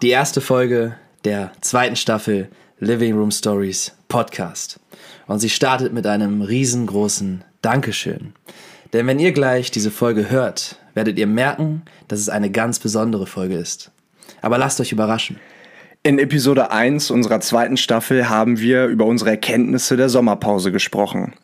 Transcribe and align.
Die 0.00 0.10
erste 0.10 0.40
Folge 0.40 0.94
der 1.24 1.50
zweiten 1.60 1.96
Staffel 1.96 2.50
Living 2.78 3.16
Room 3.16 3.32
Stories 3.32 3.96
Podcast. 4.06 4.78
Und 5.26 5.40
sie 5.40 5.48
startet 5.48 5.92
mit 5.92 6.06
einem 6.06 6.40
riesengroßen 6.40 7.42
Dankeschön. 7.62 8.32
Denn 8.92 9.08
wenn 9.08 9.18
ihr 9.18 9.32
gleich 9.32 9.72
diese 9.72 9.90
Folge 9.90 10.30
hört, 10.30 10.76
werdet 10.94 11.18
ihr 11.18 11.26
merken, 11.26 11.82
dass 12.06 12.20
es 12.20 12.28
eine 12.28 12.48
ganz 12.48 12.78
besondere 12.78 13.26
Folge 13.26 13.56
ist. 13.56 13.90
Aber 14.40 14.56
lasst 14.56 14.80
euch 14.80 14.92
überraschen. 14.92 15.40
In 16.04 16.20
Episode 16.20 16.70
1 16.70 17.10
unserer 17.10 17.40
zweiten 17.40 17.76
Staffel 17.76 18.28
haben 18.28 18.60
wir 18.60 18.86
über 18.86 19.04
unsere 19.04 19.30
Erkenntnisse 19.30 19.96
der 19.96 20.08
Sommerpause 20.08 20.70
gesprochen. 20.70 21.34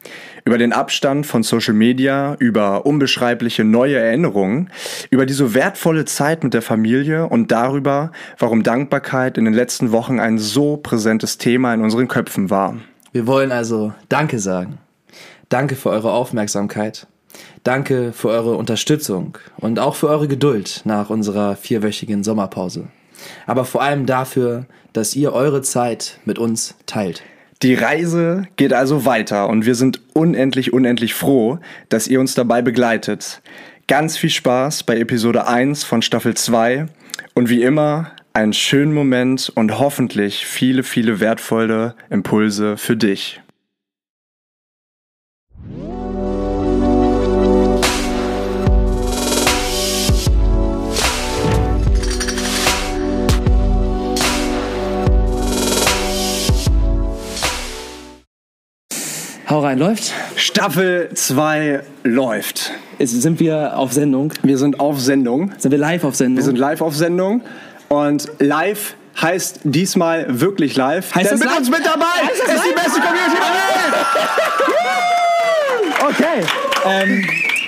Über 0.45 0.59
den 0.59 0.73
Abstand 0.73 1.27
von 1.27 1.43
Social 1.43 1.75
Media, 1.75 2.37
über 2.39 2.85
unbeschreibliche 2.85 3.65
neue 3.65 3.97
Erinnerungen, 3.97 4.71
über 5.11 5.25
die 5.25 5.33
so 5.33 5.55
wertvolle 5.55 6.05
Zeit 6.05 6.45
mit 6.45 6.53
der 6.53 6.63
Familie 6.63 7.27
und 7.27 7.51
darüber, 7.51 8.13
warum 8.39 8.63
Dankbarkeit 8.63 9.39
in 9.39 9.47
den 9.47 9.55
letzten 9.55 9.91
Wochen 9.93 10.21
ein 10.21 10.39
so 10.39 10.77
präsentes 10.77 11.39
Thema 11.39 11.73
in 11.73 11.81
unseren 11.81 12.09
Köpfen 12.09 12.51
war. 12.51 12.77
Wir 13.13 13.27
wollen 13.27 13.53
also 13.53 13.95
Danke 14.09 14.39
sagen. 14.39 14.79
Danke 15.49 15.77
für 15.77 15.91
eure 15.91 16.13
Aufmerksamkeit. 16.13 17.07
Danke 17.63 18.13
für 18.13 18.29
eure 18.29 18.57
Unterstützung 18.57 19.39
und 19.57 19.79
auch 19.79 19.95
für 19.95 20.09
eure 20.09 20.29
Geduld 20.29 20.83
nach 20.85 21.11
unserer 21.11 21.57
vierwöchigen 21.57 22.23
Sommerpause 22.23 22.89
aber 23.47 23.65
vor 23.65 23.83
allem 23.83 24.07
dafür, 24.07 24.67
dass 24.93 25.17
ihr 25.17 25.33
eure 25.33 25.63
Zeit 25.63 26.19
mit 26.25 26.39
uns 26.39 26.75
teilt. 26.87 27.23
Die 27.65 27.73
Reise 27.73 28.47
geht 28.57 28.75
also 28.75 29.07
weiter 29.07 29.49
und 29.49 29.65
wir 29.65 29.75
sind 29.75 29.99
unendlich, 30.13 30.75
unendlich 30.75 31.15
froh, 31.15 31.61
dass 31.89 32.07
ihr 32.07 32.21
uns 32.21 32.35
dabei 32.35 32.61
begleitet. 32.61 33.41
Ganz 33.87 34.19
viel 34.19 34.29
Spaß 34.29 34.83
bei 34.83 34.99
Episode 34.99 35.47
1 35.47 35.83
von 35.83 36.03
Staffel 36.03 36.35
2 36.35 36.89
und 37.33 37.49
wie 37.49 37.63
immer 37.63 38.11
einen 38.35 38.53
schönen 38.53 38.93
Moment 38.93 39.51
und 39.55 39.79
hoffentlich 39.79 40.45
viele, 40.45 40.83
viele 40.83 41.21
wertvolle 41.21 41.95
Impulse 42.11 42.77
für 42.77 42.99
dich. 42.99 43.41
Hau 59.55 59.61
rein, 59.61 59.79
läuft? 59.79 60.13
Staffel 60.35 61.11
2 61.15 61.85
läuft. 62.03 62.73
Jetzt 62.99 63.23
sind 63.23 63.39
wir 63.39 63.79
auf 63.79 63.93
Sendung. 63.93 64.33
Wir 64.43 64.59
sind 64.59 64.81
auf 64.81 64.99
Sendung. 65.01 65.53
Sind 65.59 65.71
wir 65.71 65.79
live 65.79 66.03
auf 66.03 66.17
Sendung? 66.17 66.39
Wir 66.39 66.43
sind 66.43 66.59
live 66.59 66.81
auf 66.81 66.97
Sendung. 66.97 67.41
Und 67.89 68.29
live 68.41 68.97
heißt 69.23 69.61
diesmal 69.63 70.41
wirklich 70.41 70.75
live. 70.75 71.15
Heißt 71.15 71.31
Denn 71.31 71.39
das 71.39 71.39
mit 71.39 71.49
live? 71.51 71.59
uns 71.59 71.71
mit 71.71 71.87
dabei 71.87 72.05
Heißt 72.05 72.43
das 72.45 72.55
ist 72.57 72.65
die 72.65 72.69
live? 72.71 72.85
beste 72.85 73.01
Community 73.01 73.37
der 73.37 73.45
Welt. 73.45 74.07
Okay. 76.09 76.45
Ähm, 76.85 77.25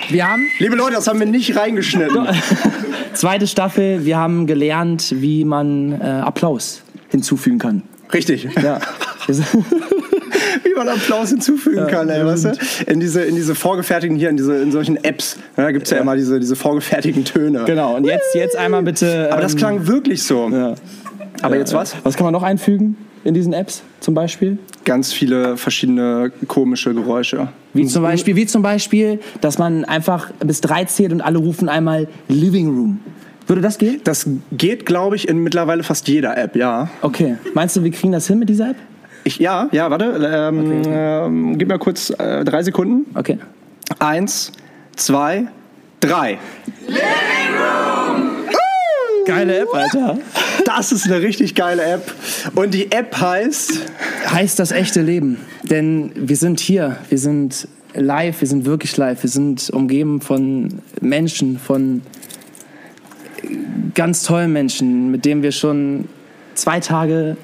wir 0.09 0.29
haben 0.29 0.41
Liebe 0.59 0.75
Leute, 0.75 0.95
das 0.95 1.07
haben 1.07 1.19
wir 1.19 1.25
nicht 1.25 1.55
reingeschnitten. 1.55 2.27
zweite 3.13 3.47
Staffel. 3.47 4.03
Wir 4.03 4.17
haben 4.17 4.45
gelernt, 4.45 5.13
wie 5.15 5.45
man 5.45 6.01
äh, 6.01 6.03
Applaus 6.03 6.83
hinzufügen 7.11 7.59
kann. 7.59 7.83
Richtig. 8.11 8.49
Ja. 8.61 8.81
Wie 10.63 10.73
man 10.75 10.87
Applaus 10.89 11.29
hinzufügen 11.29 11.87
kann, 11.87 12.09
ey, 12.09 12.25
weißt 12.25 12.45
du? 12.45 12.51
In 12.91 12.99
diese, 12.99 13.23
in 13.23 13.35
diese 13.35 13.55
vorgefertigten 13.55 14.17
hier, 14.17 14.29
in, 14.29 14.37
diese, 14.37 14.57
in 14.57 14.71
solchen 14.71 15.03
Apps, 15.03 15.37
ja, 15.55 15.63
da 15.63 15.71
gibt 15.71 15.85
es 15.85 15.91
ja, 15.91 15.97
immer 15.97 16.15
diese, 16.15 16.39
diese 16.39 16.55
vorgefertigten 16.55 17.25
Töne. 17.25 17.63
genau. 17.65 17.95
Und 17.95 18.05
jetzt, 18.05 18.35
jetzt 18.35 18.55
einmal 18.55 18.83
bitte. 18.83 19.29
Aber 19.31 19.41
das 19.41 19.53
ähm, 19.53 19.59
klang 19.59 19.87
wirklich 19.87 20.23
so. 20.23 20.49
Ja. 20.49 20.75
Aber 21.41 21.57
jetzt 21.57 21.73
was? 21.73 21.95
Was 22.03 22.15
kann 22.15 22.25
man 22.25 22.33
noch 22.33 22.43
einfügen 22.43 22.97
in 23.23 23.33
diesen 23.33 23.53
Apps 23.53 23.83
zum 23.99 24.13
Beispiel? 24.13 24.57
Ganz 24.85 25.13
viele 25.13 25.57
verschiedene 25.57 26.31
komische 26.47 26.93
Geräusche. 26.93 27.49
Wie 27.73 27.85
zum 27.85 28.03
Beispiel, 28.03 28.35
wie 28.35 28.45
zum 28.45 28.61
Beispiel, 28.61 29.19
dass 29.41 29.57
man 29.57 29.85
einfach 29.85 30.31
bis 30.39 30.61
drei 30.61 30.85
zählt 30.85 31.11
und 31.11 31.21
alle 31.21 31.37
rufen 31.37 31.69
einmal 31.69 32.07
Living 32.27 32.67
Room. 32.67 32.99
Würde 33.47 33.61
das 33.61 33.77
gehen? 33.77 34.01
Das 34.03 34.27
geht, 34.51 34.85
glaube 34.85 35.15
ich, 35.15 35.27
in 35.27 35.37
mittlerweile 35.39 35.83
fast 35.83 36.07
jeder 36.07 36.37
App, 36.37 36.55
ja. 36.55 36.89
Okay. 37.01 37.37
Meinst 37.53 37.77
du, 37.77 37.83
wir 37.83 37.91
kriegen 37.91 38.11
das 38.11 38.27
hin 38.27 38.39
mit 38.39 38.49
dieser 38.49 38.71
App? 38.71 38.75
Ich, 39.27 39.39
ja, 39.39 39.67
ja, 39.73 39.91
warte. 39.91 40.05
Ähm, 40.23 40.83
ähm, 40.85 41.57
gib 41.57 41.67
mir 41.67 41.77
kurz 41.77 42.11
äh, 42.11 42.45
drei 42.45 42.63
Sekunden. 42.63 43.13
Okay. 43.13 43.37
Eins, 43.99 44.53
zwei, 44.95 45.47
drei. 45.99 46.37
Geile 49.25 49.57
App, 49.57 49.67
Alter. 49.73 50.17
Das 50.63 50.93
ist 50.93 51.07
eine 51.07 51.21
richtig 51.21 51.55
geile 51.55 51.83
App. 51.83 52.15
Und 52.55 52.73
die 52.73 52.89
App 52.89 53.19
heißt. 53.19 53.81
Heißt 54.31 54.59
das 54.59 54.71
echte 54.71 55.01
Leben. 55.01 55.39
Denn 55.63 56.13
wir 56.15 56.37
sind 56.37 56.61
hier, 56.61 56.95
wir 57.09 57.17
sind 57.17 57.67
live, 57.93 58.39
wir 58.39 58.47
sind 58.47 58.63
wirklich 58.63 58.95
live. 58.95 59.23
Wir 59.23 59.29
sind 59.29 59.69
umgeben 59.71 60.21
von 60.21 60.79
Menschen, 61.01 61.59
von 61.59 62.01
ganz 63.93 64.23
tollen 64.23 64.53
Menschen, 64.53 65.11
mit 65.11 65.25
denen 65.25 65.43
wir 65.43 65.51
schon 65.51 66.07
zwei 66.53 66.79
Tage 66.79 67.35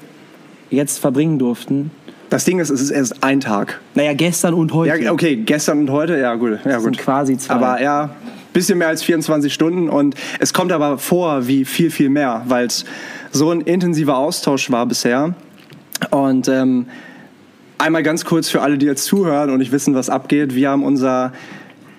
jetzt 0.74 0.98
verbringen 0.98 1.38
durften. 1.38 1.90
Das 2.30 2.44
Ding 2.44 2.58
ist, 2.58 2.70
es 2.70 2.80
ist 2.80 2.90
erst 2.90 3.22
ein 3.22 3.40
Tag. 3.40 3.80
Naja, 3.94 4.12
gestern 4.12 4.54
und 4.54 4.72
heute. 4.72 5.00
Ja, 5.00 5.12
okay, 5.12 5.36
gestern 5.36 5.80
und 5.80 5.90
heute, 5.90 6.18
ja 6.18 6.34
gut. 6.34 6.58
Ja, 6.64 6.80
sind 6.80 6.96
gut. 6.96 7.04
quasi 7.04 7.38
zwei. 7.38 7.54
Aber 7.54 7.80
ja, 7.80 8.10
bisschen 8.52 8.78
mehr 8.78 8.88
als 8.88 9.02
24 9.02 9.52
Stunden 9.52 9.88
und 9.88 10.14
es 10.38 10.52
kommt 10.52 10.72
aber 10.72 10.98
vor 10.98 11.46
wie 11.46 11.64
viel, 11.64 11.90
viel 11.90 12.08
mehr, 12.08 12.42
weil 12.46 12.66
es 12.66 12.84
so 13.30 13.50
ein 13.50 13.60
intensiver 13.60 14.16
Austausch 14.16 14.70
war 14.70 14.86
bisher. 14.86 15.34
Und 16.10 16.48
ähm, 16.48 16.86
einmal 17.78 18.02
ganz 18.02 18.24
kurz 18.24 18.48
für 18.48 18.62
alle, 18.62 18.78
die 18.78 18.86
jetzt 18.86 19.04
zuhören 19.04 19.50
und 19.50 19.58
nicht 19.58 19.72
wissen, 19.72 19.94
was 19.94 20.08
abgeht. 20.08 20.54
Wir 20.54 20.70
haben 20.70 20.84
unser 20.84 21.32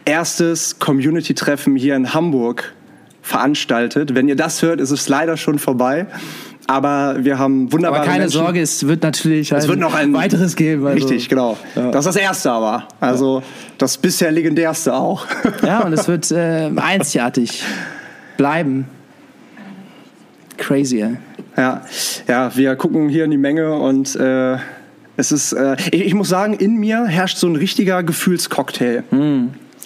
erstes 0.06 0.80
Community-Treffen 0.80 1.76
hier 1.76 1.96
in 1.96 2.14
Hamburg 2.14 2.74
veranstaltet. 3.22 4.16
Wenn 4.16 4.28
ihr 4.28 4.36
das 4.36 4.62
hört, 4.62 4.80
ist 4.80 4.92
es 4.92 5.10
leider 5.10 5.36
schon 5.36 5.60
vorbei. 5.60 6.08
Aber 6.68 7.18
wir 7.20 7.38
haben 7.38 7.72
wunderbare 7.72 8.02
Aber 8.02 8.10
keine 8.10 8.24
Menschen. 8.24 8.40
Sorge, 8.40 8.62
es 8.62 8.88
wird 8.88 9.04
natürlich 9.04 9.52
Es 9.52 9.68
wird 9.68 9.80
noch 9.80 9.94
ein 9.94 10.14
weiteres 10.14 10.56
geben. 10.56 10.86
Also. 10.86 11.08
Richtig, 11.08 11.30
genau. 11.30 11.58
Das 11.76 12.06
ist 12.06 12.16
das 12.16 12.16
erste 12.16 12.52
aber. 12.52 12.88
Also 13.00 13.44
das 13.78 13.98
bisher 13.98 14.32
legendärste 14.32 14.94
auch. 14.94 15.28
Ja, 15.64 15.82
und 15.82 15.94
es 15.94 16.08
wird 16.08 16.32
äh, 16.32 16.72
einzigartig 16.76 17.64
bleiben. 18.38 18.88
Crazy, 20.58 21.02
ey. 21.02 21.18
Ja, 21.58 21.82
ja, 22.28 22.56
wir 22.56 22.76
gucken 22.76 23.10
hier 23.10 23.26
in 23.26 23.32
die 23.32 23.38
Menge 23.38 23.74
und 23.74 24.16
äh, 24.16 24.58
es 25.18 25.32
ist, 25.32 25.54
äh, 25.54 25.76
ich, 25.92 26.06
ich 26.08 26.14
muss 26.14 26.30
sagen, 26.30 26.54
in 26.54 26.78
mir 26.78 27.06
herrscht 27.06 27.38
so 27.38 27.48
ein 27.48 27.56
richtiger 27.56 28.04
Gefühlscocktail. 28.04 29.04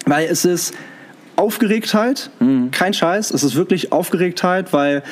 Weil 0.06 0.28
es 0.28 0.46
ist 0.46 0.74
Aufgeregtheit, 1.40 2.32
kein 2.72 2.94
Scheiß, 2.94 3.32
es 3.32 3.44
ist 3.44 3.56
wirklich 3.56 3.94
Aufgeregtheit, 3.94 4.74
weil 4.74 5.04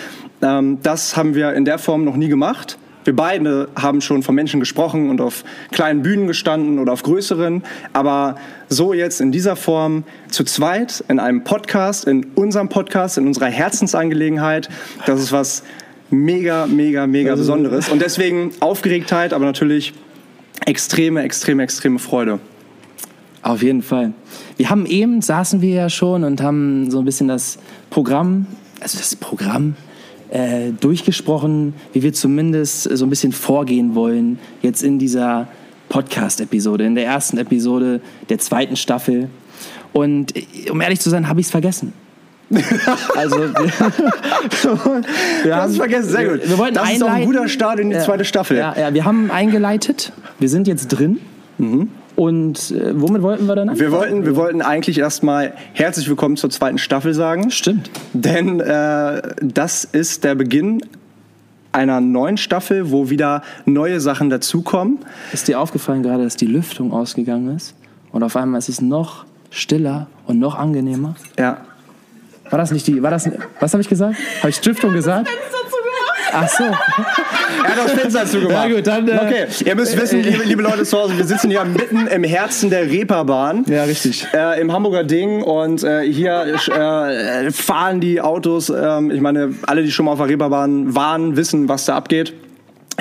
ähm, 0.41 0.79
das 0.83 1.15
haben 1.15 1.35
wir 1.35 1.53
in 1.53 1.63
der 1.63 1.79
Form 1.79 2.03
noch 2.03 2.17
nie 2.17 2.27
gemacht. 2.27 2.77
Wir 3.05 3.15
beide 3.15 3.69
haben 3.77 4.01
schon 4.01 4.23
von 4.23 4.35
Menschen 4.35 4.59
gesprochen 4.59 5.09
und 5.09 5.21
auf 5.21 5.45
kleinen 5.71 6.01
Bühnen 6.01 6.27
gestanden 6.27 6.79
oder 6.79 6.91
auf 6.91 7.03
größeren, 7.03 7.63
aber 7.93 8.35
so 8.67 8.93
jetzt 8.93 9.21
in 9.21 9.31
dieser 9.31 9.55
Form 9.55 10.03
zu 10.29 10.43
zweit 10.43 11.01
in 11.07 11.19
einem 11.19 11.45
Podcast, 11.45 12.03
in 12.03 12.25
unserem 12.35 12.67
Podcast, 12.67 13.17
in 13.17 13.25
unserer 13.25 13.47
Herzensangelegenheit, 13.47 14.67
das 15.05 15.21
ist 15.21 15.31
was 15.31 15.63
mega, 16.09 16.67
mega, 16.67 17.07
mega 17.07 17.35
Besonderes. 17.35 17.87
Und 17.87 18.01
deswegen 18.01 18.51
Aufgeregtheit, 18.59 19.31
aber 19.31 19.45
natürlich 19.45 19.93
extreme, 20.65 21.23
extreme, 21.23 21.63
extreme 21.63 21.99
Freude. 21.99 22.39
Auf 23.41 23.61
jeden 23.63 23.81
Fall. 23.81 24.13
Wir 24.57 24.69
haben 24.69 24.85
eben, 24.85 25.21
saßen 25.21 25.61
wir 25.61 25.73
ja 25.73 25.89
schon 25.89 26.23
und 26.23 26.41
haben 26.41 26.89
so 26.91 26.99
ein 26.99 27.05
bisschen 27.05 27.27
das 27.27 27.59
Programm, 27.89 28.47
also 28.81 28.97
das 28.97 29.15
Programm, 29.15 29.75
äh, 30.29 30.71
durchgesprochen, 30.79 31.73
wie 31.93 32.03
wir 32.03 32.13
zumindest 32.13 32.83
so 32.83 33.05
ein 33.05 33.09
bisschen 33.09 33.31
vorgehen 33.31 33.95
wollen, 33.95 34.39
jetzt 34.61 34.83
in 34.83 34.99
dieser 34.99 35.47
Podcast-Episode, 35.89 36.85
in 36.85 36.95
der 36.95 37.05
ersten 37.05 37.37
Episode 37.37 38.01
der 38.29 38.39
zweiten 38.39 38.75
Staffel. 38.75 39.29
Und 39.93 40.35
äh, 40.35 40.69
um 40.69 40.81
ehrlich 40.81 40.99
zu 40.99 41.09
sein, 41.09 41.29
habe 41.29 41.39
ich 41.39 41.47
es 41.47 41.51
vergessen. 41.51 41.93
Also, 43.15 43.39
wir, 43.39 43.53
wir 45.43 45.55
hast 45.55 45.71
es 45.71 45.77
vergessen, 45.77 46.09
sehr 46.09 46.29
gut. 46.29 46.41
Wir, 46.43 46.49
wir 46.51 46.57
wollten 46.57 46.75
Das 46.75 46.91
ist 46.91 47.01
doch 47.01 47.09
ein 47.09 47.25
guter 47.25 47.47
Start 47.49 47.79
in 47.79 47.89
die 47.89 47.99
zweite 47.99 48.23
Staffel. 48.23 48.57
Ja, 48.57 48.73
ja, 48.77 48.93
wir 48.93 49.03
haben 49.05 49.31
eingeleitet. 49.31 50.13
Wir 50.39 50.47
sind 50.47 50.67
jetzt 50.67 50.87
drin. 50.87 51.19
Und 52.17 52.71
äh, 52.71 52.99
womit 52.99 53.21
wollten 53.21 53.45
wir 53.45 53.55
dann. 53.55 53.77
Wir 53.77 53.91
wollten, 53.91 54.25
wir 54.25 54.35
wollten 54.35 54.63
eigentlich 54.63 54.97
erstmal 54.97 55.53
herzlich 55.73 56.09
willkommen 56.09 56.35
zur 56.35 56.49
zweiten 56.49 56.79
Staffel 56.79 57.13
sagen. 57.13 57.51
Stimmt. 57.51 57.91
Denn 58.13 58.59
äh, 58.59 59.21
das 59.39 59.83
ist 59.83 60.23
der 60.23 60.33
Beginn 60.33 60.81
einer 61.73 62.01
neuen 62.01 62.37
Staffel, 62.37 62.89
wo 62.89 63.11
wieder 63.11 63.43
neue 63.65 63.99
Sachen 63.99 64.31
dazukommen. 64.31 64.97
Ist 65.31 65.47
dir 65.47 65.59
aufgefallen 65.59 66.01
gerade, 66.01 66.23
dass 66.23 66.35
die 66.35 66.47
Lüftung 66.47 66.91
ausgegangen 66.91 67.55
ist? 67.55 67.75
Und 68.11 68.23
auf 68.23 68.35
einmal 68.35 68.57
ist 68.57 68.69
es 68.69 68.81
noch 68.81 69.25
stiller 69.51 70.07
und 70.25 70.39
noch 70.39 70.55
angenehmer? 70.55 71.13
Ja. 71.37 71.57
War 72.49 72.57
das 72.57 72.71
nicht 72.71 72.87
die. 72.87 73.03
War 73.03 73.11
das, 73.11 73.29
was 73.59 73.73
habe 73.73 73.81
ich 73.81 73.89
gesagt? 73.89 74.17
Habe 74.39 74.49
ich 74.49 74.55
Stiftung 74.55 74.91
gesagt? 74.91 75.29
Ach 76.33 76.47
so. 76.47 76.63
Er 76.63 76.73
hat 76.73 77.77
das 77.77 77.91
Fenster 77.91 78.25
zugemacht. 78.25 78.69
Ja, 78.69 78.75
gut, 78.75 78.87
dann, 78.87 79.07
äh, 79.07 79.19
okay, 79.21 79.45
ihr 79.65 79.75
müsst 79.75 79.99
wissen, 79.99 80.21
liebe, 80.21 80.43
liebe 80.43 80.61
Leute 80.61 80.83
zu 80.83 80.97
Hause, 80.97 81.17
wir 81.17 81.25
sitzen 81.25 81.49
hier 81.49 81.63
mitten 81.65 82.07
im 82.07 82.23
Herzen 82.23 82.69
der 82.69 82.83
Reeperbahn. 82.83 83.65
Ja, 83.67 83.83
richtig. 83.83 84.27
Äh, 84.33 84.61
Im 84.61 84.71
Hamburger 84.71 85.03
Ding 85.03 85.41
und 85.41 85.83
äh, 85.83 86.01
hier 86.01 86.55
äh, 86.67 87.51
fahren 87.51 87.99
die 87.99 88.21
Autos. 88.21 88.69
ähm, 88.69 89.11
ich 89.11 89.21
meine, 89.21 89.53
alle, 89.65 89.83
die 89.83 89.91
schon 89.91 90.05
mal 90.05 90.11
auf 90.11 90.19
der 90.19 90.29
Reeperbahn 90.29 90.95
waren, 90.95 91.35
wissen, 91.35 91.69
was 91.69 91.85
da 91.85 91.95
abgeht. 91.95 92.33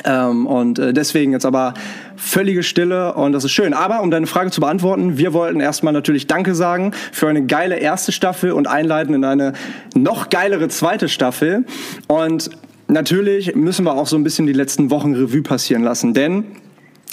Ähm, 0.04 0.46
und 0.46 0.78
äh, 0.78 0.92
deswegen 0.92 1.32
jetzt 1.32 1.46
aber 1.46 1.74
völlige 2.16 2.62
Stille 2.62 3.14
und 3.14 3.32
das 3.32 3.44
ist 3.44 3.52
schön. 3.52 3.72
Aber 3.72 4.02
um 4.02 4.10
deine 4.10 4.26
Frage 4.26 4.50
zu 4.50 4.60
beantworten, 4.60 5.16
wir 5.16 5.32
wollten 5.32 5.60
erstmal 5.60 5.92
natürlich 5.92 6.26
Danke 6.26 6.54
sagen 6.54 6.92
für 7.12 7.28
eine 7.28 7.46
geile 7.46 7.76
erste 7.76 8.12
Staffel 8.12 8.52
und 8.52 8.66
einleiten 8.66 9.14
in 9.14 9.24
eine 9.24 9.54
noch 9.94 10.28
geilere 10.28 10.68
zweite 10.68 11.08
Staffel. 11.08 11.64
Und 12.08 12.50
natürlich 12.88 13.54
müssen 13.54 13.84
wir 13.84 13.94
auch 13.94 14.06
so 14.06 14.16
ein 14.16 14.24
bisschen 14.24 14.46
die 14.46 14.52
letzten 14.52 14.90
Wochen 14.90 15.14
Revue 15.14 15.42
passieren 15.42 15.82
lassen, 15.82 16.14
denn 16.14 16.44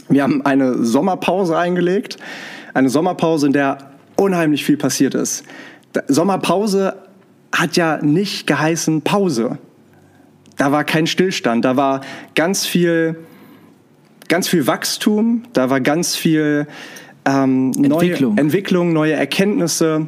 wir 0.10 0.24
haben 0.24 0.46
eine 0.46 0.84
Sommerpause 0.84 1.58
eingelegt. 1.58 2.18
Eine 2.74 2.90
Sommerpause, 2.90 3.48
in 3.48 3.54
der 3.54 3.92
unheimlich 4.16 4.66
viel 4.66 4.78
passiert 4.78 5.16
ist. 5.16 5.44
Sommerpause 6.08 6.96
hat 7.52 7.78
ja 7.78 8.00
nicht 8.02 8.48
geheißen 8.48 9.02
Pause. 9.02 9.58
Da 10.58 10.72
war 10.72 10.84
kein 10.84 11.08
Stillstand, 11.08 11.66
da 11.66 11.78
war 11.78 12.02
ganz 12.36 12.66
viel, 12.66 13.18
ganz 14.28 14.48
viel 14.48 14.68
Wachstum, 14.68 15.44
da 15.54 15.70
war 15.70 15.82
ganz 15.82 16.16
viel 16.16 16.68
ähm, 17.26 17.72
Entwicklung. 17.76 18.36
Neue 18.36 18.42
Entwicklung, 18.42 18.94
neue 18.94 19.14
Erkenntnisse. 19.14 20.08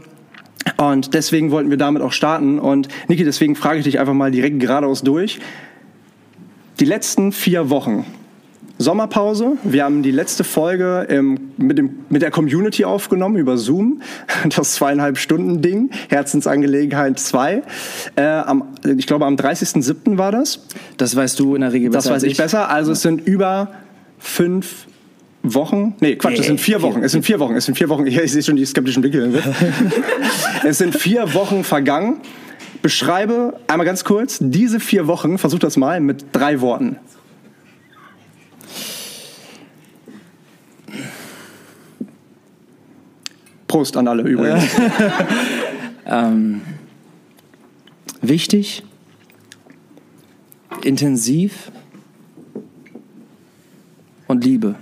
Und 0.78 1.14
deswegen 1.14 1.52
wollten 1.52 1.70
wir 1.70 1.78
damit 1.78 2.02
auch 2.02 2.12
starten. 2.12 2.60
Und 2.60 2.88
Niki, 3.08 3.24
deswegen 3.24 3.56
frage 3.56 3.80
ich 3.80 3.86
dich 3.86 4.00
einfach 4.00 4.14
mal 4.14 4.32
direkt 4.32 4.60
geradeaus 4.60 5.02
durch. 5.02 5.40
Die 6.80 6.86
letzten 6.86 7.32
vier 7.32 7.70
Wochen, 7.70 8.06
Sommerpause. 8.78 9.58
Wir 9.64 9.86
haben 9.86 10.04
die 10.04 10.12
letzte 10.12 10.44
Folge 10.44 11.06
im, 11.10 11.52
mit, 11.58 11.78
dem, 11.78 12.00
mit 12.10 12.22
der 12.22 12.32
Community 12.32 12.84
aufgenommen 12.84 13.38
über 13.38 13.58
Zoom. 13.58 14.02
Das 14.56 14.74
zweieinhalb 14.74 15.18
Stunden 15.18 15.62
Ding. 15.62 15.90
Herzensangelegenheit 16.10 17.20
2. 17.20 17.64
Äh, 18.16 18.22
am, 18.22 18.76
ich 18.98 19.08
glaube, 19.08 19.26
am 19.26 19.36
30.07. 19.36 20.18
war 20.18 20.32
das. 20.32 20.66
Das 20.98 21.16
weißt 21.16 21.40
du 21.40 21.56
in 21.56 21.62
der 21.62 21.72
Regel 21.72 21.90
Das 21.90 22.04
besser 22.04 22.16
weiß 22.16 22.24
als 22.24 22.32
ich 22.32 22.38
besser. 22.38 22.70
Also 22.70 22.92
es 22.92 23.02
sind 23.02 23.26
über 23.26 23.72
fünf 24.20 24.88
Wochen. 25.54 25.96
Nee, 26.00 26.16
Quatsch, 26.16 26.40
es 26.40 26.48
sind 26.48 26.60
vier 26.60 26.82
Wochen. 26.82 27.04
Es 27.04 27.12
sind 27.12 27.26
vier 27.26 27.40
Wochen. 27.40 27.56
Es 27.56 27.66
sind 27.66 27.78
vier 27.78 27.90
Wochen. 27.90 28.08
Ja, 28.08 28.22
ich 28.24 28.32
sehe 28.32 28.42
schon 28.42 28.56
die 28.56 28.66
skeptischen 28.66 29.02
Blicke. 29.02 29.44
es 30.64 30.78
sind 30.78 30.96
vier 30.96 31.34
Wochen 31.34 31.64
vergangen. 31.64 32.22
Beschreibe 32.82 33.60
einmal 33.68 33.86
ganz 33.86 34.04
kurz 34.04 34.38
diese 34.42 34.80
vier 34.80 35.08
Wochen, 35.08 35.38
versuch 35.38 35.60
das 35.60 35.78
mal 35.78 36.00
mit 36.00 36.26
drei 36.32 36.62
Worten. 36.62 36.98
Prost 43.68 43.98
an 43.98 44.08
alle 44.08 44.24
übrigens. 44.24 44.64
Ähm, 46.06 46.62
wichtig, 48.22 48.84
intensiv 50.84 51.72
und 54.28 54.44
Liebe. 54.44 54.76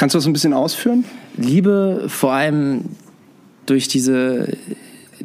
Kannst 0.00 0.14
du 0.14 0.18
das 0.18 0.24
ein 0.24 0.32
bisschen 0.32 0.54
ausführen? 0.54 1.04
Liebe 1.36 2.04
vor 2.06 2.32
allem 2.32 2.86
durch 3.66 3.86
diese 3.86 4.56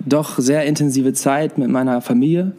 doch 0.05 0.37
sehr 0.37 0.65
intensive 0.65 1.13
Zeit 1.13 1.57
mit 1.57 1.69
meiner 1.69 2.01
Familie, 2.01 2.51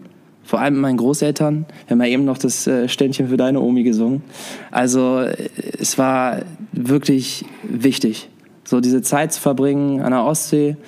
vor 0.43 0.59
allem 0.59 0.73
mit 0.73 0.81
meinen 0.81 0.97
Großeltern. 0.97 1.67
Wir 1.87 1.91
haben 1.91 2.01
ja 2.01 2.07
eben 2.07 2.25
noch 2.25 2.39
das 2.39 2.67
äh, 2.67 2.89
Ständchen 2.89 3.29
für 3.29 3.37
deine 3.37 3.61
Omi 3.61 3.83
gesungen. 3.83 4.23
Also 4.71 5.21
äh, 5.21 5.37
es 5.79 5.99
war 5.99 6.39
wirklich 6.73 7.45
wichtig, 7.63 8.31
so 8.65 8.81
diese 8.81 9.03
Zeit 9.03 9.35
zu 9.35 9.41
verbringen 9.43 10.01
an 10.01 10.12
der 10.12 10.25
Ostsee 10.25 10.79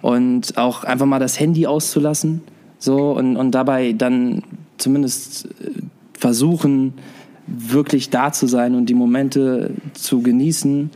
und 0.00 0.56
auch 0.56 0.84
einfach 0.84 1.04
mal 1.04 1.18
das 1.18 1.38
Handy 1.38 1.66
auszulassen. 1.66 2.40
So 2.78 3.10
und, 3.10 3.36
und 3.36 3.50
dabei 3.50 3.92
dann 3.92 4.42
zumindest 4.78 5.48
äh, 5.60 5.70
versuchen, 6.14 6.94
wirklich 7.48 8.10
da 8.10 8.32
zu 8.32 8.46
sein 8.46 8.74
und 8.74 8.86
die 8.86 8.94
Momente 8.94 9.70
zu 9.94 10.22
genießen. 10.22 10.90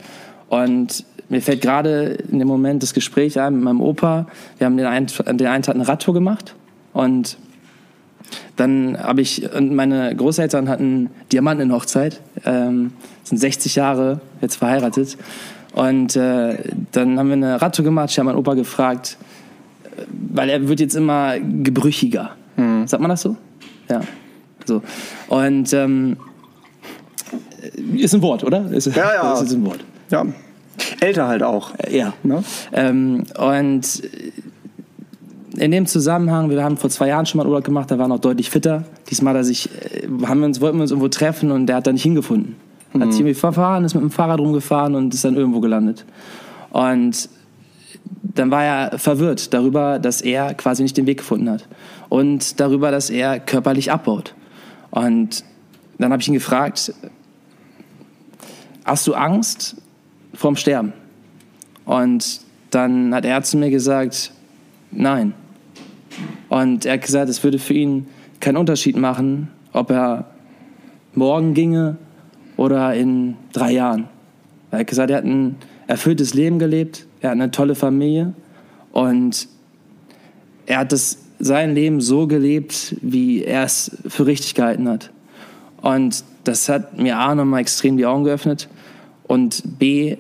Und 0.48 1.04
mir 1.28 1.40
fällt 1.40 1.62
gerade 1.62 2.18
in 2.30 2.38
dem 2.38 2.48
Moment 2.48 2.82
das 2.82 2.94
Gespräch 2.94 3.40
ein 3.40 3.54
mit 3.54 3.64
meinem 3.64 3.80
Opa. 3.80 4.26
Wir 4.58 4.66
haben 4.66 4.76
den 4.76 4.86
einen, 4.86 5.06
den 5.06 5.46
einen 5.46 5.62
Tag 5.62 5.74
eine 5.74 5.88
Radtour 5.88 6.14
gemacht 6.14 6.54
und 6.92 7.38
dann 8.56 8.96
habe 8.98 9.20
ich, 9.20 9.52
und 9.52 9.74
meine 9.74 10.14
Großeltern 10.14 10.68
hatten 10.68 11.10
Diamantenhochzeit, 11.32 12.20
ähm, 12.44 12.92
sind 13.24 13.38
60 13.38 13.74
Jahre 13.74 14.20
jetzt 14.40 14.56
verheiratet. 14.56 15.16
Und 15.74 16.16
äh, 16.16 16.58
dann 16.92 17.18
haben 17.18 17.28
wir 17.28 17.34
eine 17.34 17.62
Radtour 17.62 17.84
gemacht. 17.84 18.10
Ich 18.10 18.18
habe 18.18 18.26
meinen 18.26 18.38
Opa 18.38 18.54
gefragt, 18.54 19.16
äh, 19.96 20.02
weil 20.32 20.50
er 20.50 20.68
wird 20.68 20.80
jetzt 20.80 20.94
immer 20.94 21.38
gebrüchiger. 21.40 22.36
Sagt 22.86 23.00
man 23.00 23.08
das 23.08 23.22
so? 23.22 23.36
Ja. 23.88 24.00
So. 24.64 24.82
Und 25.28 25.72
ähm, 25.72 26.16
ist 27.96 28.14
ein 28.14 28.22
Wort, 28.22 28.44
oder? 28.44 28.70
Ist, 28.70 28.86
Ja, 28.86 29.14
ja. 29.14 29.40
Ist 29.40 29.52
ein 29.52 29.64
Wort. 29.64 29.80
Ja. 30.10 30.26
Älter 31.00 31.28
halt 31.28 31.42
auch. 31.42 31.70
Ja. 31.90 32.14
Ne? 32.22 32.42
Ähm, 32.72 33.24
und 33.38 34.02
in 35.58 35.70
dem 35.70 35.86
Zusammenhang, 35.86 36.50
wir 36.50 36.62
haben 36.64 36.76
vor 36.76 36.90
zwei 36.90 37.08
Jahren 37.08 37.26
schon 37.26 37.38
mal 37.38 37.46
Urlaub 37.46 37.64
gemacht, 37.64 37.90
da 37.90 37.98
war 37.98 38.06
er 38.06 38.08
noch 38.08 38.20
deutlich 38.20 38.50
fitter. 38.50 38.84
Diesmal 39.10 39.36
hat 39.36 39.44
sich, 39.44 39.68
äh, 39.68 40.06
haben 40.26 40.40
wir 40.40 40.46
uns, 40.46 40.60
wollten 40.60 40.78
wir 40.78 40.82
uns 40.82 40.90
irgendwo 40.90 41.08
treffen 41.08 41.50
und 41.50 41.66
der 41.66 41.76
hat 41.76 41.86
da 41.86 41.92
nicht 41.92 42.02
hingefunden. 42.02 42.56
Hat 42.94 43.10
sich 43.10 43.20
irgendwie 43.20 43.34
verfahren, 43.34 43.84
ist 43.84 43.94
mit 43.94 44.02
dem 44.02 44.10
Fahrrad 44.10 44.38
rumgefahren 44.38 44.94
und 44.94 45.14
ist 45.14 45.24
dann 45.24 45.34
irgendwo 45.34 45.60
gelandet. 45.60 46.04
Und 46.70 47.30
dann 48.22 48.50
war 48.50 48.64
er 48.64 48.98
verwirrt 48.98 49.54
darüber, 49.54 49.98
dass 49.98 50.20
er 50.20 50.52
quasi 50.54 50.82
nicht 50.82 50.96
den 50.98 51.06
Weg 51.06 51.18
gefunden 51.18 51.48
hat. 51.48 51.66
Und 52.10 52.60
darüber, 52.60 52.90
dass 52.90 53.08
er 53.08 53.40
körperlich 53.40 53.90
abbaut. 53.90 54.34
Und 54.90 55.42
dann 55.98 56.12
habe 56.12 56.20
ich 56.20 56.28
ihn 56.28 56.34
gefragt, 56.34 56.92
hast 58.84 59.06
du 59.06 59.14
Angst 59.14 59.76
vorm 60.34 60.56
Sterben? 60.56 60.92
Und 61.84 62.40
dann 62.70 63.14
hat 63.14 63.24
er 63.24 63.42
zu 63.42 63.56
mir 63.56 63.70
gesagt, 63.70 64.32
nein. 64.90 65.34
Und 66.48 66.86
er 66.86 66.94
hat 66.94 67.02
gesagt, 67.02 67.28
es 67.28 67.42
würde 67.42 67.58
für 67.58 67.74
ihn 67.74 68.06
keinen 68.40 68.56
Unterschied 68.56 68.96
machen, 68.96 69.48
ob 69.72 69.90
er 69.90 70.26
morgen 71.14 71.54
ginge 71.54 71.96
oder 72.56 72.94
in 72.94 73.36
drei 73.52 73.72
Jahren. 73.72 74.08
Er 74.70 74.80
hat 74.80 74.86
gesagt, 74.86 75.10
er 75.10 75.18
hat 75.18 75.24
ein 75.24 75.56
erfülltes 75.86 76.34
Leben 76.34 76.58
gelebt, 76.58 77.06
er 77.20 77.30
hat 77.30 77.36
eine 77.36 77.50
tolle 77.50 77.74
Familie 77.74 78.34
und 78.92 79.48
er 80.66 80.78
hat 80.80 80.92
das, 80.92 81.18
sein 81.38 81.74
Leben 81.74 82.00
so 82.00 82.26
gelebt, 82.28 82.96
wie 83.02 83.42
er 83.42 83.64
es 83.64 83.96
für 84.06 84.26
richtig 84.26 84.54
gehalten 84.54 84.88
hat. 84.88 85.10
Und 85.82 86.24
das 86.44 86.68
hat 86.68 86.98
mir 86.98 87.18
A 87.18 87.34
nochmal 87.34 87.60
extrem 87.60 87.96
die 87.96 88.06
Augen 88.06 88.24
geöffnet 88.24 88.68
und 89.24 89.78
B 89.78 90.16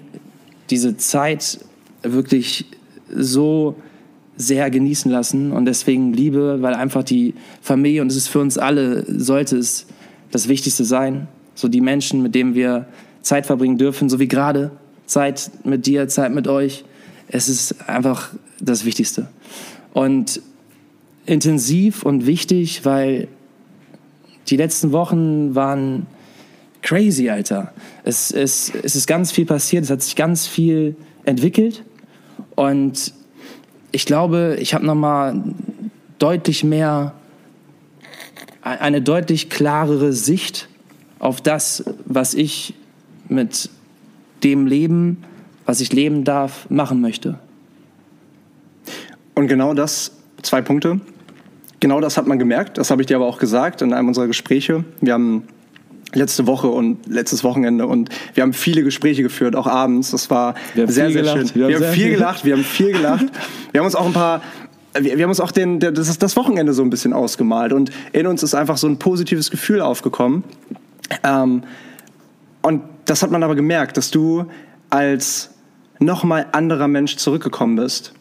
diese 0.70 0.96
Zeit 0.96 1.58
wirklich 2.02 2.66
so 3.14 3.76
sehr 4.36 4.70
genießen 4.70 5.10
lassen 5.10 5.52
und 5.52 5.66
deswegen 5.66 6.12
Liebe, 6.12 6.62
weil 6.62 6.74
einfach 6.74 7.02
die 7.02 7.34
Familie 7.60 8.02
und 8.02 8.10
es 8.10 8.16
ist 8.16 8.28
für 8.28 8.40
uns 8.40 8.58
alle, 8.58 9.04
sollte 9.06 9.56
es 9.56 9.86
das 10.30 10.48
Wichtigste 10.48 10.84
sein. 10.84 11.28
So 11.54 11.68
die 11.68 11.82
Menschen, 11.82 12.22
mit 12.22 12.34
denen 12.34 12.54
wir 12.54 12.86
Zeit 13.20 13.46
verbringen 13.46 13.78
dürfen, 13.78 14.08
so 14.08 14.18
wie 14.18 14.28
gerade 14.28 14.72
Zeit 15.06 15.50
mit 15.64 15.86
dir, 15.86 16.08
Zeit 16.08 16.32
mit 16.32 16.48
euch. 16.48 16.84
Es 17.28 17.48
ist 17.48 17.88
einfach 17.88 18.30
das 18.58 18.84
Wichtigste. 18.84 19.28
Und 19.92 20.40
intensiv 21.26 22.02
und 22.02 22.26
wichtig, 22.26 22.84
weil 22.84 23.28
die 24.48 24.56
letzten 24.56 24.92
Wochen 24.92 25.54
waren 25.54 26.06
crazy, 26.82 27.30
Alter. 27.30 27.72
Es, 28.04 28.30
es, 28.30 28.72
es 28.82 28.96
ist 28.96 29.06
ganz 29.06 29.32
viel 29.32 29.46
passiert, 29.46 29.84
es 29.84 29.90
hat 29.90 30.02
sich 30.02 30.16
ganz 30.16 30.46
viel 30.46 30.96
entwickelt 31.24 31.84
und 32.56 33.14
ich 33.92 34.06
glaube, 34.06 34.56
ich 34.60 34.74
habe 34.74 34.84
nochmal 34.84 35.42
deutlich 36.18 36.64
mehr, 36.64 37.14
eine 38.62 39.02
deutlich 39.02 39.50
klarere 39.50 40.12
Sicht 40.12 40.68
auf 41.18 41.40
das, 41.40 41.84
was 42.04 42.34
ich 42.34 42.74
mit 43.28 43.70
dem 44.42 44.66
Leben, 44.66 45.24
was 45.66 45.80
ich 45.80 45.92
leben 45.92 46.24
darf, 46.24 46.68
machen 46.70 47.00
möchte. 47.00 47.38
Und 49.34 49.48
genau 49.48 49.74
das, 49.74 50.12
zwei 50.42 50.62
Punkte. 50.62 51.00
Genau 51.80 52.00
das 52.00 52.16
hat 52.16 52.26
man 52.26 52.38
gemerkt, 52.38 52.78
das 52.78 52.90
habe 52.90 53.02
ich 53.02 53.06
dir 53.06 53.16
aber 53.16 53.26
auch 53.26 53.38
gesagt 53.38 53.82
in 53.82 53.92
einem 53.92 54.08
unserer 54.08 54.26
Gespräche. 54.26 54.84
Wir 55.00 55.14
haben 55.14 55.48
letzte 56.14 56.46
Woche 56.46 56.68
und 56.68 57.06
letztes 57.06 57.44
Wochenende 57.44 57.86
und 57.86 58.10
wir 58.34 58.42
haben 58.42 58.52
viele 58.52 58.82
Gespräche 58.82 59.22
geführt, 59.22 59.56
auch 59.56 59.66
abends. 59.66 60.10
Das 60.10 60.30
war 60.30 60.54
Wir 60.74 60.84
haben 60.84 60.92
sehr, 60.92 61.10
sehr 61.10 61.22
gelacht. 61.22 61.38
schön. 61.38 61.50
Wir, 61.54 61.64
haben 61.64 61.82
sehr 61.82 61.92
viel 61.92 62.10
gelacht, 62.16 62.44
wir 62.44 62.54
haben 62.54 62.64
viel 62.64 62.92
gelacht. 62.92 63.26
Wir 63.72 63.80
haben 63.80 63.86
uns 63.86 63.94
auch 63.94 64.06
ein 64.06 64.12
paar 64.12 64.42
wir, 64.94 65.16
wir 65.16 65.22
haben 65.22 65.30
uns 65.30 65.40
auch 65.40 65.52
den, 65.52 65.80
das, 65.80 66.18
das 66.18 66.36
Wochenende 66.36 66.74
so 66.74 66.82
ein 66.82 66.90
bisschen 66.90 67.12
ausgemalt 67.12 67.72
und 67.72 67.90
in 68.12 68.26
uns 68.26 68.42
ist 68.42 68.54
einfach 68.54 68.76
so 68.76 68.86
ein 68.86 68.98
positives 68.98 69.50
Gefühl 69.50 69.80
aufgekommen. 69.80 70.44
Ähm, 71.24 71.62
und 72.60 72.82
das 73.06 73.22
hat 73.22 73.30
man 73.30 73.42
aber 73.42 73.54
gemerkt, 73.54 73.96
dass 73.96 74.10
du 74.10 74.46
als 74.90 75.50
nochmal 75.98 76.46
anderer 76.52 76.88
Mensch 76.88 77.16
zurückgekommen 77.16 77.76
bist. 77.76 78.12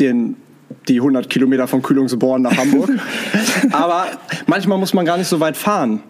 Den, 0.00 0.36
die 0.88 0.96
100 0.96 1.28
Kilometer 1.28 1.68
von 1.68 1.82
Kühlungsborn 1.82 2.42
nach 2.42 2.56
Hamburg. 2.56 2.90
aber 3.70 4.06
manchmal 4.46 4.78
muss 4.78 4.94
man 4.94 5.04
gar 5.04 5.18
nicht 5.18 5.28
so 5.28 5.40
weit 5.40 5.56
fahren 5.56 6.02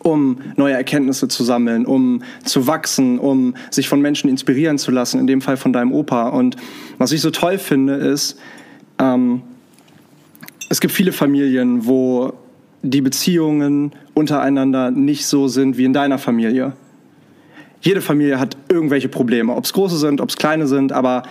um 0.00 0.38
neue 0.56 0.74
Erkenntnisse 0.74 1.28
zu 1.28 1.44
sammeln, 1.44 1.86
um 1.86 2.22
zu 2.44 2.66
wachsen, 2.66 3.18
um 3.18 3.54
sich 3.70 3.88
von 3.88 4.00
Menschen 4.00 4.28
inspirieren 4.28 4.78
zu 4.78 4.90
lassen, 4.90 5.20
in 5.20 5.26
dem 5.26 5.40
Fall 5.40 5.56
von 5.56 5.72
deinem 5.72 5.92
Opa. 5.92 6.28
Und 6.28 6.56
was 6.98 7.12
ich 7.12 7.20
so 7.20 7.30
toll 7.30 7.58
finde, 7.58 7.94
ist, 7.94 8.38
ähm, 8.98 9.42
es 10.68 10.80
gibt 10.80 10.92
viele 10.92 11.12
Familien, 11.12 11.86
wo 11.86 12.32
die 12.82 13.00
Beziehungen 13.00 13.92
untereinander 14.14 14.90
nicht 14.90 15.26
so 15.26 15.48
sind 15.48 15.78
wie 15.78 15.84
in 15.84 15.92
deiner 15.92 16.18
Familie. 16.18 16.72
Jede 17.80 18.00
Familie 18.00 18.40
hat 18.40 18.56
irgendwelche 18.68 19.08
Probleme, 19.08 19.54
ob 19.54 19.64
es 19.64 19.72
große 19.72 19.96
sind, 19.98 20.20
ob 20.20 20.30
es 20.30 20.36
kleine 20.36 20.66
sind, 20.66 20.92
aber 20.92 21.22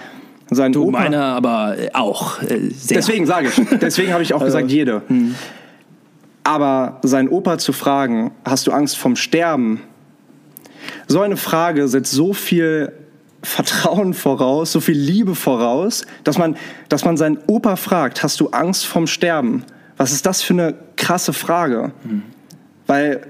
sein 0.49 0.71
du, 0.71 0.87
Opa... 0.87 0.99
Meine 0.99 1.21
aber 1.21 1.75
auch 1.93 2.41
äh, 2.41 2.69
sehr. 2.69 2.97
Deswegen 2.97 3.25
sage 3.25 3.49
ich, 3.49 3.79
deswegen 3.79 4.13
habe 4.13 4.23
ich 4.23 4.33
auch 4.33 4.41
also, 4.41 4.57
gesagt 4.57 4.71
jede. 4.71 5.01
Hm. 5.07 5.35
Aber 6.47 7.01
sein 7.03 7.27
Opa 7.27 7.57
zu 7.57 7.73
fragen, 7.73 8.31
hast 8.45 8.67
du 8.67 8.71
Angst 8.71 8.97
vom 8.97 9.17
Sterben? 9.17 9.81
So 11.05 11.19
eine 11.19 11.35
Frage 11.35 11.89
setzt 11.89 12.13
so 12.13 12.31
viel 12.31 12.93
Vertrauen 13.43 14.13
voraus, 14.13 14.71
so 14.71 14.79
viel 14.79 14.97
Liebe 14.97 15.35
voraus, 15.35 16.05
dass 16.23 16.37
man, 16.37 16.55
dass 16.87 17.03
man 17.03 17.17
seinen 17.17 17.37
Opa 17.47 17.75
fragt, 17.75 18.23
hast 18.23 18.39
du 18.39 18.47
Angst 18.51 18.85
vom 18.85 19.07
Sterben? 19.07 19.65
Was 19.97 20.13
ist 20.13 20.25
das 20.25 20.41
für 20.41 20.53
eine 20.53 20.75
krasse 20.95 21.33
Frage? 21.33 21.91
Mhm. 22.05 22.23
Weil, 22.85 23.27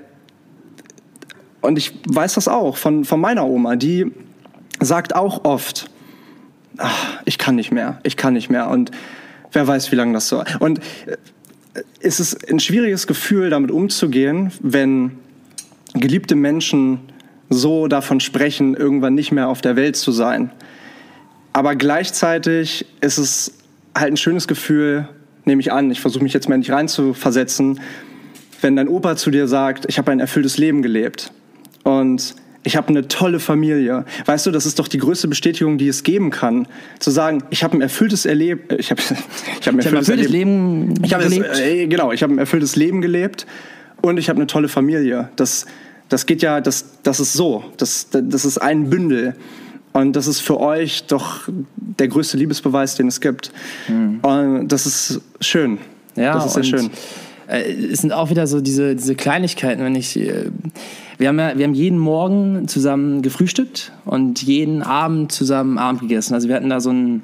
und 1.62 1.79
ich 1.79 2.00
weiß 2.07 2.36
das 2.36 2.47
auch 2.47 2.77
von, 2.77 3.03
von 3.03 3.19
meiner 3.19 3.47
Oma, 3.47 3.77
die 3.77 4.12
sagt 4.79 5.15
auch 5.15 5.43
oft, 5.43 5.89
ach, 6.77 7.17
ich 7.25 7.39
kann 7.39 7.55
nicht 7.55 7.71
mehr, 7.71 8.00
ich 8.03 8.15
kann 8.15 8.36
nicht 8.36 8.51
mehr. 8.51 8.69
Und 8.69 8.91
wer 9.53 9.67
weiß, 9.67 9.91
wie 9.91 9.95
lange 9.95 10.13
das 10.13 10.27
so. 10.27 10.43
Und 10.59 10.81
ist 12.00 12.19
es 12.19 12.43
ein 12.46 12.60
schwieriges 12.60 13.07
Gefühl, 13.07 13.50
damit 13.50 13.72
umzugehen, 13.72 14.51
wenn 14.62 15.12
geliebte 15.93 16.36
Menschen 16.36 17.00
so 17.50 17.88
davon 17.88 18.19
sprechen, 18.19 18.75
irgendwann 18.75 19.15
nicht 19.15 19.31
mehr 19.31 19.48
auf 19.48 19.62
der 19.62 19.75
Welt 19.75 19.96
zu 19.96 20.12
sein. 20.12 20.51
Aber 21.53 21.75
gleichzeitig 21.75 22.86
ist 23.01 23.17
es 23.17 23.53
halt 23.96 24.13
ein 24.13 24.17
schönes 24.17 24.48
Gefühl, 24.48 25.07
nehme 25.46 25.62
ich 25.62 25.72
an, 25.72 25.89
ich 25.89 26.01
versuche 26.01 26.24
mich 26.24 26.34
jetzt 26.34 26.50
mal 26.50 26.57
nicht 26.57 26.72
reinzuversetzen, 26.72 27.79
wenn 28.62 28.75
dein 28.75 28.88
Opa 28.88 29.15
zu 29.15 29.31
dir 29.31 29.48
sagt, 29.48 29.86
ich 29.88 29.98
habe 29.98 30.12
ein 30.12 30.19
erfülltes 30.19 30.57
Leben 30.57 30.81
gelebt. 30.81 31.31
Und 31.84 32.36
ich 32.63 32.75
habe 32.75 32.89
eine 32.89 33.07
tolle 33.07 33.39
Familie. 33.39 34.05
Weißt 34.25 34.45
du, 34.45 34.51
das 34.51 34.65
ist 34.65 34.79
doch 34.79 34.87
die 34.87 34.97
größte 34.97 35.27
Bestätigung, 35.27 35.77
die 35.77 35.87
es 35.87 36.03
geben 36.03 36.31
kann, 36.31 36.67
zu 36.99 37.11
sagen, 37.11 37.43
ich 37.49 37.63
habe 37.63 37.77
ein 37.77 37.81
erfülltes 37.81 38.25
Erleben, 38.25 38.69
äh, 38.69 38.75
ich 38.75 38.91
habe 38.91 39.01
ich 39.59 39.67
hab 39.67 39.73
ein 39.73 39.79
erfülltes, 39.79 40.09
erfülltes 40.09 40.29
Leben 40.29 40.93
ich 41.03 41.13
hab 41.13 41.21
gelebt. 41.21 41.59
Äh, 41.59 41.87
genau, 41.87 42.11
ich 42.11 42.23
habe 42.23 42.33
ein 42.33 42.39
erfülltes 42.39 42.75
Leben 42.75 43.01
gelebt 43.01 43.45
und 44.01 44.17
ich 44.17 44.29
habe 44.29 44.37
eine 44.37 44.47
tolle 44.47 44.67
Familie. 44.67 45.29
Das 45.35 45.65
das 46.09 46.25
geht 46.25 46.41
ja, 46.41 46.61
das 46.61 47.01
das 47.03 47.19
ist 47.19 47.33
so, 47.33 47.65
das 47.77 48.07
das 48.11 48.45
ist 48.45 48.57
ein 48.57 48.89
Bündel. 48.89 49.35
Und 49.93 50.15
das 50.15 50.27
ist 50.27 50.41
für 50.41 50.59
euch 50.59 51.07
doch 51.07 51.49
der 51.77 52.07
größte 52.07 52.37
Liebesbeweis, 52.37 52.95
den 52.95 53.07
es 53.07 53.19
gibt. 53.19 53.51
Mhm. 53.87 54.19
Und 54.19 54.67
das 54.67 54.85
ist 54.85 55.21
schön. 55.41 55.79
Ja, 56.15 56.35
das 56.35 56.45
ist 56.45 56.53
sehr 56.53 56.63
schön. 56.63 56.91
Äh, 57.47 57.71
es 57.91 58.01
sind 58.01 58.11
auch 58.11 58.29
wieder 58.29 58.45
so 58.45 58.61
diese, 58.61 58.95
diese 58.95 59.15
Kleinigkeiten, 59.15 59.83
wenn 59.83 59.95
ich. 59.95 60.15
Äh, 60.19 60.51
wir 61.17 61.29
haben, 61.29 61.39
ja, 61.39 61.57
wir 61.57 61.65
haben 61.65 61.74
jeden 61.74 61.97
Morgen 61.97 62.67
zusammen 62.67 63.21
gefrühstückt 63.21 63.91
und 64.05 64.43
jeden 64.43 64.83
Abend 64.83 65.31
zusammen 65.31 65.77
Abend 65.77 66.01
gegessen. 66.01 66.33
Also 66.33 66.47
wir 66.47 66.55
hatten 66.55 66.69
da 66.69 66.79
so 66.79 66.91
ein, 66.91 67.24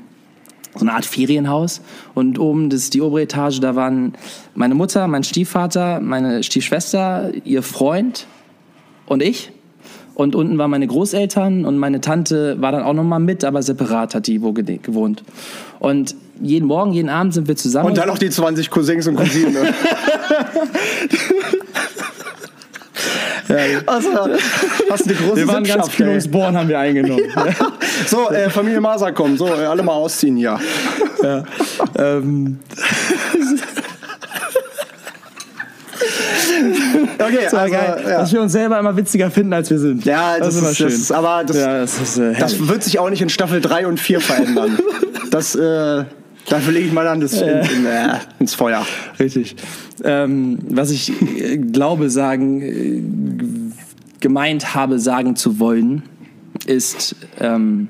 so 0.75 0.81
eine 0.81 0.93
Art 0.93 1.05
Ferienhaus 1.05 1.81
und 2.15 2.39
oben 2.39 2.69
das 2.69 2.81
ist 2.81 2.93
die 2.95 3.01
obere 3.01 3.21
Etage, 3.21 3.59
da 3.59 3.75
waren 3.75 4.13
meine 4.55 4.73
Mutter, 4.73 5.07
mein 5.07 5.23
Stiefvater, 5.23 5.99
meine 5.99 6.41
Stiefschwester, 6.43 7.31
ihr 7.43 7.61
Freund 7.61 8.25
und 9.05 9.21
ich. 9.21 9.51
Und 10.15 10.35
unten 10.35 10.59
waren 10.59 10.69
meine 10.69 10.85
Großeltern 10.85 11.65
und 11.65 11.79
meine 11.79 11.99
Tante 11.99 12.61
war 12.61 12.71
dann 12.71 12.83
auch 12.83 12.93
noch 12.93 13.03
mal 13.03 13.17
mit, 13.17 13.43
aber 13.43 13.63
separat 13.63 14.13
hat 14.13 14.27
die 14.27 14.43
wo 14.43 14.53
gewohnt. 14.53 15.23
Und 15.79 16.15
jeden 16.39 16.67
Morgen, 16.67 16.93
jeden 16.93 17.09
Abend 17.09 17.33
sind 17.33 17.47
wir 17.47 17.55
zusammen. 17.55 17.89
Und 17.89 17.97
dann 17.97 18.09
noch 18.09 18.19
die 18.19 18.29
20 18.29 18.69
Cousins 18.69 19.07
und 19.07 19.15
Cousinen. 19.15 19.55
Ja, 23.47 23.57
also, 23.85 24.09
hast 24.89 25.05
eine 25.05 25.15
große 25.15 25.35
Wir 25.35 25.47
waren 25.47 25.63
ganz 25.63 25.89
Kühlungsborn, 25.91 26.57
haben 26.57 26.69
wir 26.69 26.79
eingenommen. 26.79 27.23
so, 28.07 28.29
äh, 28.29 28.49
Familie 28.49 28.81
Maser 28.81 29.11
kommen. 29.11 29.37
So, 29.37 29.47
äh, 29.47 29.65
alle 29.65 29.83
mal 29.83 29.93
ausziehen 29.93 30.37
hier. 30.37 30.59
Ja. 31.21 31.43
Ähm. 31.97 32.59
Okay, 37.19 37.47
so, 37.49 37.57
also, 37.57 37.73
geil, 37.73 38.03
ja. 38.03 38.17
dass 38.19 38.33
wir 38.33 38.41
uns 38.41 38.51
selber 38.51 38.79
immer 38.79 38.95
witziger 38.95 39.31
finden, 39.31 39.53
als 39.53 39.69
wir 39.69 39.79
sind. 39.79 40.05
Ja, 40.05 40.37
das, 40.37 40.47
das 40.47 40.55
ist 40.55 40.61
immer 40.61 40.73
schön. 40.73 40.89
Das 40.89 41.11
aber 41.11 41.43
das, 41.45 41.57
ja, 41.57 41.79
das, 41.79 42.01
ist, 42.01 42.17
äh, 42.17 42.33
das, 42.33 42.67
wird 42.67 42.83
sich 42.83 42.99
auch 42.99 43.09
nicht 43.09 43.21
in 43.21 43.29
Staffel 43.29 43.61
3 43.61 43.87
und 43.87 43.99
4 43.99 44.19
verändern. 44.19 44.77
Das, 45.31 45.55
äh, 45.55 46.03
dafür 46.49 46.73
lege 46.73 46.87
ich 46.87 46.93
mal 46.93 47.07
an 47.07 47.19
das 47.19 47.33
in, 47.33 47.47
in, 47.47 47.85
äh, 47.85 48.19
ins 48.39 48.53
Feuer. 48.53 48.85
Richtig. 49.19 49.55
Ähm, 50.03 50.59
was 50.69 50.91
ich 50.91 51.11
äh, 51.39 51.57
glaube, 51.57 52.09
sagen, 52.09 52.61
äh, 52.61 53.01
gemeint 54.19 54.73
habe, 54.73 54.99
sagen 54.99 55.35
zu 55.35 55.59
wollen, 55.59 56.03
ist, 56.65 57.15
ähm, 57.39 57.89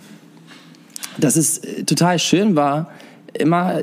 dass 1.18 1.36
es 1.36 1.62
total 1.86 2.20
schön 2.20 2.56
war, 2.56 2.90
immer 3.34 3.80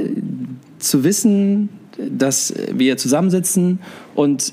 zu 0.78 1.04
wissen, 1.04 1.68
dass 1.96 2.54
wir 2.72 2.96
zusammensitzen 2.96 3.78
und 4.14 4.52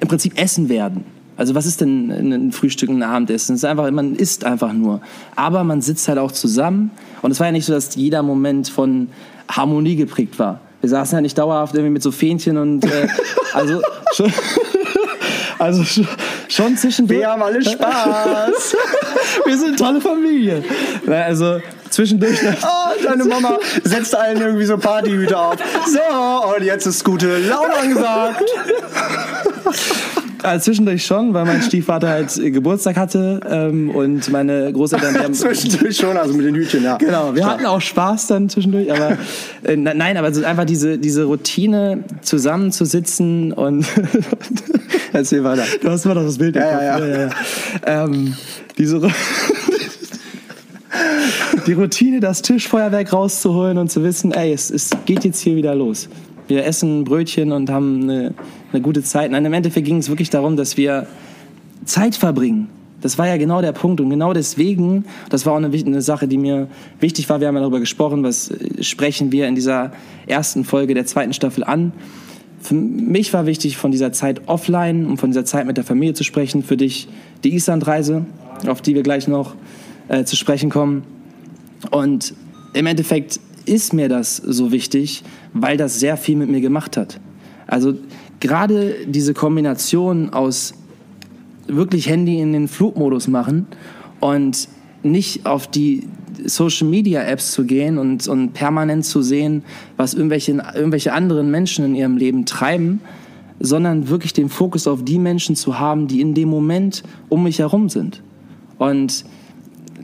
im 0.00 0.08
Prinzip 0.08 0.38
essen 0.38 0.68
werden. 0.68 1.04
Also 1.36 1.54
was 1.54 1.64
ist 1.64 1.80
denn 1.80 2.10
ein 2.10 2.52
Frühstück, 2.52 2.90
ein 2.90 3.02
Abendessen? 3.02 3.54
Es 3.54 3.62
ist 3.62 3.64
einfach, 3.64 3.90
man 3.90 4.14
isst 4.14 4.44
einfach 4.44 4.72
nur. 4.72 5.00
Aber 5.34 5.64
man 5.64 5.80
sitzt 5.80 6.06
halt 6.08 6.18
auch 6.18 6.32
zusammen. 6.32 6.90
Und 7.22 7.30
es 7.30 7.40
war 7.40 7.46
ja 7.46 7.52
nicht 7.52 7.64
so, 7.64 7.72
dass 7.72 7.94
jeder 7.94 8.22
Moment 8.22 8.68
von 8.68 9.08
Harmonie 9.56 9.96
geprägt 9.96 10.38
war. 10.38 10.60
Wir 10.80 10.88
saßen 10.88 11.16
ja 11.16 11.20
nicht 11.20 11.38
dauerhaft 11.38 11.74
irgendwie 11.74 11.92
mit 11.92 12.02
so 12.02 12.10
Fähnchen 12.10 12.56
und 12.56 12.84
äh, 12.84 13.06
also 13.52 13.80
schon, 14.14 14.32
also 15.58 15.84
schon, 15.84 16.08
schon 16.48 16.76
zwischendurch. 16.76 17.20
Wir 17.20 17.30
haben 17.30 17.42
alle 17.42 17.62
Spaß. 17.62 18.76
Wir 19.44 19.56
sind 19.56 19.68
eine 19.68 19.76
tolle 19.76 20.00
Familie. 20.00 20.64
Also 21.06 21.60
zwischendurch. 21.90 22.38
Oh, 22.62 23.02
deine 23.04 23.24
Mama 23.24 23.58
setzt 23.84 24.14
allen 24.14 24.40
irgendwie 24.40 24.64
so 24.64 24.76
Partyhüter 24.76 25.40
auf. 25.40 25.56
So, 25.86 26.54
und 26.56 26.64
jetzt 26.64 26.86
ist 26.86 27.04
gute 27.04 27.38
Laune 27.38 27.74
angesagt. 27.74 28.44
Also 30.42 30.64
zwischendurch 30.64 31.04
schon, 31.04 31.34
weil 31.34 31.44
mein 31.44 31.62
Stiefvater 31.62 32.08
halt 32.08 32.34
Geburtstag 32.34 32.96
hatte 32.96 33.40
ähm, 33.48 33.90
und 33.90 34.30
meine 34.30 34.72
Großeltern. 34.72 35.18
Haben, 35.22 35.34
zwischendurch 35.34 35.96
schon, 35.96 36.16
also 36.16 36.34
mit 36.34 36.46
den 36.46 36.54
Hütchen, 36.54 36.82
ja. 36.82 36.96
Genau, 36.96 37.34
wir 37.34 37.42
Klar. 37.42 37.54
hatten 37.54 37.66
auch 37.66 37.80
Spaß 37.80 38.28
dann 38.28 38.48
zwischendurch, 38.48 38.92
aber 38.92 39.18
äh, 39.64 39.76
nein, 39.76 40.16
aber 40.16 40.32
so 40.32 40.44
einfach 40.44 40.64
diese, 40.64 40.98
diese 40.98 41.24
Routine, 41.24 42.04
zusammenzusitzen 42.22 43.52
und. 43.52 43.86
Erzähl 45.12 45.44
weiter. 45.44 45.64
Du 45.80 45.90
hast 45.90 46.04
mal 46.06 46.14
doch 46.14 46.24
das 46.24 46.38
Bild 46.38 46.56
ja, 46.56 46.70
ja, 46.70 46.98
ja. 46.98 47.06
ja, 47.06 47.26
ja. 47.26 48.04
Ähm, 48.04 48.34
diese. 48.78 49.00
die 51.66 51.72
Routine, 51.72 52.20
das 52.20 52.42
Tischfeuerwerk 52.42 53.12
rauszuholen 53.12 53.78
und 53.78 53.90
zu 53.90 54.02
wissen, 54.02 54.32
ey, 54.32 54.52
es, 54.52 54.70
es 54.70 54.90
geht 55.04 55.24
jetzt 55.24 55.40
hier 55.40 55.56
wieder 55.56 55.74
los. 55.74 56.08
Wir 56.52 56.66
essen 56.66 57.04
Brötchen 57.04 57.50
und 57.50 57.70
haben 57.70 58.02
eine, 58.02 58.34
eine 58.72 58.82
gute 58.82 59.02
Zeit. 59.02 59.30
Nein, 59.30 59.42
im 59.46 59.54
Endeffekt 59.54 59.86
ging 59.86 59.96
es 59.96 60.10
wirklich 60.10 60.28
darum, 60.28 60.54
dass 60.54 60.76
wir 60.76 61.06
Zeit 61.86 62.14
verbringen. 62.14 62.68
Das 63.00 63.16
war 63.16 63.26
ja 63.26 63.38
genau 63.38 63.62
der 63.62 63.72
Punkt. 63.72 64.02
Und 64.02 64.10
genau 64.10 64.34
deswegen, 64.34 65.06
das 65.30 65.46
war 65.46 65.54
auch 65.54 65.56
eine, 65.56 65.74
eine, 65.74 66.02
Sache, 66.02 66.28
die 66.28 66.36
mir 66.36 66.68
wichtig 67.00 67.30
war, 67.30 67.40
wir 67.40 67.48
haben 67.48 67.54
ja 67.54 67.62
darüber 67.62 67.80
gesprochen, 67.80 68.22
was 68.22 68.50
äh, 68.50 68.82
sprechen 68.82 69.32
wir 69.32 69.48
in 69.48 69.54
dieser 69.54 69.92
ersten 70.26 70.66
Folge 70.66 70.92
der 70.92 71.06
zweiten 71.06 71.32
Staffel 71.32 71.64
an. 71.64 71.92
Für 72.60 72.74
mich 72.74 73.32
war 73.32 73.46
wichtig, 73.46 73.78
von 73.78 73.90
dieser 73.90 74.12
Zeit 74.12 74.42
offline 74.46 75.06
und 75.06 75.16
von 75.16 75.30
dieser 75.30 75.46
Zeit 75.46 75.66
mit 75.66 75.78
der 75.78 75.84
Familie 75.84 76.12
zu 76.12 76.22
sprechen. 76.22 76.62
Für 76.62 76.76
dich 76.76 77.08
die 77.44 77.54
Islandreise, 77.54 78.26
auf 78.68 78.82
die 78.82 78.94
wir 78.94 79.02
gleich 79.02 79.26
noch 79.26 79.54
äh, 80.08 80.24
zu 80.24 80.36
sprechen 80.36 80.68
kommen. 80.68 81.02
Und 81.90 82.34
im 82.74 82.84
Endeffekt 82.84 83.40
ist 83.66 83.92
mir 83.92 84.08
das 84.08 84.36
so 84.36 84.72
wichtig, 84.72 85.22
weil 85.52 85.76
das 85.76 86.00
sehr 86.00 86.16
viel 86.16 86.36
mit 86.36 86.50
mir 86.50 86.60
gemacht 86.60 86.96
hat. 86.96 87.20
Also 87.66 87.94
gerade 88.40 89.06
diese 89.06 89.34
Kombination 89.34 90.30
aus 90.30 90.74
wirklich 91.66 92.08
Handy 92.08 92.40
in 92.40 92.52
den 92.52 92.68
Flugmodus 92.68 93.28
machen 93.28 93.66
und 94.20 94.68
nicht 95.02 95.46
auf 95.46 95.66
die 95.66 96.08
Social 96.44 96.88
Media 96.88 97.22
Apps 97.22 97.52
zu 97.52 97.64
gehen 97.64 97.98
und, 97.98 98.26
und 98.28 98.52
permanent 98.52 99.04
zu 99.04 99.22
sehen, 99.22 99.62
was 99.96 100.14
irgendwelche, 100.14 100.62
irgendwelche 100.74 101.12
anderen 101.12 101.50
Menschen 101.50 101.84
in 101.84 101.94
ihrem 101.94 102.16
Leben 102.16 102.46
treiben, 102.46 103.00
sondern 103.60 104.08
wirklich 104.08 104.32
den 104.32 104.48
Fokus 104.48 104.86
auf 104.86 105.04
die 105.04 105.18
Menschen 105.18 105.56
zu 105.56 105.78
haben, 105.78 106.08
die 106.08 106.20
in 106.20 106.34
dem 106.34 106.48
Moment 106.48 107.02
um 107.28 107.44
mich 107.44 107.60
herum 107.60 107.88
sind. 107.88 108.22
Und 108.78 109.24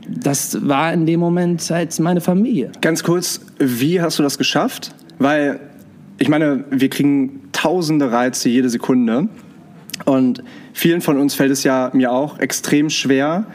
das 0.09 0.67
war 0.67 0.93
in 0.93 1.05
dem 1.05 1.19
Moment 1.19 1.69
halt 1.69 1.97
meine 1.99 2.21
Familie. 2.21 2.71
Ganz 2.81 3.03
kurz, 3.03 3.41
wie 3.57 4.01
hast 4.01 4.19
du 4.19 4.23
das 4.23 4.37
geschafft? 4.37 4.93
Weil, 5.17 5.59
ich 6.17 6.29
meine, 6.29 6.63
wir 6.69 6.89
kriegen 6.89 7.41
tausende 7.51 8.11
Reize 8.11 8.49
jede 8.49 8.69
Sekunde. 8.69 9.27
Und 10.05 10.43
vielen 10.73 11.01
von 11.01 11.17
uns 11.17 11.35
fällt 11.35 11.51
es 11.51 11.63
ja 11.63 11.89
mir 11.93 12.11
auch 12.11 12.39
extrem 12.39 12.89
schwer, 12.89 13.45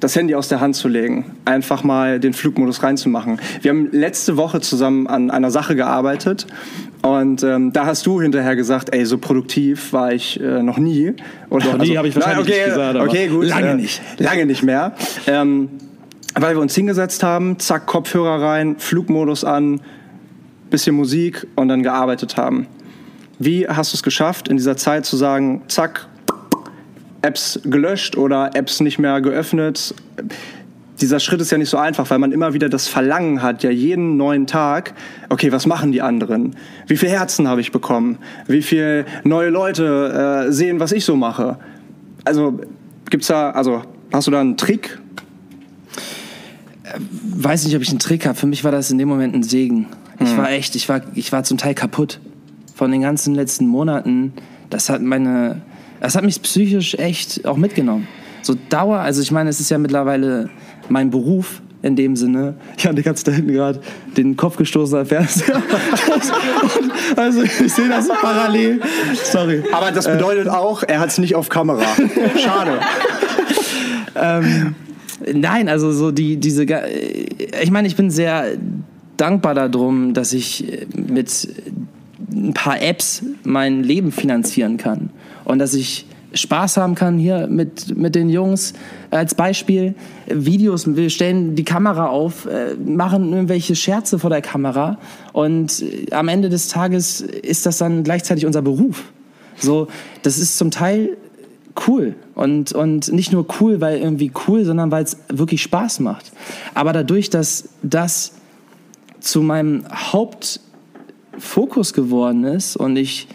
das 0.00 0.16
Handy 0.16 0.34
aus 0.34 0.48
der 0.48 0.60
Hand 0.60 0.76
zu 0.76 0.88
legen, 0.88 1.24
einfach 1.46 1.82
mal 1.82 2.20
den 2.20 2.34
Flugmodus 2.34 2.82
reinzumachen. 2.82 3.40
Wir 3.62 3.70
haben 3.70 3.88
letzte 3.90 4.36
Woche 4.36 4.60
zusammen 4.60 5.06
an 5.06 5.30
einer 5.30 5.50
Sache 5.50 5.76
gearbeitet 5.76 6.46
und 7.00 7.42
ähm, 7.42 7.72
da 7.72 7.86
hast 7.86 8.04
du 8.06 8.20
hinterher 8.20 8.54
gesagt, 8.54 8.94
ey, 8.94 9.06
so 9.06 9.18
produktiv 9.18 9.92
war 9.92 10.12
ich 10.12 10.38
äh, 10.40 10.62
noch 10.62 10.78
nie. 10.78 11.14
Oder 11.48 11.66
noch 11.66 11.72
nie 11.74 11.80
also, 11.80 11.96
habe 11.96 12.08
ich 12.08 12.16
wahrscheinlich 12.16 12.46
nein, 12.46 12.54
okay, 12.54 12.64
nicht 12.64 12.74
gesagt. 12.74 12.98
okay, 12.98 13.28
gut. 13.28 13.46
Lange 13.46 13.70
äh, 13.70 13.74
nicht. 13.76 14.02
Lange 14.18 14.46
nicht 14.46 14.62
mehr. 14.62 14.92
Ähm, 15.26 15.68
weil 16.34 16.56
wir 16.56 16.62
uns 16.62 16.74
hingesetzt 16.74 17.22
haben, 17.22 17.58
zack, 17.58 17.86
Kopfhörer 17.86 18.42
rein, 18.42 18.76
Flugmodus 18.78 19.44
an, 19.44 19.80
bisschen 20.70 20.96
Musik 20.96 21.46
und 21.54 21.68
dann 21.68 21.82
gearbeitet 21.82 22.36
haben. 22.36 22.66
Wie 23.38 23.68
hast 23.68 23.92
du 23.92 23.96
es 23.96 24.02
geschafft, 24.02 24.48
in 24.48 24.56
dieser 24.56 24.76
Zeit 24.76 25.06
zu 25.06 25.16
sagen, 25.16 25.62
zack, 25.68 26.06
Apps 27.22 27.60
gelöscht 27.64 28.16
oder 28.16 28.54
Apps 28.54 28.80
nicht 28.80 28.98
mehr 28.98 29.20
geöffnet? 29.20 29.94
Dieser 31.00 31.18
Schritt 31.20 31.40
ist 31.40 31.50
ja 31.50 31.58
nicht 31.58 31.70
so 31.70 31.76
einfach, 31.76 32.10
weil 32.10 32.18
man 32.18 32.32
immer 32.32 32.54
wieder 32.54 32.68
das 32.68 32.86
Verlangen 32.86 33.42
hat, 33.42 33.62
ja 33.62 33.70
jeden 33.70 34.16
neuen 34.16 34.46
Tag, 34.46 34.94
okay, 35.28 35.50
was 35.50 35.66
machen 35.66 35.90
die 35.90 36.02
anderen? 36.02 36.54
Wie 36.86 36.96
viele 36.96 37.12
Herzen 37.12 37.48
habe 37.48 37.60
ich 37.60 37.72
bekommen? 37.72 38.18
Wie 38.46 38.62
viele 38.62 39.04
neue 39.24 39.50
Leute 39.50 40.46
äh, 40.48 40.52
sehen, 40.52 40.80
was 40.80 40.92
ich 40.92 41.04
so 41.04 41.16
mache? 41.16 41.58
Also 42.24 42.60
gibt's 43.10 43.26
da, 43.26 43.50
also 43.50 43.82
hast 44.12 44.26
du 44.26 44.30
da 44.30 44.40
einen 44.40 44.56
Trick? 44.56 44.98
Weiß 46.98 47.64
nicht, 47.64 47.76
ob 47.76 47.82
ich 47.82 47.90
einen 47.90 47.98
Trick 47.98 48.26
habe. 48.26 48.38
Für 48.38 48.46
mich 48.46 48.64
war 48.64 48.72
das 48.72 48.90
in 48.90 48.98
dem 48.98 49.08
Moment 49.08 49.34
ein 49.34 49.42
Segen. 49.42 49.86
Ich 50.20 50.36
war 50.36 50.50
echt, 50.50 50.74
ich 50.76 50.88
war, 50.88 51.02
ich 51.14 51.32
war 51.32 51.42
zum 51.44 51.58
Teil 51.58 51.74
kaputt 51.74 52.20
von 52.74 52.90
den 52.90 53.02
ganzen 53.02 53.34
letzten 53.34 53.66
Monaten. 53.66 54.32
Das 54.70 54.88
hat 54.88 55.02
meine, 55.02 55.62
das 56.00 56.14
hat 56.14 56.24
mich 56.24 56.40
psychisch 56.42 56.94
echt 56.94 57.46
auch 57.46 57.56
mitgenommen. 57.56 58.06
So 58.42 58.54
Dauer, 58.68 58.98
also 58.98 59.22
ich 59.22 59.30
meine, 59.30 59.50
es 59.50 59.60
ist 59.60 59.70
ja 59.70 59.78
mittlerweile 59.78 60.50
mein 60.88 61.10
Beruf 61.10 61.62
in 61.82 61.96
dem 61.96 62.16
Sinne. 62.16 62.54
Ich 62.78 62.86
hatte 62.86 63.02
ganz 63.02 63.24
da 63.24 63.32
hinten 63.32 63.52
gerade 63.52 63.80
den 64.16 64.36
Kopf 64.36 64.56
gestoßen 64.56 64.98
am 64.98 65.06
Fernseher. 65.06 65.62
also 67.16 67.42
ich 67.42 67.72
sehe 67.72 67.88
das 67.88 68.08
parallel. 68.08 68.80
Sorry. 69.22 69.62
Aber 69.72 69.92
das 69.92 70.06
bedeutet 70.06 70.48
auch, 70.48 70.82
er 70.82 71.00
hat 71.00 71.10
es 71.10 71.18
nicht 71.18 71.34
auf 71.34 71.48
Kamera. 71.50 71.84
Schade. 72.38 72.80
ähm, 74.14 74.74
nein, 75.32 75.68
also 75.68 75.92
so 75.92 76.10
die, 76.10 76.36
diese, 76.36 76.64
ich 76.64 77.70
meine, 77.70 77.88
ich 77.88 77.96
bin 77.96 78.10
sehr 78.10 78.46
dankbar 79.16 79.54
darum, 79.54 80.14
dass 80.14 80.32
ich 80.32 80.86
mit 80.94 81.48
ein 82.32 82.54
paar 82.54 82.80
Apps 82.80 83.22
mein 83.44 83.82
Leben 83.82 84.12
finanzieren 84.12 84.76
kann 84.76 85.10
und 85.44 85.58
dass 85.58 85.74
ich 85.74 86.06
Spaß 86.34 86.78
haben 86.78 86.94
kann 86.94 87.16
hier 87.16 87.46
mit, 87.46 87.96
mit 87.96 88.14
den 88.14 88.28
Jungs. 88.28 88.72
Als 89.10 89.34
Beispiel 89.34 89.94
Videos, 90.26 90.96
wir 90.96 91.08
stellen 91.10 91.54
die 91.54 91.64
Kamera 91.64 92.08
auf, 92.08 92.46
äh, 92.46 92.74
machen 92.74 93.32
irgendwelche 93.32 93.76
Scherze 93.76 94.18
vor 94.18 94.30
der 94.30 94.42
Kamera 94.42 94.98
und 95.32 95.82
äh, 95.82 96.12
am 96.12 96.28
Ende 96.28 96.48
des 96.48 96.68
Tages 96.68 97.20
ist 97.20 97.66
das 97.66 97.78
dann 97.78 98.02
gleichzeitig 98.02 98.46
unser 98.46 98.62
Beruf. 98.62 99.12
So, 99.56 99.86
das 100.22 100.38
ist 100.38 100.58
zum 100.58 100.72
Teil 100.72 101.16
cool 101.86 102.14
und, 102.34 102.72
und 102.72 103.12
nicht 103.12 103.32
nur 103.32 103.46
cool, 103.60 103.80
weil 103.80 103.98
irgendwie 103.98 104.32
cool, 104.46 104.64
sondern 104.64 104.90
weil 104.90 105.04
es 105.04 105.16
wirklich 105.28 105.62
Spaß 105.62 106.00
macht. 106.00 106.32
Aber 106.74 106.92
dadurch, 106.92 107.30
dass 107.30 107.68
das 107.82 108.32
zu 109.20 109.42
meinem 109.42 109.84
Hauptfokus 109.92 111.92
geworden 111.92 112.44
ist 112.44 112.76
und 112.76 112.96
ich 112.96 113.28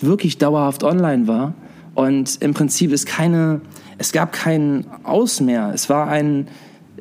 wirklich 0.00 0.38
dauerhaft 0.38 0.82
online 0.82 1.28
war 1.28 1.54
und 1.94 2.40
im 2.40 2.54
Prinzip 2.54 2.92
ist 2.92 3.06
keine, 3.06 3.60
es 3.98 4.12
gab 4.12 4.32
kein 4.32 4.86
Aus 5.04 5.40
mehr. 5.40 5.70
Es 5.74 5.90
war 5.90 6.08
ein 6.08 6.48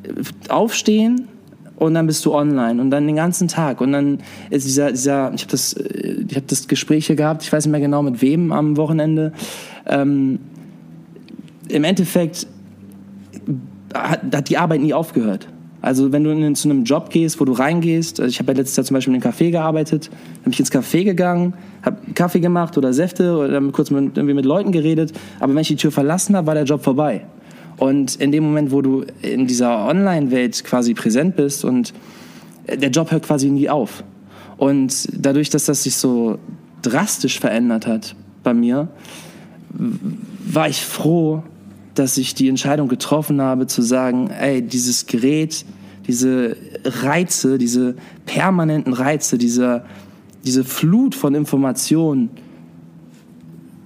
äh, 0.03 0.49
Aufstehen 0.49 1.29
und 1.77 1.93
dann 1.93 2.07
bist 2.07 2.25
du 2.25 2.33
online 2.33 2.81
und 2.81 2.91
dann 2.91 3.07
den 3.07 3.15
ganzen 3.15 3.47
Tag 3.47 3.79
und 3.79 3.93
dann 3.93 4.19
ist 4.49 4.67
dieser, 4.67 4.91
dieser 4.91 5.31
ich 5.33 5.41
habe 5.41 5.51
das, 5.51 5.73
äh, 5.73 6.25
habe 6.35 6.45
das 6.47 6.67
Gespräch 6.67 7.07
hier 7.07 7.15
gehabt, 7.15 7.43
ich 7.43 7.53
weiß 7.53 7.65
nicht 7.65 7.71
mehr 7.71 7.79
genau 7.79 8.03
mit 8.03 8.21
wem 8.21 8.51
am 8.51 8.75
Wochenende. 8.75 9.31
Ähm, 9.87 10.39
Im 11.69 11.83
Endeffekt 11.83 12.47
hat, 13.93 14.21
hat 14.33 14.49
die 14.49 14.57
Arbeit 14.57 14.81
nie 14.81 14.93
aufgehört. 14.93 15.47
Also 15.81 16.11
wenn 16.11 16.23
du 16.23 16.31
in, 16.31 16.55
zu 16.55 16.69
einem 16.69 16.83
Job 16.83 17.09
gehst, 17.09 17.39
wo 17.39 17.45
du 17.45 17.53
reingehst, 17.53 18.19
also 18.19 18.29
ich 18.29 18.39
habe 18.39 18.51
ja 18.51 18.57
letztes 18.57 18.75
Jahr 18.75 18.85
zum 18.85 18.95
Beispiel 18.95 19.15
in 19.15 19.21
einem 19.21 19.31
Café 19.31 19.49
gearbeitet, 19.49 20.09
bin 20.43 20.51
ich 20.51 20.59
ins 20.59 20.71
Café 20.71 21.05
gegangen, 21.05 21.53
habe 21.83 21.97
Kaffee 22.15 22.41
gemacht 22.41 22.77
oder 22.77 22.91
Säfte 22.91 23.37
oder 23.37 23.61
kurz 23.71 23.89
mit, 23.89 24.17
irgendwie 24.17 24.33
mit 24.33 24.45
Leuten 24.45 24.73
geredet, 24.73 25.13
aber 25.39 25.53
wenn 25.53 25.61
ich 25.61 25.69
die 25.69 25.77
Tür 25.77 25.91
verlassen 25.91 26.35
habe, 26.35 26.47
war 26.47 26.53
der 26.55 26.65
Job 26.65 26.83
vorbei. 26.83 27.25
Und 27.77 28.17
in 28.17 28.33
dem 28.33 28.43
Moment, 28.43 28.73
wo 28.73 28.81
du 28.81 29.05
in 29.21 29.47
dieser 29.47 29.87
Online-Welt 29.87 30.65
quasi 30.65 30.93
präsent 30.93 31.37
bist 31.37 31.63
und 31.63 31.93
der 32.67 32.89
Job 32.89 33.11
hört 33.11 33.25
quasi 33.25 33.49
nie 33.49 33.69
auf. 33.69 34.03
Und 34.57 35.07
dadurch, 35.13 35.49
dass 35.49 35.65
das 35.65 35.83
sich 35.83 35.95
so 35.95 36.39
drastisch 36.81 37.39
verändert 37.39 37.87
hat 37.87 38.15
bei 38.43 38.53
mir, 38.53 38.89
war 39.69 40.67
ich 40.67 40.83
froh, 40.83 41.41
dass 41.99 42.17
ich 42.17 42.33
die 42.33 42.47
Entscheidung 42.47 42.87
getroffen 42.87 43.41
habe, 43.41 43.67
zu 43.67 43.81
sagen, 43.81 44.29
ey, 44.29 44.61
dieses 44.61 45.05
Gerät, 45.05 45.65
diese 46.07 46.55
Reize, 46.85 47.57
diese 47.57 47.95
permanenten 48.25 48.93
Reize, 48.93 49.37
diese, 49.37 49.83
diese 50.45 50.63
Flut 50.63 51.13
von 51.13 51.35
Informationen 51.35 52.29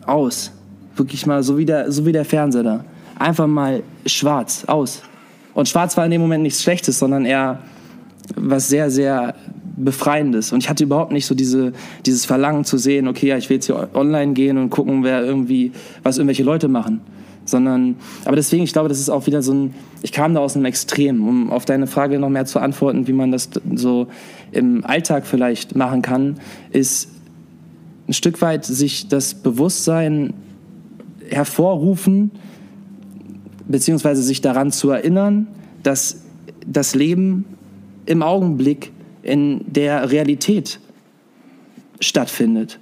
aus. 0.05 0.51
Wirklich 0.95 1.25
mal 1.25 1.41
so 1.41 1.57
wie, 1.57 1.65
der, 1.65 1.91
so 1.91 2.05
wie 2.05 2.11
der 2.11 2.23
Fernseher 2.23 2.63
da. 2.63 2.85
Einfach 3.17 3.47
mal 3.47 3.81
schwarz, 4.05 4.63
aus. 4.67 5.01
Und 5.55 5.67
schwarz 5.67 5.97
war 5.97 6.05
in 6.05 6.11
dem 6.11 6.21
Moment 6.21 6.43
nichts 6.43 6.61
Schlechtes, 6.61 6.99
sondern 6.99 7.25
eher 7.25 7.59
was 8.35 8.69
sehr, 8.69 8.91
sehr 8.91 9.35
Befreiendes. 9.75 10.53
Und 10.53 10.63
ich 10.63 10.69
hatte 10.69 10.83
überhaupt 10.83 11.11
nicht 11.11 11.25
so 11.25 11.33
diese, 11.33 11.73
dieses 12.05 12.25
Verlangen 12.25 12.63
zu 12.63 12.77
sehen, 12.77 13.07
okay, 13.07 13.27
ja, 13.27 13.37
ich 13.37 13.49
will 13.49 13.55
jetzt 13.55 13.65
hier 13.65 13.89
online 13.95 14.33
gehen 14.33 14.57
und 14.59 14.69
gucken, 14.69 15.03
wer 15.03 15.23
irgendwie, 15.23 15.71
was 16.03 16.19
irgendwelche 16.19 16.43
Leute 16.43 16.67
machen. 16.67 17.01
Sondern, 17.45 17.95
aber 18.25 18.35
deswegen, 18.37 18.63
ich 18.63 18.71
glaube, 18.71 18.89
das 18.89 18.99
ist 18.99 19.09
auch 19.09 19.27
wieder 19.27 19.41
so 19.41 19.53
ein, 19.53 19.73
ich 20.01 20.11
kam 20.11 20.33
da 20.33 20.39
aus 20.39 20.55
einem 20.55 20.65
Extrem, 20.65 21.27
um 21.27 21.51
auf 21.51 21.65
deine 21.65 21.87
Frage 21.87 22.19
noch 22.19 22.29
mehr 22.29 22.45
zu 22.45 22.59
antworten, 22.59 23.07
wie 23.07 23.13
man 23.13 23.31
das 23.31 23.49
so 23.75 24.07
im 24.51 24.85
Alltag 24.85 25.25
vielleicht 25.25 25.75
machen 25.75 26.01
kann, 26.01 26.39
ist 26.71 27.09
ein 28.07 28.13
Stück 28.13 28.41
weit 28.41 28.65
sich 28.65 29.07
das 29.07 29.33
Bewusstsein 29.33 30.33
hervorrufen, 31.29 32.31
beziehungsweise 33.67 34.21
sich 34.23 34.41
daran 34.41 34.71
zu 34.71 34.89
erinnern, 34.89 35.47
dass 35.83 36.23
das 36.65 36.95
Leben 36.95 37.45
im 38.05 38.21
Augenblick 38.21 38.91
in 39.21 39.61
der 39.67 40.11
Realität 40.11 40.79
stattfindet. 41.99 42.79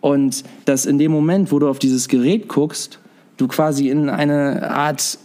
Und 0.00 0.44
dass 0.64 0.86
in 0.86 0.98
dem 0.98 1.12
Moment, 1.12 1.52
wo 1.52 1.58
du 1.58 1.68
auf 1.68 1.78
dieses 1.78 2.08
Gerät 2.08 2.48
guckst, 2.48 3.00
du 3.40 3.48
quasi 3.48 3.88
in 3.88 4.08
eine 4.08 4.70
Art 4.70 5.18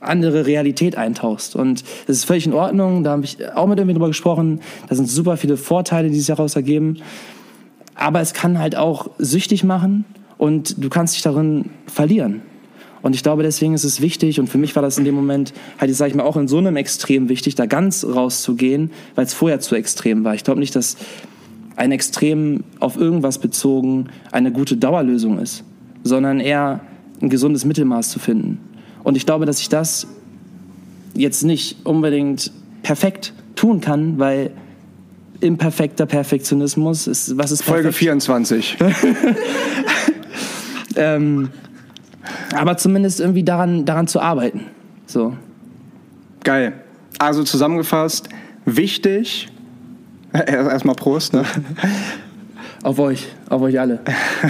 andere 0.00 0.46
Realität 0.46 0.96
eintauchst. 0.96 1.56
Und 1.56 1.84
das 2.06 2.18
ist 2.18 2.24
völlig 2.24 2.46
in 2.46 2.52
Ordnung. 2.52 3.04
Da 3.04 3.12
habe 3.12 3.24
ich 3.24 3.38
auch 3.54 3.66
mit 3.66 3.78
irgendwie 3.78 3.94
drüber 3.94 4.08
gesprochen. 4.08 4.60
Da 4.88 4.94
sind 4.94 5.08
super 5.08 5.36
viele 5.36 5.56
Vorteile, 5.56 6.08
die 6.08 6.16
sich 6.16 6.26
daraus 6.26 6.56
ergeben. 6.56 6.98
Aber 7.94 8.20
es 8.20 8.32
kann 8.32 8.58
halt 8.58 8.76
auch 8.76 9.10
süchtig 9.18 9.64
machen 9.64 10.04
und 10.36 10.82
du 10.82 10.88
kannst 10.88 11.14
dich 11.14 11.22
darin 11.22 11.70
verlieren. 11.86 12.42
Und 13.02 13.14
ich 13.14 13.22
glaube, 13.22 13.42
deswegen 13.42 13.74
ist 13.74 13.84
es 13.84 14.00
wichtig, 14.00 14.40
und 14.40 14.48
für 14.48 14.58
mich 14.58 14.74
war 14.74 14.82
das 14.82 14.98
in 14.98 15.04
dem 15.04 15.14
Moment 15.14 15.52
halt, 15.80 15.94
sage 15.94 16.10
ich 16.10 16.16
mal, 16.16 16.24
auch 16.24 16.36
in 16.36 16.48
so 16.48 16.58
einem 16.58 16.76
Extrem 16.76 17.28
wichtig, 17.28 17.54
da 17.54 17.66
ganz 17.66 18.04
rauszugehen, 18.04 18.90
weil 19.14 19.24
es 19.24 19.34
vorher 19.34 19.60
zu 19.60 19.76
extrem 19.76 20.24
war. 20.24 20.34
Ich 20.34 20.42
glaube 20.42 20.58
nicht, 20.58 20.74
dass 20.74 20.96
ein 21.76 21.92
Extrem 21.92 22.64
auf 22.80 22.96
irgendwas 22.96 23.38
bezogen 23.38 24.08
eine 24.32 24.50
gute 24.50 24.76
Dauerlösung 24.76 25.38
ist, 25.38 25.64
sondern 26.02 26.40
eher 26.40 26.80
ein 27.20 27.28
gesundes 27.28 27.64
Mittelmaß 27.64 28.10
zu 28.10 28.18
finden. 28.18 28.60
Und 29.04 29.16
ich 29.16 29.26
glaube, 29.26 29.46
dass 29.46 29.60
ich 29.60 29.68
das 29.68 30.06
jetzt 31.14 31.42
nicht 31.42 31.84
unbedingt 31.84 32.52
perfekt 32.82 33.32
tun 33.56 33.80
kann, 33.80 34.18
weil 34.18 34.50
imperfekter 35.40 36.06
Perfektionismus 36.06 37.06
ist, 37.06 37.38
was 37.38 37.52
ist 37.52 37.62
Folge 37.62 37.84
perfekt? 37.84 37.98
24. 37.98 38.78
Ähm, 40.98 41.50
aber 42.52 42.76
zumindest 42.76 43.20
irgendwie 43.20 43.44
daran, 43.44 43.84
daran 43.84 44.08
zu 44.08 44.20
arbeiten. 44.20 44.66
So. 45.06 45.34
Geil. 46.44 46.72
also 47.18 47.44
zusammengefasst, 47.44 48.28
wichtig, 48.64 49.48
erstmal 50.32 50.94
Prost, 50.94 51.34
ne? 51.34 51.44
Auf 52.82 53.00
euch, 53.00 53.26
auf 53.48 53.60
euch 53.62 53.80
alle, 53.80 53.98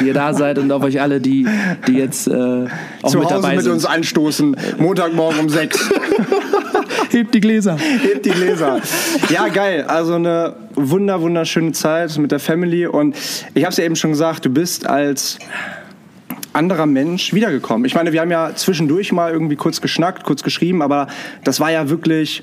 die 0.00 0.06
ihr 0.08 0.14
da 0.14 0.34
seid 0.34 0.58
und 0.58 0.70
auf 0.70 0.82
euch 0.82 1.00
alle, 1.00 1.20
die, 1.20 1.46
die 1.86 1.92
jetzt 1.92 2.28
äh, 2.28 2.66
auch 3.02 3.10
Zu 3.10 3.18
mit 3.18 3.26
Hause 3.26 3.34
dabei 3.34 3.54
mit 3.54 3.64
sind. 3.64 3.72
uns 3.72 3.86
anstoßen, 3.86 4.56
Montagmorgen 4.78 5.40
um 5.40 5.48
sechs. 5.48 5.90
Hebt 7.10 7.34
die 7.34 7.40
Gläser. 7.40 7.76
Hebt 7.76 8.26
die 8.26 8.30
Gläser. 8.30 8.80
Ja, 9.30 9.48
geil. 9.48 9.84
Also 9.84 10.14
eine 10.14 10.54
wunder, 10.74 11.22
wunderschöne 11.22 11.72
Zeit 11.72 12.16
mit 12.18 12.30
der 12.30 12.38
Family. 12.38 12.86
Und 12.86 13.16
ich 13.54 13.64
habe 13.64 13.72
es 13.72 13.78
ja 13.78 13.84
eben 13.84 13.96
schon 13.96 14.10
gesagt, 14.10 14.44
du 14.44 14.50
bist 14.50 14.86
als 14.86 15.38
anderer 16.52 16.86
Mensch 16.86 17.32
wiedergekommen. 17.32 17.86
Ich 17.86 17.94
meine, 17.94 18.12
wir 18.12 18.20
haben 18.20 18.30
ja 18.30 18.54
zwischendurch 18.54 19.12
mal 19.12 19.32
irgendwie 19.32 19.56
kurz 19.56 19.80
geschnackt, 19.80 20.24
kurz 20.24 20.42
geschrieben, 20.42 20.82
aber 20.82 21.06
das 21.44 21.60
war 21.60 21.70
ja 21.70 21.88
wirklich, 21.88 22.42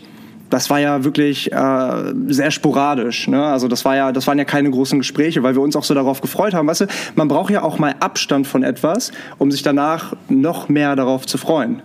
das 0.55 0.69
war 0.69 0.79
ja 0.79 1.03
wirklich 1.03 1.51
äh, 1.51 2.13
sehr 2.27 2.49
sporadisch. 2.49 3.27
Ne? 3.27 3.43
Also 3.43 3.67
das 3.67 3.83
war 3.83 3.97
ja, 3.97 4.13
das 4.13 4.25
waren 4.25 4.37
ja 4.37 4.45
keine 4.45 4.71
großen 4.71 4.99
Gespräche, 4.99 5.43
weil 5.43 5.53
wir 5.53 5.61
uns 5.61 5.75
auch 5.75 5.83
so 5.83 5.93
darauf 5.93 6.21
gefreut 6.21 6.53
haben. 6.53 6.65
Weißt 6.67 6.81
du, 6.81 6.85
man 7.15 7.27
braucht 7.27 7.51
ja 7.51 7.61
auch 7.61 7.77
mal 7.77 7.93
Abstand 7.99 8.47
von 8.47 8.63
etwas, 8.63 9.11
um 9.37 9.51
sich 9.51 9.63
danach 9.63 10.13
noch 10.29 10.69
mehr 10.69 10.95
darauf 10.95 11.25
zu 11.25 11.37
freuen. 11.37 11.81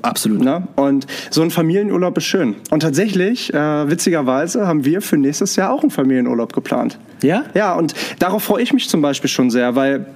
Absolut. 0.00 0.40
Ne? 0.40 0.66
Und 0.76 1.06
so 1.28 1.42
ein 1.42 1.50
Familienurlaub 1.50 2.16
ist 2.16 2.24
schön. 2.24 2.56
Und 2.70 2.80
tatsächlich, 2.80 3.52
äh, 3.52 3.90
witzigerweise, 3.90 4.66
haben 4.66 4.86
wir 4.86 5.02
für 5.02 5.18
nächstes 5.18 5.56
Jahr 5.56 5.70
auch 5.70 5.82
einen 5.82 5.90
Familienurlaub 5.90 6.54
geplant. 6.54 6.98
Ja? 7.22 7.44
Ja, 7.52 7.74
und 7.74 7.92
darauf 8.18 8.42
freue 8.42 8.62
ich 8.62 8.72
mich 8.72 8.88
zum 8.88 9.02
Beispiel 9.02 9.28
schon 9.28 9.50
sehr, 9.50 9.76
weil 9.76 10.06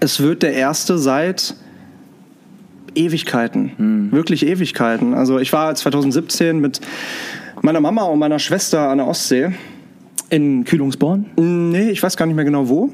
es 0.00 0.20
wird 0.20 0.42
der 0.42 0.52
erste 0.52 0.98
seit 0.98 1.54
Ewigkeiten. 2.96 4.08
Wirklich 4.10 4.46
Ewigkeiten. 4.46 5.14
Also 5.14 5.38
ich 5.38 5.52
war 5.52 5.74
2017 5.74 6.60
mit 6.60 6.80
meiner 7.62 7.80
Mama 7.80 8.02
und 8.02 8.18
meiner 8.18 8.38
Schwester 8.38 8.88
an 8.88 8.98
der 8.98 9.06
Ostsee. 9.06 9.52
In 10.28 10.64
Kühlungsborn? 10.64 11.26
Nee, 11.36 11.90
ich 11.90 12.02
weiß 12.02 12.16
gar 12.16 12.26
nicht 12.26 12.34
mehr 12.34 12.44
genau 12.44 12.68
wo. 12.68 12.92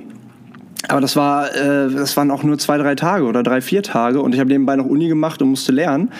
Aber 0.88 1.00
das, 1.00 1.16
war, 1.16 1.54
äh, 1.54 1.90
das 1.90 2.16
waren 2.16 2.30
auch 2.30 2.42
nur 2.42 2.58
zwei, 2.58 2.76
drei 2.76 2.94
Tage 2.94 3.24
oder 3.24 3.42
drei, 3.42 3.60
vier 3.60 3.82
Tage. 3.82 4.20
Und 4.20 4.34
ich 4.34 4.40
habe 4.40 4.50
nebenbei 4.50 4.76
noch 4.76 4.86
Uni 4.86 5.08
gemacht 5.08 5.40
und 5.40 5.48
musste 5.48 5.72
lernen. 5.72 6.10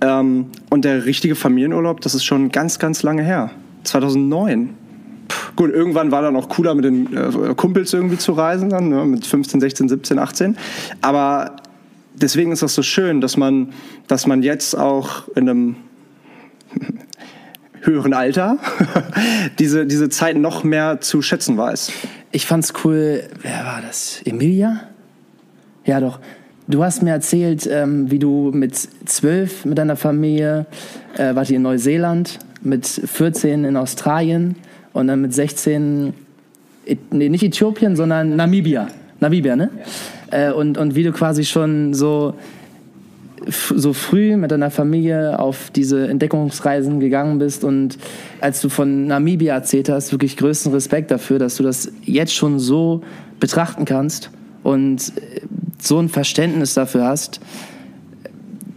Ähm, 0.00 0.46
und 0.70 0.84
der 0.84 1.04
richtige 1.04 1.34
Familienurlaub, 1.34 2.00
das 2.00 2.14
ist 2.14 2.24
schon 2.24 2.50
ganz, 2.50 2.78
ganz 2.78 3.02
lange 3.02 3.22
her. 3.22 3.50
2009. 3.84 4.70
Puh, 5.28 5.36
Gut, 5.56 5.70
irgendwann 5.70 6.10
war 6.10 6.22
dann 6.22 6.34
auch 6.36 6.48
cooler 6.48 6.74
mit 6.74 6.84
den 6.84 7.14
äh, 7.16 7.54
Kumpels 7.54 7.92
irgendwie 7.92 8.18
zu 8.18 8.32
reisen, 8.32 8.70
dann, 8.70 8.88
ne, 8.88 9.04
mit 9.04 9.26
15, 9.26 9.60
16, 9.60 9.88
17, 9.88 10.18
18. 10.18 10.56
Aber 11.02 11.56
deswegen 12.20 12.52
ist 12.52 12.62
das 12.62 12.74
so 12.74 12.82
schön, 12.82 13.20
dass 13.20 13.36
man, 13.36 13.72
dass 14.08 14.26
man 14.26 14.42
jetzt 14.42 14.76
auch 14.76 15.28
in 15.36 15.48
einem 15.48 15.76
höheren 17.82 18.12
Alter 18.14 18.58
diese, 19.58 19.86
diese 19.86 20.08
Zeit 20.08 20.36
noch 20.36 20.64
mehr 20.64 21.00
zu 21.00 21.22
schätzen 21.22 21.56
weiß. 21.56 21.92
Ich 22.32 22.46
fand's 22.46 22.72
cool, 22.84 23.22
wer 23.42 23.64
war 23.64 23.82
das? 23.86 24.20
Emilia? 24.24 24.80
Ja, 25.84 26.00
doch. 26.00 26.18
Du 26.68 26.82
hast 26.82 27.02
mir 27.02 27.10
erzählt, 27.10 27.68
ähm, 27.70 28.10
wie 28.10 28.18
du 28.18 28.50
mit 28.52 28.76
zwölf 29.04 29.64
mit 29.64 29.78
deiner 29.78 29.94
Familie, 29.94 30.66
äh, 31.16 31.34
wart 31.36 31.48
ihr 31.48 31.56
in 31.56 31.62
Neuseeland, 31.62 32.40
mit 32.62 32.86
14 32.86 33.64
in 33.64 33.76
Australien 33.76 34.56
und 34.92 35.06
dann 35.06 35.20
mit 35.20 35.32
16, 35.32 36.12
Ä- 36.88 36.98
nee, 37.12 37.28
nicht 37.28 37.44
Äthiopien, 37.44 37.94
sondern 37.94 38.34
Namibia. 38.34 38.88
Namibia, 39.20 39.54
ne? 39.54 39.70
Äh, 40.30 40.52
und, 40.52 40.78
und 40.78 40.94
wie 40.94 41.02
du 41.02 41.12
quasi 41.12 41.44
schon 41.44 41.94
so, 41.94 42.34
so 43.48 43.92
früh 43.92 44.36
mit 44.36 44.50
deiner 44.50 44.70
Familie 44.70 45.38
auf 45.38 45.70
diese 45.70 46.08
Entdeckungsreisen 46.08 47.00
gegangen 47.00 47.38
bist 47.38 47.64
und 47.64 47.98
als 48.40 48.60
du 48.60 48.68
von 48.68 49.06
Namibia 49.06 49.54
erzählt 49.54 49.88
hast, 49.88 50.12
wirklich 50.12 50.36
größten 50.36 50.72
Respekt 50.72 51.10
dafür, 51.10 51.38
dass 51.38 51.56
du 51.56 51.62
das 51.62 51.92
jetzt 52.02 52.34
schon 52.34 52.58
so 52.58 53.02
betrachten 53.38 53.84
kannst 53.84 54.30
und 54.62 55.12
äh, 55.16 55.40
so 55.78 55.98
ein 55.98 56.08
Verständnis 56.08 56.74
dafür 56.74 57.04
hast, 57.04 57.40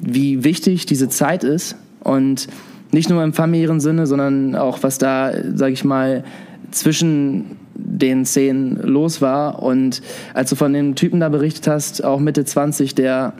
wie 0.02 0.44
wichtig 0.44 0.86
diese 0.86 1.10
Zeit 1.10 1.44
ist. 1.44 1.76
Und 2.02 2.48
nicht 2.92 3.10
nur 3.10 3.24
im 3.24 3.34
familiären 3.34 3.80
Sinne, 3.80 4.08
sondern 4.08 4.56
auch 4.56 4.82
was 4.82 4.98
da, 4.98 5.32
sag 5.54 5.72
ich 5.72 5.84
mal, 5.84 6.24
zwischen 6.72 7.58
den 7.74 8.26
Szenen 8.26 8.78
los 8.82 9.22
war. 9.22 9.62
Und 9.62 10.02
als 10.34 10.50
du 10.50 10.56
von 10.56 10.74
dem 10.74 10.96
Typen 10.96 11.20
da 11.20 11.30
berichtet 11.30 11.68
hast, 11.68 12.04
auch 12.04 12.20
Mitte 12.20 12.46
20, 12.46 12.96
der 12.96 13.34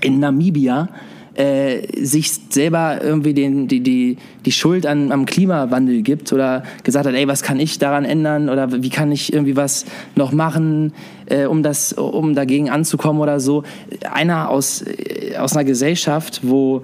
in 0.00 0.20
Namibia 0.20 0.88
äh, 1.34 2.04
sich 2.04 2.32
selber 2.50 3.00
irgendwie 3.02 3.34
den, 3.34 3.66
die, 3.66 3.80
die, 3.80 4.18
die 4.44 4.52
Schuld 4.52 4.86
an, 4.86 5.10
am 5.10 5.26
Klimawandel 5.26 6.02
gibt 6.02 6.32
oder 6.32 6.62
gesagt 6.84 7.06
hat, 7.06 7.14
ey, 7.14 7.26
was 7.26 7.42
kann 7.42 7.58
ich 7.58 7.78
daran 7.78 8.04
ändern 8.04 8.48
oder 8.48 8.82
wie 8.82 8.90
kann 8.90 9.10
ich 9.10 9.32
irgendwie 9.32 9.56
was 9.56 9.84
noch 10.14 10.32
machen, 10.32 10.92
äh, 11.26 11.46
um, 11.46 11.62
das, 11.62 11.92
um 11.92 12.34
dagegen 12.34 12.70
anzukommen 12.70 13.20
oder 13.20 13.40
so. 13.40 13.64
Einer 14.10 14.48
aus, 14.48 14.82
äh, 14.82 15.36
aus 15.36 15.56
einer 15.56 15.64
Gesellschaft, 15.64 16.40
wo 16.44 16.82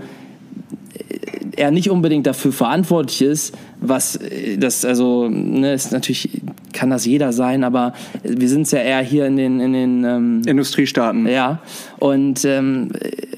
er 1.56 1.70
nicht 1.70 1.90
unbedingt 1.90 2.26
dafür 2.26 2.52
verantwortlich 2.52 3.22
ist, 3.22 3.56
was 3.80 4.16
äh, 4.16 4.58
das, 4.58 4.84
also, 4.84 5.28
ne, 5.28 5.74
ist 5.74 5.92
natürlich 5.92 6.42
kann 6.72 6.90
das 6.90 7.04
jeder 7.04 7.32
sein, 7.32 7.64
aber 7.64 7.92
wir 8.22 8.48
sind 8.48 8.62
es 8.62 8.70
ja 8.70 8.80
eher 8.80 9.02
hier 9.02 9.26
in 9.26 9.36
den, 9.36 9.60
in 9.60 9.72
den 9.72 10.04
ähm, 10.04 10.42
Industriestaaten. 10.46 11.26
ja, 11.26 11.60
und, 11.98 12.44
ähm, 12.44 12.90
äh, 13.00 13.30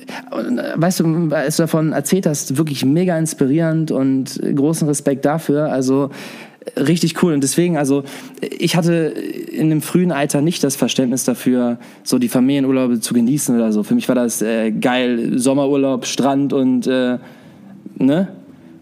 weißt 0.77 1.01
du, 1.01 1.29
als 1.31 1.57
du 1.57 1.63
davon 1.63 1.93
erzählt 1.93 2.27
hast, 2.27 2.57
wirklich 2.57 2.85
mega 2.85 3.19
inspirierend 3.19 3.91
und 3.91 4.41
großen 4.55 4.87
Respekt 4.89 5.25
dafür. 5.25 5.73
Also 5.73 6.11
äh, 6.75 6.81
richtig 6.81 7.23
cool. 7.23 7.33
Und 7.35 7.43
deswegen, 7.43 7.77
also 7.77 8.05
ich 8.41 8.77
hatte 8.77 8.93
in 8.93 9.71
dem 9.71 9.83
frühen 9.83 10.13
Alter 10.13 10.41
nicht 10.41 10.63
das 10.65 10.77
Verständnis 10.77 11.25
dafür, 11.25 11.79
so 12.03 12.19
die 12.19 12.29
Familienurlaube 12.29 13.01
zu 13.01 13.15
genießen 13.15 13.55
oder 13.55 13.73
so. 13.73 13.83
Für 13.83 13.95
mich 13.95 14.09
war 14.09 14.15
das 14.15 14.43
äh, 14.43 14.71
geil, 14.71 15.39
Sommerurlaub, 15.39 16.07
Strand 16.07 16.53
und 16.53 16.87
äh, 16.87 17.19
ne? 17.97 18.29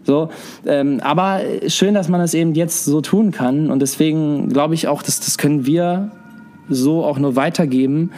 So, 0.05 0.31
ähm, 0.67 1.01
aber 1.03 1.41
schön, 1.69 1.95
dass 1.95 2.09
man 2.09 2.21
das 2.21 2.35
eben 2.35 2.55
jetzt 2.55 2.85
so 2.85 3.01
tun 3.01 3.33
kann. 3.33 3.71
Und 3.71 3.81
deswegen 3.81 4.49
glaube 4.49 4.75
ich 4.75 4.89
auch, 4.89 5.03
dass 5.03 5.21
das 5.21 5.37
können 5.37 5.67
wir 5.67 6.11
so 6.69 7.05
auch 7.05 7.19
nur 7.19 7.37
weitergeben. 7.37 8.11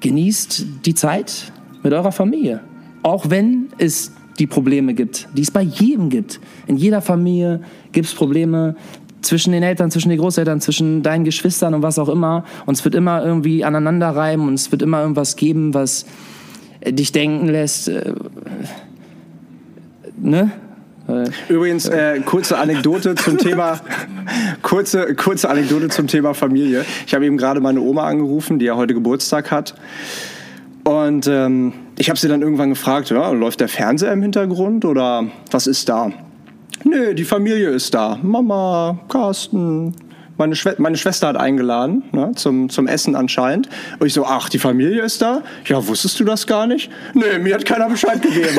Genießt 0.00 0.66
die 0.84 0.94
Zeit 0.94 1.52
mit 1.82 1.92
eurer 1.92 2.12
Familie. 2.12 2.60
Auch 3.02 3.30
wenn 3.30 3.68
es 3.78 4.12
die 4.38 4.46
Probleme 4.46 4.94
gibt, 4.94 5.28
die 5.34 5.42
es 5.42 5.50
bei 5.50 5.62
jedem 5.62 6.10
gibt. 6.10 6.40
In 6.66 6.76
jeder 6.76 7.00
Familie 7.00 7.60
gibt 7.92 8.06
es 8.06 8.14
Probleme 8.14 8.74
zwischen 9.22 9.52
den 9.52 9.62
Eltern, 9.62 9.90
zwischen 9.90 10.08
den 10.08 10.18
Großeltern, 10.18 10.60
zwischen 10.60 11.02
deinen 11.02 11.24
Geschwistern 11.24 11.74
und 11.74 11.82
was 11.82 11.98
auch 11.98 12.08
immer. 12.08 12.44
Und 12.66 12.74
es 12.74 12.84
wird 12.84 12.94
immer 12.94 13.24
irgendwie 13.24 13.64
aneinander 13.64 14.10
reiben 14.10 14.48
und 14.48 14.54
es 14.54 14.70
wird 14.72 14.82
immer 14.82 15.00
irgendwas 15.00 15.36
geben, 15.36 15.74
was 15.74 16.04
äh, 16.80 16.92
dich 16.92 17.12
denken 17.12 17.48
lässt. 17.48 17.88
Äh, 17.88 18.14
ne? 20.16 20.50
Übrigens, 21.48 21.86
äh, 21.86 22.20
kurze 22.20 22.56
Anekdote 22.56 23.14
zum 23.14 23.36
Thema, 23.36 23.78
kurze, 24.62 25.14
kurze 25.14 25.50
Anekdote 25.50 25.88
zum 25.88 26.06
Thema 26.06 26.32
Familie. 26.32 26.84
Ich 27.06 27.14
habe 27.14 27.26
eben 27.26 27.36
gerade 27.36 27.60
meine 27.60 27.80
Oma 27.80 28.06
angerufen, 28.06 28.58
die 28.58 28.64
ja 28.64 28.76
heute 28.76 28.94
Geburtstag 28.94 29.50
hat. 29.50 29.74
Und 30.84 31.26
ähm, 31.26 31.74
ich 31.98 32.08
habe 32.08 32.18
sie 32.18 32.28
dann 32.28 32.40
irgendwann 32.40 32.70
gefragt, 32.70 33.10
ja, 33.10 33.30
läuft 33.30 33.60
der 33.60 33.68
Fernseher 33.68 34.12
im 34.12 34.22
Hintergrund 34.22 34.84
oder 34.84 35.24
was 35.50 35.66
ist 35.66 35.88
da? 35.88 36.10
Nö, 36.84 37.14
die 37.14 37.24
Familie 37.24 37.70
ist 37.70 37.94
da. 37.94 38.18
Mama, 38.22 38.98
Carsten. 39.08 39.94
Meine, 40.36 40.56
Schwe 40.56 40.74
meine 40.78 40.96
Schwester 40.96 41.28
hat 41.28 41.36
eingeladen 41.36 42.02
ne, 42.12 42.32
zum, 42.34 42.68
zum 42.68 42.88
Essen 42.88 43.14
anscheinend. 43.14 43.68
Und 43.98 44.06
ich 44.06 44.14
so, 44.14 44.26
ach, 44.26 44.48
die 44.48 44.58
Familie 44.58 45.02
ist 45.02 45.22
da? 45.22 45.42
Ja, 45.66 45.86
wusstest 45.86 46.18
du 46.18 46.24
das 46.24 46.46
gar 46.46 46.66
nicht? 46.66 46.90
Nö, 47.14 47.38
mir 47.38 47.54
hat 47.54 47.64
keiner 47.64 47.88
Bescheid 47.88 48.20
gegeben. 48.20 48.58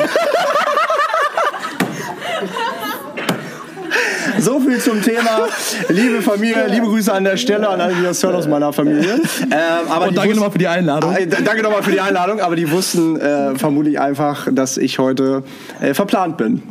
So 4.46 4.60
viel 4.60 4.78
zum 4.78 5.02
Thema 5.02 5.48
liebe 5.88 6.22
Familie, 6.22 6.68
liebe 6.68 6.86
Grüße 6.86 7.12
an 7.12 7.24
der 7.24 7.36
Stelle 7.36 7.68
an 7.68 7.80
alle, 7.80 7.94
die 7.96 8.02
das 8.04 8.22
hören 8.22 8.36
aus 8.36 8.46
meiner 8.46 8.72
Familie. 8.72 9.14
Ähm, 9.14 9.50
aber 9.90 10.06
die 10.06 10.14
danke 10.14 10.34
nochmal 10.36 10.52
für 10.52 10.58
die 10.58 10.68
Einladung. 10.68 11.12
Äh, 11.16 11.26
danke 11.26 11.64
nochmal 11.64 11.82
für 11.82 11.90
die 11.90 12.00
Einladung, 12.00 12.38
aber 12.38 12.54
die 12.54 12.70
wussten 12.70 13.16
äh, 13.16 13.56
vermutlich 13.56 13.98
einfach, 13.98 14.46
dass 14.52 14.76
ich 14.76 15.00
heute 15.00 15.42
äh, 15.80 15.94
verplant 15.94 16.36
bin. 16.36 16.62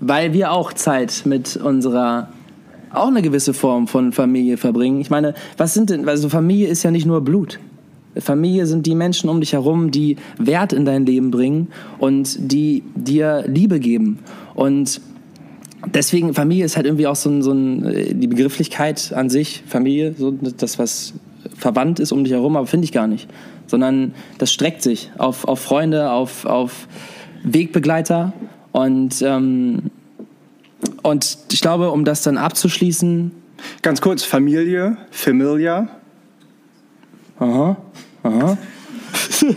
weil 0.00 0.32
wir 0.32 0.50
auch 0.50 0.72
Zeit 0.72 1.22
mit 1.26 1.56
unserer 1.56 2.28
auch 2.92 3.06
eine 3.06 3.22
gewisse 3.22 3.54
Form 3.54 3.86
von 3.86 4.10
Familie 4.10 4.56
verbringen. 4.56 5.00
Ich 5.00 5.08
meine, 5.08 5.34
was 5.56 5.74
sind 5.74 5.90
denn, 5.90 6.08
also 6.08 6.28
Familie 6.28 6.66
ist 6.66 6.82
ja 6.82 6.90
nicht 6.90 7.06
nur 7.06 7.20
Blut. 7.20 7.60
Familie 8.18 8.66
sind 8.66 8.84
die 8.84 8.96
Menschen 8.96 9.30
um 9.30 9.38
dich 9.38 9.52
herum, 9.52 9.92
die 9.92 10.16
Wert 10.38 10.72
in 10.72 10.84
dein 10.84 11.06
Leben 11.06 11.30
bringen 11.30 11.68
und 11.98 12.36
die 12.50 12.82
dir 12.96 13.44
Liebe 13.46 13.78
geben. 13.78 14.18
Und 14.56 15.00
deswegen, 15.86 16.34
Familie 16.34 16.64
ist 16.64 16.76
halt 16.76 16.86
irgendwie 16.86 17.06
auch 17.06 17.16
so 17.16 17.30
ein, 17.30 17.42
so 17.42 17.52
ein 17.52 17.84
äh, 17.84 18.14
die 18.14 18.26
Begrifflichkeit 18.26 19.12
an 19.14 19.30
sich, 19.30 19.62
Familie, 19.66 20.14
so 20.16 20.30
das, 20.30 20.78
was 20.78 21.14
verwandt 21.56 22.00
ist 22.00 22.12
um 22.12 22.24
dich 22.24 22.32
herum, 22.32 22.56
aber 22.56 22.66
finde 22.66 22.84
ich 22.84 22.92
gar 22.92 23.06
nicht. 23.06 23.28
Sondern 23.66 24.14
das 24.38 24.52
streckt 24.52 24.82
sich 24.82 25.10
auf, 25.18 25.46
auf 25.46 25.60
Freunde, 25.60 26.10
auf, 26.10 26.44
auf 26.44 26.86
Wegbegleiter 27.42 28.32
Und, 28.72 29.22
ähm, 29.22 29.90
und 31.02 31.38
ich 31.50 31.60
glaube, 31.60 31.90
um 31.90 32.04
das 32.04 32.22
dann 32.22 32.36
abzuschließen, 32.36 33.32
Ganz 33.82 34.00
kurz, 34.00 34.22
Familie, 34.22 34.96
Familia, 35.10 35.88
aha, 37.38 37.76
aha. 38.22 38.58
Du 39.28 39.54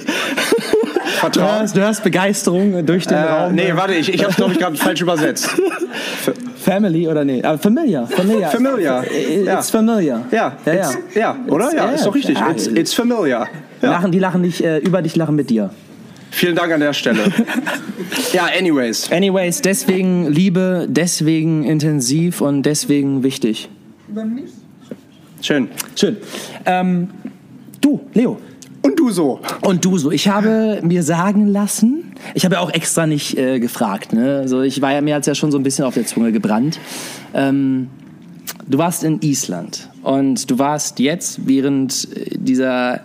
Vertrauen. 1.20 1.60
hörst, 1.60 1.76
du 1.76 1.82
hörst 1.82 2.04
Begeisterung 2.04 2.86
durch 2.86 3.06
den 3.08 3.18
Äh, 3.18 3.22
Raum. 3.22 3.56
nee, 3.56 3.72
warte, 3.76 3.94
ich, 3.96 4.14
ich 4.14 4.24
habe 4.24 4.34
glaube 4.34 4.54
ich 4.54 4.60
gerade 4.60 4.76
falsch 4.78 5.02
übersetzt. 5.02 5.50
Family 6.58 7.08
oder 7.08 7.26
nee? 7.26 7.44
Aber 7.44 7.58
Familiar. 7.58 8.08
Familiar. 8.08 8.52
Familiar, 8.52 9.04
ja. 9.12 9.58
It's 9.60 9.70
familiar. 9.70 10.26
Ja, 10.32 10.58
ja, 10.66 10.74
ja. 10.74 10.80
it's, 10.92 10.98
ja 11.16 11.36
oder? 11.48 11.66
It's- 11.66 11.74
Ja, 11.76 11.86
ist 11.92 12.06
doch 12.06 12.16
richtig. 12.16 12.38
ja. 12.40 12.52
It's, 12.52 12.68
it's 12.68 12.94
familiar. 12.94 13.48
Die 13.82 13.86
Ja. 13.86 13.92
Lachen, 13.92 14.12
die 14.12 14.20
lachen 14.20 14.42
nicht 14.42 14.62
äh, 14.62 14.78
über 14.80 15.02
dich, 15.02 15.16
lachen 15.16 15.36
mit 15.36 15.50
dir. 15.50 15.72
Vielen 16.32 16.56
Dank 16.56 16.72
an 16.72 16.80
der 16.80 16.94
Stelle. 16.94 17.20
ja, 18.34 18.48
anyways. 18.58 19.12
Anyways, 19.12 19.62
deswegen 19.62 20.28
Liebe, 20.32 20.86
deswegen 20.88 21.64
intensiv 21.64 22.40
und 22.42 22.64
deswegen 22.64 23.24
wichtig. 23.24 23.68
Schön. 25.42 25.70
Schön. 25.96 26.18
Ähm, 26.66 27.10
du, 27.82 28.02
Leo. 28.14 28.38
Und 28.82 28.98
du 28.98 29.10
so. 29.10 29.40
Und 29.62 29.84
du 29.84 29.98
so, 29.98 30.12
ich 30.12 30.28
habe 30.28 30.80
mir 30.84 31.04
sagen 31.04 31.48
lassen, 31.48 32.14
ich 32.34 32.46
habe 32.46 32.56
ja 32.56 32.62
auch 32.62 32.72
extra 32.72 33.08
nicht 33.08 33.38
äh, 33.38 33.60
gefragt, 33.60 34.14
ne? 34.14 34.38
Also 34.38 34.62
ich 34.62 34.82
war 34.82 34.94
ja, 34.94 35.02
mir 35.02 35.16
hat's 35.16 35.28
ja 35.28 35.36
schon 35.36 35.52
so 35.52 35.58
ein 35.58 35.64
bisschen 35.64 35.86
auf 35.86 35.94
der 35.94 36.06
Zunge 36.06 36.32
gebrannt. 36.32 36.80
Ähm, 37.34 37.90
du 38.68 38.78
warst 38.78 39.04
in 39.04 39.22
Island 39.22 39.90
und 40.04 40.50
du 40.50 40.60
warst 40.60 41.00
jetzt 41.00 41.48
während 41.48 42.08
äh, 42.16 42.38
dieser 42.38 43.02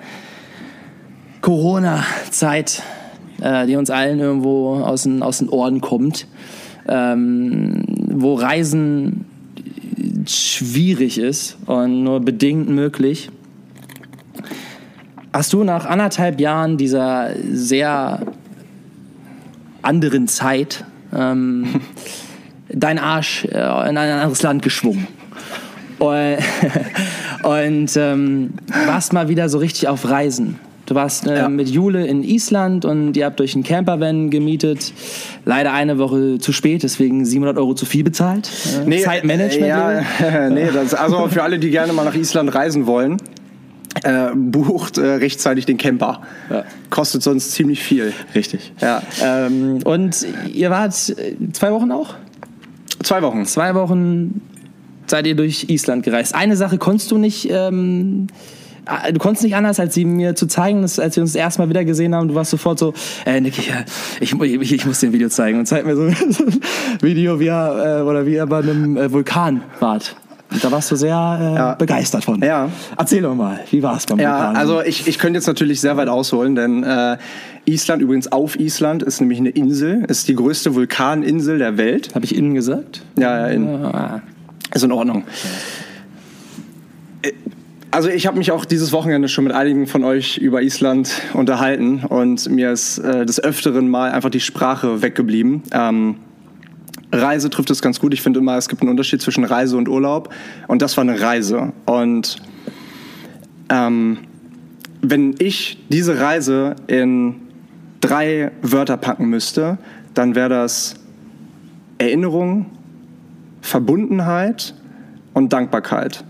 Corona-Zeit, 1.41 2.83
äh, 3.41 3.67
die 3.67 3.77
uns 3.77 3.91
allen 3.91 4.21
irgendwo 4.21 4.77
aus 4.77 5.03
den, 5.03 5.23
aus 5.23 5.39
den 5.39 5.49
Ohren 5.49 5.81
kommt, 5.81 6.27
ähm, 6.89 7.85
wo 8.11 8.35
Reisen 8.35 9.25
schwierig 10.27 11.19
ist 11.19 11.57
und 11.67 12.05
nur 12.05 12.21
bedingt 12.21 12.69
möglich. 12.69 13.31
Hast 15.35 15.53
du 15.53 15.65
nach 15.65 15.85
anderthalb 15.85 16.39
Jahren 16.39 16.77
dieser 16.77 17.31
sehr 17.43 18.21
anderen 19.83 20.29
Zeit 20.29 20.85
ähm, 21.13 21.81
deinen 22.69 23.01
Arsch 23.01 23.45
äh, 23.45 23.49
in 23.49 23.99
ein 23.99 24.13
anderes 24.13 24.43
Land 24.43 24.63
geschwungen? 24.63 25.09
Und, 25.99 26.37
und 27.43 27.97
ähm, 27.97 28.51
warst 28.87 29.13
mal 29.13 29.29
wieder 29.29 29.49
so 29.49 29.59
richtig 29.59 29.89
auf 29.89 30.09
Reisen. 30.09 30.61
Du 30.87 30.95
warst 30.95 31.27
äh, 31.27 31.37
Ja. 31.37 31.49
mit 31.49 31.69
Jule 31.69 32.07
in 32.07 32.23
Island 32.23 32.85
und 32.85 33.17
ihr 33.17 33.25
habt 33.25 33.41
euch 33.41 33.57
einen 33.57 33.65
Campervan 33.65 34.31
gemietet. 34.31 34.93
Leider 35.45 35.73
eine 35.73 35.99
Woche 35.99 36.39
zu 36.39 36.53
spät, 36.53 36.85
deswegen 36.85 37.25
700 37.25 37.59
Euro 37.59 37.75
zu 37.75 37.87
viel 37.87 38.05
bezahlt. 38.05 38.49
Äh, 38.87 39.01
Zeitmanagement. 39.01 39.65
Äh, 39.65 39.69
ja, 39.69 40.49
nee, 40.51 40.69
das, 40.73 40.95
also 40.95 41.27
für 41.27 41.43
alle, 41.43 41.59
die 41.59 41.71
gerne 41.71 41.93
mal 41.93 42.05
nach 42.05 42.15
Island 42.15 42.55
reisen 42.55 42.87
wollen, 42.87 43.17
äh, 44.03 44.31
bucht 44.35 44.99
äh, 44.99 45.07
rechtzeitig 45.15 45.67
den 45.67 45.77
Camper. 45.77 46.23
Ja. 46.51 46.65
Kostet 46.91 47.23
sonst 47.23 47.53
ziemlich 47.53 47.83
viel. 47.83 48.13
Richtig. 48.35 48.73
Ja. 48.81 49.03
Ähm, 49.23 49.81
und 49.85 50.27
ihr 50.53 50.71
wart 50.71 50.95
äh, 51.11 51.37
zwei 51.53 51.71
Wochen 51.73 51.93
auch? 51.93 52.15
Zwei 53.03 53.23
Wochen. 53.23 53.47
Zwei 53.47 53.75
Wochen 53.75 54.41
seid 55.07 55.27
ihr 55.27 55.37
durch 55.37 55.69
Island 55.69 56.03
gereist. 56.03 56.35
Eine 56.35 56.57
Sache 56.57 56.79
konntest 56.79 57.11
du 57.11 57.19
nicht, 57.19 57.49
ähm, 57.51 58.27
äh, 58.87 59.13
du 59.13 59.19
konntest 59.19 59.45
nicht 59.45 59.55
anders, 59.55 59.79
als 59.79 59.95
sie 59.95 60.05
mir 60.05 60.35
zu 60.35 60.47
zeigen, 60.47 60.83
dass, 60.83 60.99
als 60.99 61.17
wir 61.17 61.23
uns 61.23 61.33
das 61.33 61.41
erste 61.41 61.63
Mal 61.63 61.69
wieder 61.69 61.85
gesehen 61.85 62.15
haben, 62.15 62.29
du 62.29 62.35
warst 62.35 62.51
sofort 62.51 62.79
so, 62.79 62.95
äh, 63.27 63.41
Nick, 63.41 63.59
ich, 63.59 63.71
äh, 63.71 63.85
ich, 64.21 64.33
ich, 64.73 64.87
muss 64.87 65.01
dir 65.01 65.09
ein 65.09 65.13
Video 65.13 65.29
zeigen. 65.29 65.59
Und 65.59 65.67
zeig 65.67 65.87
mir 65.87 65.97
so, 65.97 66.09
so 66.31 66.45
ein 66.47 66.61
Video, 67.03 67.39
wie 67.41 67.47
er, 67.47 68.01
äh, 68.01 68.03
oder 68.03 68.27
wie 68.27 68.35
ihr 68.35 68.47
bei 68.47 68.59
einem 68.59 68.97
äh, 68.97 69.13
Vulkan 69.13 69.63
wart. 69.81 70.17
Und 70.55 70.65
da 70.65 70.71
warst 70.71 70.91
du 70.91 70.97
sehr 70.97 71.75
äh, 71.75 71.79
begeistert 71.79 72.25
von. 72.25 72.41
Ja. 72.41 72.71
Erzähl 72.97 73.21
doch 73.23 73.35
mal, 73.35 73.61
wie 73.71 73.83
war 73.83 73.97
es 73.97 74.07
beim 74.07 74.19
Ja, 74.21 74.39
Vulkan? 74.39 74.57
also 74.57 74.81
ich, 74.83 75.07
ich 75.07 75.19
könnte 75.19 75.37
jetzt 75.39 75.47
natürlich 75.47 75.81
sehr 75.81 75.97
weit 75.97 76.09
ausholen, 76.09 76.55
denn 76.55 76.83
äh, 76.85 77.19
Island, 77.67 78.01
übrigens 78.03 78.31
auf 78.33 78.59
Island, 78.59 79.03
ist 79.03 79.21
nämlich 79.21 79.39
eine 79.41 79.51
Insel, 79.51 80.05
ist 80.09 80.29
die 80.29 80.35
größte 80.35 80.75
Vulkaninsel 80.75 81.59
der 81.59 81.77
Welt. 81.77 82.15
Habe 82.15 82.25
ich 82.25 82.35
innen 82.37 82.55
gesagt? 82.55 83.03
Ja, 83.19 83.37
ja, 83.41 83.47
in, 83.49 83.67
Ah. 83.69 84.23
ist 84.73 84.85
in 84.85 84.93
Ordnung. 84.93 85.25
Äh, 87.23 87.33
Also 87.91 88.09
ich 88.09 88.27
habe 88.27 88.39
mich 88.39 88.51
auch 88.51 88.65
dieses 88.65 88.93
Wochenende 88.93 89.29
schon 89.29 89.45
mit 89.45 89.53
einigen 89.53 89.87
von 89.87 90.03
euch 90.05 90.39
über 90.39 90.63
Island 90.63 91.11
unterhalten 91.33 92.03
und 92.09 92.49
mir 92.51 92.73
ist 92.73 92.99
äh, 92.99 93.25
des 93.25 93.43
Öfteren 93.43 93.89
mal 93.89 94.11
einfach 94.11 94.31
die 94.31 94.41
Sprache 94.41 95.01
weggeblieben. 95.03 95.63
Ähm, 95.73 96.17
Reise 97.21 97.51
trifft 97.51 97.71
es 97.71 97.81
ganz 97.81 98.01
gut. 98.01 98.13
Ich 98.13 98.23
finde 98.23 98.41
immer, 98.41 98.57
es 98.57 98.69
gibt 98.69 98.83
einen 98.83 98.91
Unterschied 98.91 99.23
zwischen 99.23 99.45
Reise 99.45 99.77
und 99.77 99.89
Urlaub. 99.89 100.33
Und 100.69 100.83
das 100.83 100.97
war 100.97 101.03
eine 101.03 101.21
Reise. 101.21 101.73
Und 101.87 102.37
ähm, 103.71 104.19
wenn 105.01 105.35
ich 105.39 105.79
diese 105.89 106.19
Reise 106.19 106.77
in 106.87 107.37
drei 108.01 108.51
Wörter 108.63 108.97
packen 108.97 109.27
müsste, 109.27 109.79
dann 110.15 110.35
wäre 110.35 110.49
das 110.49 110.95
Erinnerung, 111.99 112.67
Verbundenheit 113.61 114.75
und 115.33 115.53
Dankbarkeit. 115.53 116.25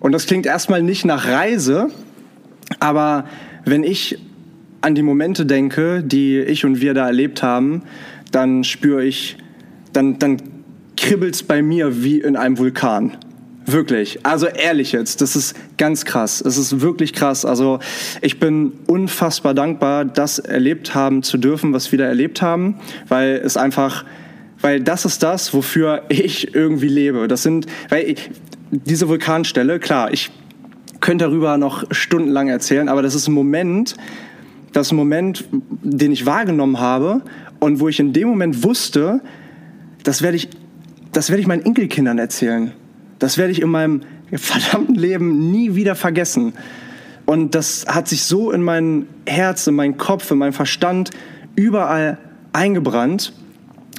Und 0.00 0.12
das 0.12 0.26
klingt 0.26 0.46
erstmal 0.46 0.82
nicht 0.82 1.04
nach 1.04 1.26
Reise, 1.26 1.88
aber 2.78 3.24
wenn 3.64 3.84
ich 3.84 4.18
an 4.82 4.94
die 4.94 5.02
Momente 5.02 5.46
denke, 5.46 6.02
die 6.02 6.38
ich 6.40 6.64
und 6.64 6.80
wir 6.80 6.92
da 6.92 7.06
erlebt 7.06 7.42
haben, 7.42 7.82
dann 8.30 8.64
spüre 8.64 9.02
ich, 9.02 9.38
dann, 9.94 10.18
dann 10.18 10.36
es 11.20 11.42
bei 11.42 11.62
mir 11.62 12.02
wie 12.02 12.20
in 12.20 12.36
einem 12.36 12.58
Vulkan. 12.58 13.16
Wirklich. 13.66 14.24
Also 14.24 14.46
ehrlich 14.46 14.92
jetzt, 14.92 15.22
das 15.22 15.36
ist 15.36 15.56
ganz 15.78 16.04
krass. 16.04 16.42
Es 16.42 16.58
ist 16.58 16.80
wirklich 16.80 17.14
krass. 17.14 17.44
Also 17.44 17.78
ich 18.20 18.38
bin 18.38 18.72
unfassbar 18.86 19.54
dankbar, 19.54 20.04
das 20.04 20.38
erlebt 20.38 20.94
haben 20.94 21.22
zu 21.22 21.38
dürfen, 21.38 21.72
was 21.72 21.90
wir 21.90 21.98
da 21.98 22.04
erlebt 22.04 22.42
haben, 22.42 22.76
weil 23.08 23.40
es 23.44 23.56
einfach, 23.56 24.04
weil 24.60 24.80
das 24.80 25.06
ist 25.06 25.22
das, 25.22 25.54
wofür 25.54 26.02
ich 26.08 26.54
irgendwie 26.54 26.88
lebe. 26.88 27.26
Das 27.26 27.42
sind, 27.42 27.66
weil 27.88 28.10
ich, 28.10 28.30
diese 28.70 29.08
Vulkanstelle, 29.08 29.78
klar, 29.78 30.12
ich 30.12 30.30
könnte 31.00 31.24
darüber 31.24 31.56
noch 31.56 31.84
stundenlang 31.90 32.48
erzählen, 32.48 32.88
aber 32.88 33.02
das 33.02 33.14
ist 33.14 33.28
ein 33.28 33.34
Moment, 33.34 33.94
das 34.72 34.88
ist 34.88 34.92
ein 34.92 34.96
Moment, 34.96 35.44
den 35.82 36.12
ich 36.12 36.26
wahrgenommen 36.26 36.80
habe 36.80 37.22
und 37.60 37.80
wo 37.80 37.88
ich 37.88 38.00
in 38.00 38.12
dem 38.12 38.28
Moment 38.28 38.62
wusste, 38.62 39.20
das 40.04 40.22
werde 40.22 40.36
ich, 40.36 40.48
das 41.12 41.30
werde 41.30 41.40
ich 41.40 41.48
meinen 41.48 41.64
Enkelkindern 41.64 42.18
erzählen. 42.18 42.72
Das 43.18 43.36
werde 43.36 43.52
ich 43.52 43.60
in 43.60 43.68
meinem 43.70 44.02
verdammten 44.32 44.94
Leben 44.94 45.50
nie 45.50 45.74
wieder 45.74 45.96
vergessen. 45.96 46.52
Und 47.26 47.54
das 47.54 47.86
hat 47.88 48.06
sich 48.06 48.24
so 48.24 48.52
in 48.52 48.62
mein 48.62 49.06
Herz, 49.26 49.66
in 49.66 49.74
meinen 49.74 49.96
Kopf, 49.96 50.30
in 50.30 50.38
meinen 50.38 50.52
Verstand 50.52 51.10
überall 51.56 52.18
eingebrannt. 52.52 53.32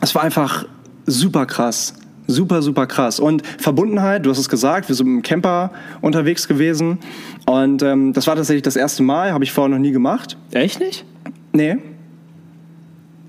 Es 0.02 0.14
war 0.14 0.24
einfach 0.24 0.68
super 1.06 1.46
krass. 1.46 1.96
Super, 2.28 2.62
super 2.62 2.88
krass. 2.88 3.20
Und 3.20 3.46
Verbundenheit, 3.60 4.26
du 4.26 4.32
hast 4.32 4.40
es 4.40 4.50
gesagt, 4.50 4.90
wir 4.90 4.96
sind 4.96 5.08
mit 5.08 5.16
dem 5.18 5.22
Camper 5.22 5.72
unterwegs 6.02 6.48
gewesen. 6.48 7.00
Und 7.46 7.84
ähm, 7.84 8.14
das 8.14 8.26
war 8.26 8.36
tatsächlich 8.36 8.64
das 8.64 8.76
erste 8.76 9.04
Mal, 9.04 9.32
habe 9.32 9.44
ich 9.44 9.52
vorher 9.52 9.70
noch 9.70 9.82
nie 9.82 9.92
gemacht. 9.92 10.38
Echt 10.52 10.80
nicht? 10.80 11.06
Nee. 11.54 11.78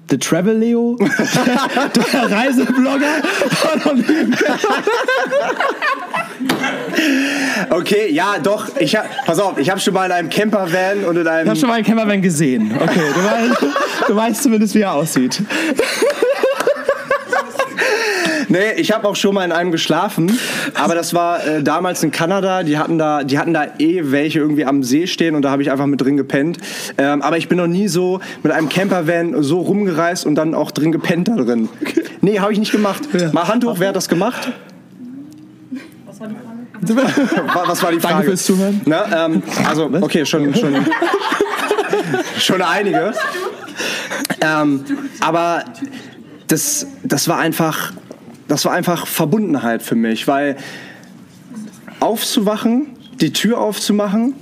The 0.08 0.18
Travel 0.18 0.56
Leo, 0.56 0.96
der 0.98 2.30
Reiseblogger. 2.30 3.22
Okay, 7.70 8.10
ja, 8.12 8.36
doch. 8.42 8.68
Ich 8.78 8.96
hab, 8.96 9.06
pass 9.26 9.38
auf, 9.38 9.58
ich 9.58 9.70
habe 9.70 9.80
schon 9.80 9.94
mal 9.94 10.06
in 10.06 10.12
einem 10.12 10.30
Campervan 10.30 11.04
und 11.04 11.16
in 11.16 11.22
Ich 11.22 11.28
einem. 11.28 11.48
habe 11.48 11.58
schon 11.58 11.68
mal 11.68 11.74
einen 11.76 11.84
Campervan 11.84 12.22
gesehen. 12.22 12.72
Okay, 12.78 13.00
du 13.14 13.24
weißt, 13.24 13.62
du 14.08 14.16
weißt 14.16 14.42
zumindest, 14.42 14.74
wie 14.74 14.80
er 14.82 14.92
aussieht. 14.92 15.42
Nee, 18.48 18.72
ich 18.76 18.92
habe 18.92 19.08
auch 19.08 19.16
schon 19.16 19.34
mal 19.34 19.44
in 19.44 19.52
einem 19.52 19.72
geschlafen, 19.72 20.38
aber 20.74 20.94
das 20.94 21.14
war 21.14 21.44
äh, 21.46 21.62
damals 21.62 22.02
in 22.02 22.10
Kanada. 22.10 22.62
Die 22.62 22.78
hatten 22.78 22.98
da, 22.98 23.24
die 23.24 23.38
hatten 23.38 23.52
da 23.54 23.66
eh 23.78 24.02
welche 24.12 24.38
irgendwie 24.38 24.64
am 24.64 24.82
See 24.82 25.06
stehen 25.06 25.34
und 25.34 25.42
da 25.42 25.50
habe 25.50 25.62
ich 25.62 25.70
einfach 25.70 25.86
mit 25.86 26.00
drin 26.00 26.16
gepennt. 26.16 26.58
Ähm, 26.98 27.22
aber 27.22 27.38
ich 27.38 27.48
bin 27.48 27.58
noch 27.58 27.66
nie 27.66 27.88
so 27.88 28.20
mit 28.42 28.52
einem 28.52 28.68
Campervan 28.68 29.42
so 29.42 29.60
rumgereist 29.60 30.26
und 30.26 30.34
dann 30.36 30.54
auch 30.54 30.70
drin 30.70 30.92
gepennt 30.92 31.28
da 31.28 31.36
drin. 31.36 31.68
Nee, 32.20 32.38
habe 32.40 32.52
ich 32.52 32.58
nicht 32.58 32.72
gemacht. 32.72 33.02
Mal 33.32 33.48
Hand 33.48 33.64
hoch, 33.64 33.76
wer 33.78 33.88
hat 33.88 33.96
das 33.96 34.08
gemacht? 34.08 34.52
Wa- 36.80 37.64
Was 37.66 37.82
war 37.82 37.90
die 37.92 38.00
Frage? 38.00 38.14
Danke 38.14 38.26
fürs 38.28 38.44
Zuhören. 38.44 38.80
Ne, 38.84 38.98
ähm, 39.14 39.42
also, 39.66 39.90
okay, 40.00 40.24
schon, 40.24 40.54
schon, 40.54 40.74
schon 42.38 42.62
einige. 42.62 43.12
Ähm, 44.40 44.84
aber 45.20 45.64
das, 46.48 46.86
das 47.02 47.28
war 47.28 47.38
einfach, 47.38 47.92
das 48.48 48.64
war 48.64 48.72
einfach 48.72 49.06
Verbundenheit 49.06 49.82
für 49.82 49.94
mich, 49.94 50.28
weil 50.28 50.56
aufzuwachen, 52.00 52.88
die 53.20 53.32
Tür 53.32 53.58
aufzumachen 53.58 54.34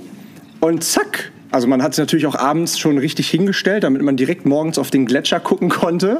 und 0.59 0.83
zack, 0.83 1.31
also 1.51 1.67
man 1.67 1.81
hat 1.81 1.93
es 1.93 1.97
natürlich 1.97 2.25
auch 2.25 2.35
abends 2.35 2.77
schon 2.77 2.97
richtig 2.97 3.29
hingestellt, 3.29 3.83
damit 3.83 4.01
man 4.01 4.17
direkt 4.17 4.45
morgens 4.45 4.77
auf 4.77 4.91
den 4.91 5.05
Gletscher 5.05 5.39
gucken 5.39 5.69
konnte. 5.69 6.19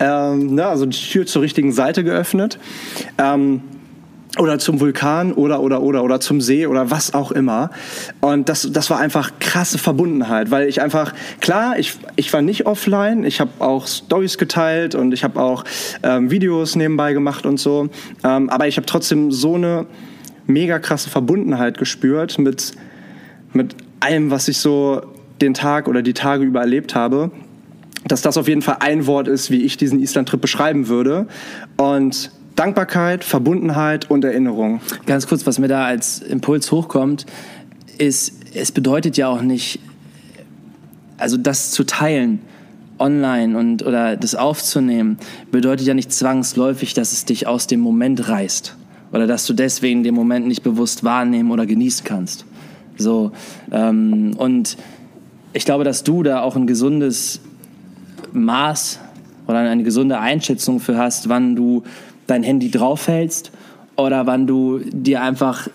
Ähm, 0.00 0.56
ne, 0.56 0.66
also 0.66 0.86
die 0.86 0.98
Tür 0.98 1.24
zur 1.24 1.42
richtigen 1.42 1.72
Seite 1.72 2.02
geöffnet. 2.02 2.58
Ähm, 3.16 3.62
oder 4.38 4.58
zum 4.58 4.80
Vulkan 4.80 5.32
oder 5.32 5.60
oder 5.60 5.82
oder 5.82 6.02
oder 6.02 6.20
zum 6.20 6.40
See 6.40 6.66
oder 6.66 6.90
was 6.90 7.12
auch 7.12 7.32
immer. 7.32 7.70
Und 8.20 8.48
das 8.48 8.68
das 8.72 8.88
war 8.88 8.98
einfach 8.98 9.32
krasse 9.40 9.78
Verbundenheit 9.78 10.50
weil 10.50 10.68
ich 10.68 10.80
einfach 10.80 11.12
klar 11.40 11.78
ich 11.78 11.94
ich 12.16 12.32
war 12.32 12.40
nicht 12.40 12.66
offline 12.66 13.24
ich 13.24 13.40
habe 13.40 13.50
auch 13.58 13.86
Stories 13.86 14.38
geteilt 14.38 14.94
und 14.94 15.12
ich 15.12 15.22
habe 15.22 15.40
auch 15.40 15.64
ähm, 16.02 16.30
Videos 16.30 16.76
nebenbei 16.76 17.12
gemacht 17.12 17.44
und 17.44 17.58
so. 17.58 17.90
Ähm, 18.24 18.48
aber 18.48 18.68
ich 18.68 18.76
habe 18.76 18.86
trotzdem 18.86 19.32
so 19.32 19.56
eine 19.56 19.86
mega 20.46 20.78
krasse 20.78 21.10
Verbundenheit 21.10 21.76
gespürt 21.76 22.38
mit 22.38 22.72
mit 23.52 23.76
allem 24.00 24.30
was 24.30 24.48
ich 24.48 24.58
so 24.58 25.02
den 25.42 25.52
Tag 25.52 25.88
oder 25.88 26.00
die 26.00 26.14
Tage 26.14 26.44
über 26.44 26.60
erlebt 26.60 26.94
habe 26.94 27.30
dass 28.06 28.22
das 28.22 28.36
auf 28.36 28.48
jeden 28.48 28.62
Fall 28.62 28.78
ein 28.80 29.06
Wort 29.06 29.28
ist 29.28 29.50
wie 29.50 29.62
ich 29.62 29.76
diesen 29.76 30.00
Island 30.00 30.28
Trip 30.28 30.40
beschreiben 30.40 30.88
würde. 30.88 31.28
Und 31.76 32.32
Dankbarkeit, 32.56 33.24
Verbundenheit 33.24 34.10
und 34.10 34.24
Erinnerung. 34.24 34.80
Ganz 35.06 35.26
kurz, 35.26 35.46
was 35.46 35.58
mir 35.58 35.68
da 35.68 35.84
als 35.84 36.20
Impuls 36.20 36.70
hochkommt, 36.70 37.26
ist, 37.98 38.34
es 38.54 38.72
bedeutet 38.72 39.16
ja 39.16 39.28
auch 39.28 39.42
nicht, 39.42 39.80
also 41.16 41.36
das 41.36 41.70
zu 41.70 41.84
teilen 41.84 42.40
online 42.98 43.58
und 43.58 43.82
oder 43.82 44.16
das 44.16 44.34
aufzunehmen, 44.34 45.18
bedeutet 45.50 45.86
ja 45.86 45.94
nicht 45.94 46.12
zwangsläufig, 46.12 46.94
dass 46.94 47.12
es 47.12 47.24
dich 47.24 47.46
aus 47.46 47.66
dem 47.66 47.80
Moment 47.80 48.28
reißt 48.28 48.76
oder 49.12 49.26
dass 49.26 49.46
du 49.46 49.54
deswegen 49.54 50.02
den 50.02 50.14
Moment 50.14 50.46
nicht 50.46 50.62
bewusst 50.62 51.04
wahrnehmen 51.04 51.50
oder 51.50 51.66
genießen 51.66 52.04
kannst. 52.04 52.44
So 52.96 53.32
ähm, 53.70 54.34
und 54.36 54.76
ich 55.52 55.64
glaube, 55.64 55.84
dass 55.84 56.04
du 56.04 56.22
da 56.22 56.42
auch 56.42 56.56
ein 56.56 56.66
gesundes 56.66 57.40
Maß 58.32 59.00
oder 59.46 59.58
eine 59.58 59.82
gesunde 59.82 60.18
Einschätzung 60.18 60.80
für 60.80 60.96
hast, 60.96 61.28
wann 61.28 61.56
du 61.56 61.82
dein 62.32 62.42
Handy 62.42 62.70
draufhältst 62.70 63.50
oder 63.96 64.26
wann 64.26 64.46
du 64.46 64.78
dir 64.78 65.22
einfach 65.22 65.68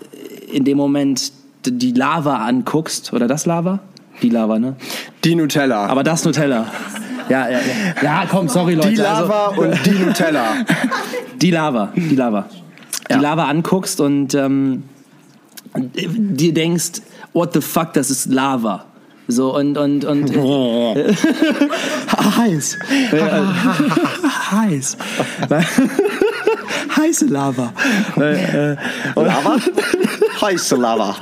in 0.51 0.65
dem 0.65 0.77
Moment 0.77 1.31
die 1.65 1.91
Lava 1.91 2.37
anguckst. 2.37 3.13
Oder 3.13 3.27
das 3.27 3.45
Lava? 3.45 3.79
Die 4.21 4.29
Lava, 4.29 4.59
ne? 4.59 4.75
Die 5.23 5.35
Nutella. 5.35 5.85
Aber 5.85 6.03
das 6.03 6.25
Nutella. 6.25 6.65
Ja, 7.29 7.49
ja, 7.49 7.59
ja. 7.59 8.01
Ja, 8.01 8.25
komm, 8.29 8.47
sorry, 8.47 8.75
Leute. 8.75 8.89
Die 8.89 8.95
Lava 8.95 9.49
also, 9.49 9.61
und 9.61 9.85
die 9.85 9.91
Nutella. 9.91 10.53
Die 11.41 11.51
Lava, 11.51 11.91
die 11.95 12.15
Lava. 12.15 12.45
Die 13.09 13.13
ja. 13.13 13.19
Lava 13.19 13.43
anguckst 13.43 14.01
und 14.01 14.33
ähm, 14.33 14.85
dir 15.75 16.51
denkst, 16.51 17.03
what 17.33 17.53
the 17.53 17.61
fuck, 17.61 17.93
das 17.93 18.09
ist 18.09 18.25
Lava. 18.25 18.85
So 19.27 19.55
und 19.55 19.77
und 19.77 20.03
und 20.03 20.35
heiß. 22.37 22.79
heiß 24.51 24.97
heiße 26.97 27.25
Lava. 27.25 27.73
Äh, 28.17 28.71
äh, 28.71 28.77
Lava? 29.15 29.57
heiße 30.41 30.75
Lava. 30.75 31.15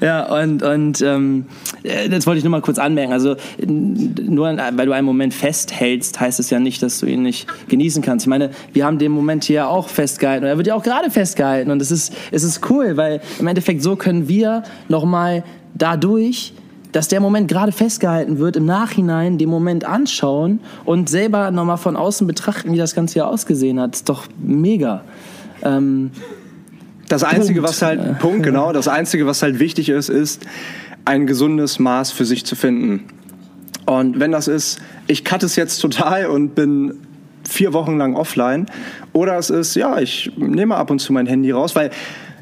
ja, 0.00 0.40
und, 0.40 0.62
und 0.62 1.02
ähm, 1.02 1.46
äh, 1.82 2.08
das 2.08 2.26
wollte 2.26 2.38
ich 2.38 2.44
nur 2.44 2.50
mal 2.50 2.60
kurz 2.60 2.78
anmerken. 2.78 3.12
Also, 3.12 3.36
nur 3.66 4.56
weil 4.56 4.86
du 4.86 4.92
einen 4.92 5.06
Moment 5.06 5.34
festhältst, 5.34 6.20
heißt 6.20 6.40
es 6.40 6.50
ja 6.50 6.58
nicht, 6.60 6.82
dass 6.82 7.00
du 7.00 7.06
ihn 7.06 7.22
nicht 7.22 7.46
genießen 7.68 8.02
kannst. 8.02 8.24
Ich 8.24 8.30
meine, 8.30 8.50
wir 8.72 8.84
haben 8.84 8.98
den 8.98 9.12
Moment 9.12 9.44
hier 9.44 9.68
auch 9.68 9.88
festgehalten 9.88 10.44
und 10.44 10.50
er 10.50 10.56
wird 10.56 10.66
ja 10.66 10.74
auch 10.74 10.82
gerade 10.82 11.10
festgehalten. 11.10 11.70
Und 11.70 11.80
es 11.82 11.90
ist, 11.90 12.14
es 12.30 12.42
ist 12.42 12.68
cool, 12.70 12.96
weil 12.96 13.20
im 13.38 13.46
Endeffekt 13.46 13.82
so 13.82 13.96
können 13.96 14.28
wir 14.28 14.62
nochmal 14.88 15.44
dadurch 15.74 16.54
dass 16.94 17.08
der 17.08 17.18
Moment 17.18 17.48
gerade 17.48 17.72
festgehalten 17.72 18.38
wird, 18.38 18.54
im 18.54 18.66
Nachhinein 18.66 19.36
den 19.36 19.48
Moment 19.48 19.84
anschauen 19.84 20.60
und 20.84 21.08
selber 21.08 21.50
nochmal 21.50 21.76
von 21.76 21.96
außen 21.96 22.24
betrachten, 22.24 22.72
wie 22.72 22.76
das 22.76 22.94
Ganze 22.94 23.14
hier 23.14 23.26
ausgesehen 23.26 23.80
hat. 23.80 23.96
ist 23.96 24.08
doch 24.08 24.28
mega. 24.38 25.02
Ähm, 25.62 26.12
das 27.08 27.24
Einzige, 27.24 27.60
Punkt. 27.60 27.68
was 27.68 27.82
halt, 27.82 28.18
Punkt, 28.20 28.44
genau, 28.44 28.72
das 28.72 28.86
Einzige, 28.86 29.26
was 29.26 29.42
halt 29.42 29.58
wichtig 29.58 29.88
ist, 29.88 30.08
ist, 30.08 30.46
ein 31.04 31.26
gesundes 31.26 31.80
Maß 31.80 32.12
für 32.12 32.24
sich 32.24 32.46
zu 32.46 32.54
finden. 32.54 33.02
Und 33.86 34.20
wenn 34.20 34.30
das 34.30 34.46
ist, 34.46 34.80
ich 35.08 35.24
cut 35.24 35.42
es 35.42 35.56
jetzt 35.56 35.78
total 35.78 36.26
und 36.26 36.54
bin 36.54 36.94
vier 37.42 37.72
Wochen 37.72 37.98
lang 37.98 38.14
offline, 38.14 38.66
oder 39.12 39.36
es 39.36 39.50
ist, 39.50 39.74
ja, 39.74 39.98
ich 39.98 40.30
nehme 40.36 40.76
ab 40.76 40.92
und 40.92 41.00
zu 41.00 41.12
mein 41.12 41.26
Handy 41.26 41.50
raus, 41.50 41.74
weil 41.74 41.90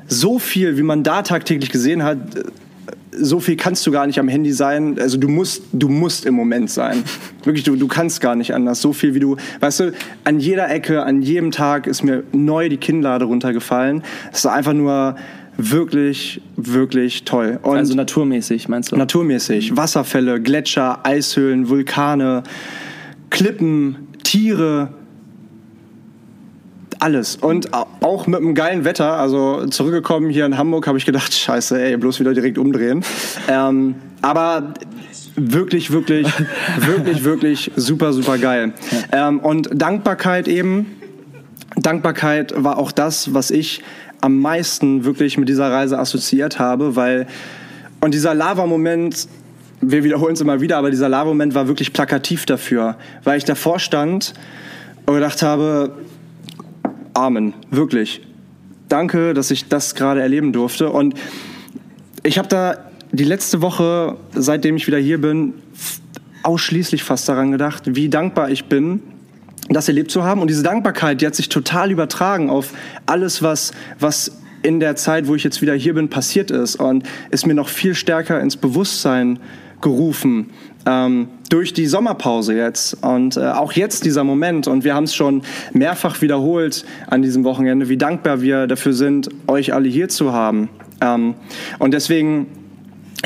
so 0.09 0.39
viel, 0.39 0.77
wie 0.77 0.83
man 0.83 1.03
da 1.03 1.23
tagtäglich 1.23 1.71
gesehen 1.71 2.03
hat, 2.03 2.19
so 3.15 3.41
viel 3.41 3.57
kannst 3.57 3.87
du 3.87 3.91
gar 3.91 4.07
nicht 4.07 4.19
am 4.19 4.29
Handy 4.29 4.53
sein. 4.53 4.99
Also 4.99 5.19
du 5.19 5.29
musst, 5.29 5.65
du 5.73 5.89
musst 5.89 6.25
im 6.25 6.35
Moment 6.35 6.71
sein. 6.71 7.03
Wirklich, 7.45 7.65
du, 7.65 7.77
du 7.77 7.89
kannst 7.89 8.21
gar 8.21 8.35
nicht 8.35 8.55
anders. 8.55 8.81
So 8.81 8.93
viel 8.93 9.15
wie 9.15 9.21
du, 9.21 9.37
weißt 9.61 9.81
du, 9.81 9.93
an 10.25 10.41
jeder 10.41 10.71
Ecke, 10.71 11.03
an 11.03 11.23
jedem 11.23 11.51
Tag 11.51 11.87
ist 11.87 12.03
mir 12.03 12.25
neu 12.33 12.69
die 12.69 12.79
Kinnlade 12.79 13.27
runtergefallen. 13.27 14.03
Es 14.33 14.41
ist 14.41 14.47
einfach 14.47 14.73
nur 14.73 15.17
wirklich, 15.59 16.41
wirklich 16.57 17.25
toll. 17.25 17.59
Und 17.63 17.77
also 17.77 17.95
naturmäßig, 17.95 18.69
meinst 18.69 18.93
du? 18.93 18.97
Naturmäßig. 18.97 19.77
Wasserfälle, 19.77 20.41
Gletscher, 20.41 21.05
Eishöhlen, 21.05 21.69
Vulkane, 21.69 22.43
Klippen, 23.29 24.09
Tiere, 24.25 24.95
alles. 27.03 27.37
Und 27.37 27.71
auch 27.73 28.27
mit 28.27 28.41
einem 28.41 28.55
geilen 28.55 28.85
Wetter. 28.85 29.15
Also 29.15 29.67
zurückgekommen 29.67 30.31
hier 30.31 30.47
in 30.47 30.57
Hamburg 30.57 30.87
habe 30.87 30.99
ich 30.99 31.05
gedacht, 31.05 31.35
scheiße, 31.35 31.83
ey, 31.83 31.97
bloß 31.97 32.21
wieder 32.21 32.33
direkt 32.33 32.59
umdrehen. 32.59 33.05
Ähm, 33.49 33.97
aber 34.23 34.75
wirklich, 35.35 35.91
wirklich, 35.91 36.29
wirklich, 36.79 37.25
wirklich 37.25 37.71
super, 37.77 38.13
super 38.13 38.39
geil. 38.39 38.73
Ähm, 39.11 39.41
und 39.41 39.69
Dankbarkeit 39.73 40.47
eben. 40.49 40.97
Dankbarkeit 41.75 42.53
war 42.57 42.79
auch 42.79 42.93
das, 42.93 43.35
was 43.35 43.51
ich 43.51 43.83
am 44.21 44.39
meisten 44.39 45.05
wirklich 45.05 45.39
mit 45.39 45.49
dieser 45.49 45.71
Reise 45.71 45.99
assoziiert 45.99 46.59
habe, 46.59 46.95
weil 46.97 47.27
und 48.01 48.15
dieser 48.15 48.35
Lava-Moment, 48.35 49.27
wir 49.81 50.05
wiederholen 50.05 50.35
es 50.35 50.41
immer 50.41 50.61
wieder, 50.61 50.77
aber 50.77 50.91
dieser 50.91 51.09
Lava-Moment 51.09 51.55
war 51.55 51.67
wirklich 51.67 51.93
plakativ 51.93 52.47
dafür, 52.47 52.97
weil 53.25 53.39
ich 53.39 53.45
davor 53.45 53.79
stand 53.79 54.35
und 55.07 55.15
gedacht 55.15 55.43
habe, 55.43 55.93
Amen, 57.15 57.55
wirklich. 57.71 58.23
Danke, 58.89 59.35
dass 59.35 59.51
ich 59.51 59.69
das 59.69 59.95
gerade 59.95 60.21
erleben 60.21 60.53
durfte. 60.53 60.91
Und 60.91 61.15
ich 62.23 62.39
habe 62.39 62.49
da 62.49 62.91
die 63.11 63.25
letzte 63.25 63.61
Woche, 63.61 64.17
seitdem 64.33 64.77
ich 64.77 64.87
wieder 64.87 64.99
hier 64.99 65.21
bin, 65.21 65.55
ausschließlich 66.43 67.03
fast 67.03 67.29
daran 67.29 67.53
gedacht, 67.53 67.83
wie 67.87 68.09
dankbar 68.09 68.51
ich 68.51 68.65
bin, 68.65 69.03
das 69.69 69.89
erlebt 69.89 70.11
zu 70.11 70.25
haben. 70.25 70.41
Und 70.41 70.49
diese 70.49 70.63
Dankbarkeit, 70.63 71.21
die 71.21 71.27
hat 71.27 71.35
sich 71.35 71.49
total 71.49 71.91
übertragen 71.91 72.51
auf 72.51 72.73
alles, 73.07 73.43
was, 73.43 73.73
was 73.99 74.39
in 74.63 74.81
der 74.81 74.97
Zeit, 74.97 75.27
wo 75.27 75.35
ich 75.35 75.45
jetzt 75.45 75.61
wieder 75.61 75.75
hier 75.75 75.95
bin, 75.95 76.09
passiert 76.09 76.51
ist. 76.51 76.77
Und 76.77 77.05
ist 77.31 77.47
mir 77.47 77.55
noch 77.55 77.69
viel 77.69 77.95
stärker 77.95 78.41
ins 78.41 78.57
Bewusstsein 78.57 79.39
gerufen 79.81 80.51
ähm, 80.87 81.29
durch 81.49 81.73
die 81.73 81.87
Sommerpause 81.87 82.55
jetzt 82.55 83.03
und 83.03 83.37
äh, 83.37 83.41
auch 83.41 83.73
jetzt 83.73 84.05
dieser 84.05 84.25
Moment 84.25 84.67
und 84.67 84.85
wir 84.85 84.95
haben 84.95 85.05
es 85.05 85.15
schon 85.15 85.43
mehrfach 85.73 86.23
wiederholt 86.23 86.85
an 87.09 87.23
diesem 87.23 87.45
Wochenende, 87.45 87.89
wie 87.89 87.97
dankbar 87.97 88.41
wir 88.41 88.67
dafür 88.67 88.93
sind, 88.93 89.29
euch 89.47 89.75
alle 89.75 89.89
hier 89.89 90.09
zu 90.09 90.33
haben. 90.33 90.69
Ähm, 91.01 91.35
und 91.79 91.93
deswegen 91.93 92.47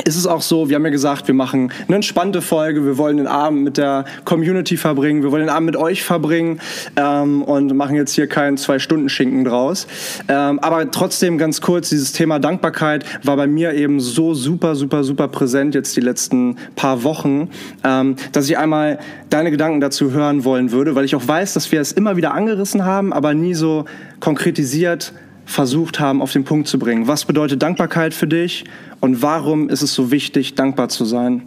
ist 0.05 0.15
es 0.15 0.27
auch 0.27 0.41
so, 0.41 0.69
wir 0.69 0.75
haben 0.75 0.85
ja 0.85 0.91
gesagt, 0.91 1.27
wir 1.27 1.35
machen 1.35 1.71
eine 1.87 1.95
entspannte 1.95 2.41
Folge, 2.41 2.85
wir 2.85 2.97
wollen 2.97 3.17
den 3.17 3.27
Abend 3.27 3.63
mit 3.63 3.77
der 3.77 4.05
Community 4.25 4.77
verbringen, 4.77 5.23
wir 5.23 5.31
wollen 5.31 5.43
den 5.43 5.49
Abend 5.49 5.65
mit 5.65 5.75
euch 5.75 6.03
verbringen 6.03 6.59
ähm, 6.95 7.41
und 7.43 7.75
machen 7.75 7.95
jetzt 7.95 8.13
hier 8.13 8.27
keinen 8.27 8.57
Zwei-Stunden-Schinken 8.57 9.43
draus. 9.43 9.87
Ähm, 10.27 10.59
aber 10.59 10.91
trotzdem 10.91 11.37
ganz 11.37 11.61
kurz, 11.61 11.89
dieses 11.89 12.11
Thema 12.11 12.39
Dankbarkeit 12.39 13.05
war 13.25 13.35
bei 13.37 13.47
mir 13.47 13.73
eben 13.73 13.99
so 13.99 14.33
super, 14.33 14.75
super, 14.75 15.03
super 15.03 15.27
präsent 15.27 15.73
jetzt 15.73 15.95
die 15.97 16.01
letzten 16.01 16.57
paar 16.75 17.03
Wochen, 17.03 17.49
ähm, 17.83 18.15
dass 18.31 18.49
ich 18.49 18.57
einmal 18.57 18.99
deine 19.29 19.51
Gedanken 19.51 19.81
dazu 19.81 20.11
hören 20.11 20.45
wollen 20.45 20.71
würde, 20.71 20.95
weil 20.95 21.05
ich 21.05 21.15
auch 21.15 21.27
weiß, 21.27 21.53
dass 21.53 21.71
wir 21.71 21.81
es 21.81 21.91
immer 21.91 22.17
wieder 22.17 22.33
angerissen 22.33 22.85
haben, 22.85 23.13
aber 23.13 23.33
nie 23.33 23.55
so 23.55 23.85
konkretisiert 24.19 25.13
versucht 25.47 26.01
haben, 26.01 26.21
auf 26.21 26.33
den 26.33 26.43
Punkt 26.43 26.67
zu 26.67 26.77
bringen. 26.77 27.07
Was 27.07 27.23
bedeutet 27.23 27.63
Dankbarkeit 27.63 28.13
für 28.13 28.27
dich 28.27 28.65
und 28.99 29.21
warum 29.21 29.69
ist 29.69 29.81
es 29.81 29.93
so 29.93 30.11
wichtig, 30.11 30.55
dankbar 30.55 30.89
zu 30.89 31.05
sein? 31.05 31.43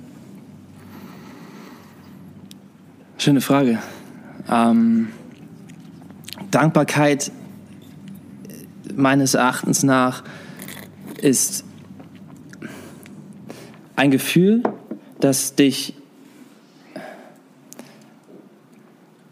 Schöne 3.19 3.43
Frage. 3.43 3.79
Ähm, 4.51 5.09
Dankbarkeit 6.51 7.31
meines 8.97 9.35
Erachtens 9.35 9.83
nach 9.83 10.25
ist 11.21 11.65
ein 13.97 14.11
Gefühl, 14.11 14.63
das 15.21 15.55
dich 15.55 15.95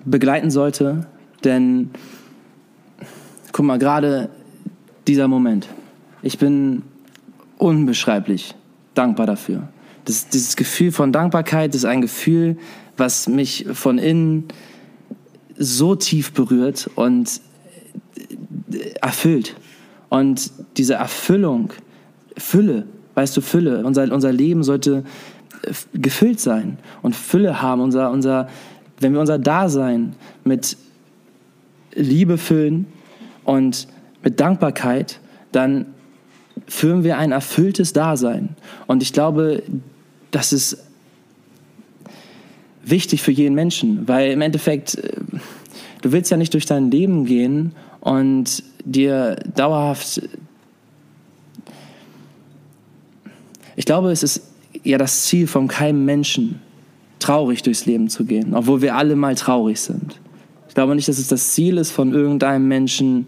begleiten 0.04 0.50
sollte, 0.50 1.06
denn 1.42 1.90
guck 3.52 3.64
mal, 3.64 3.78
gerade 3.78 4.28
dieser 5.08 5.26
Moment. 5.26 5.68
Ich 6.22 6.38
bin 6.38 6.82
unbeschreiblich 7.56 8.54
dankbar 8.94 9.26
dafür. 9.26 9.68
Das, 10.04 10.28
dieses 10.28 10.54
Gefühl 10.54 10.92
von 10.92 11.12
Dankbarkeit 11.12 11.74
ist 11.74 11.84
ein 11.84 12.00
Gefühl, 12.00 12.56
was 12.96 13.28
mich 13.28 13.66
von 13.72 13.98
innen 13.98 14.44
so 15.56 15.96
tief 15.96 16.32
berührt 16.32 16.90
und 16.94 17.40
erfüllt. 19.00 19.56
Und 20.08 20.50
diese 20.76 20.94
Erfüllung, 20.94 21.72
Fülle, 22.36 22.86
weißt 23.14 23.36
du, 23.36 23.40
Fülle, 23.40 23.84
unser, 23.84 24.12
unser 24.12 24.32
Leben 24.32 24.62
sollte 24.62 25.04
gefüllt 25.92 26.40
sein 26.40 26.78
und 27.02 27.16
Fülle 27.16 27.60
haben. 27.60 27.80
Unser, 27.80 28.10
unser, 28.10 28.48
wenn 29.00 29.12
wir 29.12 29.20
unser 29.20 29.38
Dasein 29.38 30.14
mit 30.44 30.76
Liebe 31.94 32.38
füllen 32.38 32.86
und 33.44 33.88
mit 34.28 34.40
Dankbarkeit, 34.40 35.20
dann 35.52 35.86
führen 36.66 37.02
wir 37.02 37.16
ein 37.16 37.32
erfülltes 37.32 37.94
Dasein. 37.94 38.50
Und 38.86 39.02
ich 39.02 39.14
glaube, 39.14 39.62
das 40.30 40.52
ist 40.52 40.84
wichtig 42.84 43.22
für 43.22 43.32
jeden 43.32 43.54
Menschen, 43.54 44.06
weil 44.06 44.32
im 44.32 44.42
Endeffekt, 44.42 44.96
äh, 44.96 45.12
du 46.02 46.12
willst 46.12 46.30
ja 46.30 46.36
nicht 46.36 46.52
durch 46.52 46.66
dein 46.66 46.90
Leben 46.90 47.24
gehen 47.24 47.72
und 48.00 48.62
dir 48.84 49.36
dauerhaft... 49.54 50.20
Ich 53.76 53.86
glaube, 53.86 54.10
es 54.10 54.22
ist 54.22 54.42
ja 54.84 54.98
das 54.98 55.22
Ziel 55.22 55.46
von 55.46 55.68
keinem 55.68 56.04
Menschen, 56.04 56.60
traurig 57.18 57.62
durchs 57.62 57.86
Leben 57.86 58.10
zu 58.10 58.26
gehen, 58.26 58.54
obwohl 58.54 58.82
wir 58.82 58.94
alle 58.94 59.16
mal 59.16 59.36
traurig 59.36 59.80
sind. 59.80 60.20
Ich 60.68 60.74
glaube 60.74 60.94
nicht, 60.94 61.08
dass 61.08 61.18
es 61.18 61.28
das 61.28 61.52
Ziel 61.52 61.78
ist 61.78 61.92
von 61.92 62.12
irgendeinem 62.12 62.68
Menschen, 62.68 63.26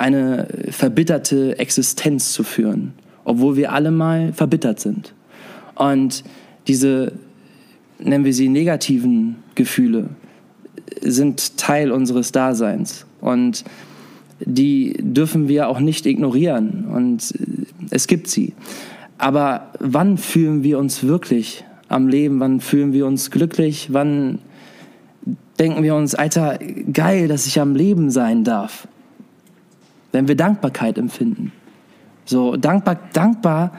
eine 0.00 0.48
verbitterte 0.70 1.58
Existenz 1.58 2.32
zu 2.32 2.42
führen, 2.42 2.94
obwohl 3.24 3.56
wir 3.56 3.72
alle 3.72 3.90
mal 3.90 4.32
verbittert 4.32 4.80
sind. 4.80 5.12
Und 5.74 6.24
diese, 6.66 7.12
nennen 7.98 8.24
wir 8.24 8.32
sie 8.32 8.48
negativen 8.48 9.36
Gefühle, 9.54 10.08
sind 11.02 11.58
Teil 11.58 11.92
unseres 11.92 12.32
Daseins. 12.32 13.04
Und 13.20 13.64
die 14.40 14.96
dürfen 14.98 15.48
wir 15.48 15.68
auch 15.68 15.80
nicht 15.80 16.06
ignorieren. 16.06 16.86
Und 16.86 17.34
es 17.90 18.06
gibt 18.06 18.28
sie. 18.28 18.54
Aber 19.18 19.70
wann 19.80 20.16
fühlen 20.16 20.62
wir 20.62 20.78
uns 20.78 21.04
wirklich 21.04 21.62
am 21.88 22.08
Leben? 22.08 22.40
Wann 22.40 22.60
fühlen 22.60 22.94
wir 22.94 23.06
uns 23.06 23.30
glücklich? 23.30 23.88
Wann 23.92 24.38
denken 25.58 25.82
wir 25.82 25.94
uns, 25.94 26.14
Alter, 26.14 26.58
geil, 26.90 27.28
dass 27.28 27.46
ich 27.46 27.60
am 27.60 27.74
Leben 27.74 28.10
sein 28.10 28.44
darf? 28.44 28.88
Wenn 30.12 30.28
wir 30.28 30.36
Dankbarkeit 30.36 30.98
empfinden. 30.98 31.52
So 32.24 32.56
dankbar, 32.56 32.98
dankbar 33.12 33.72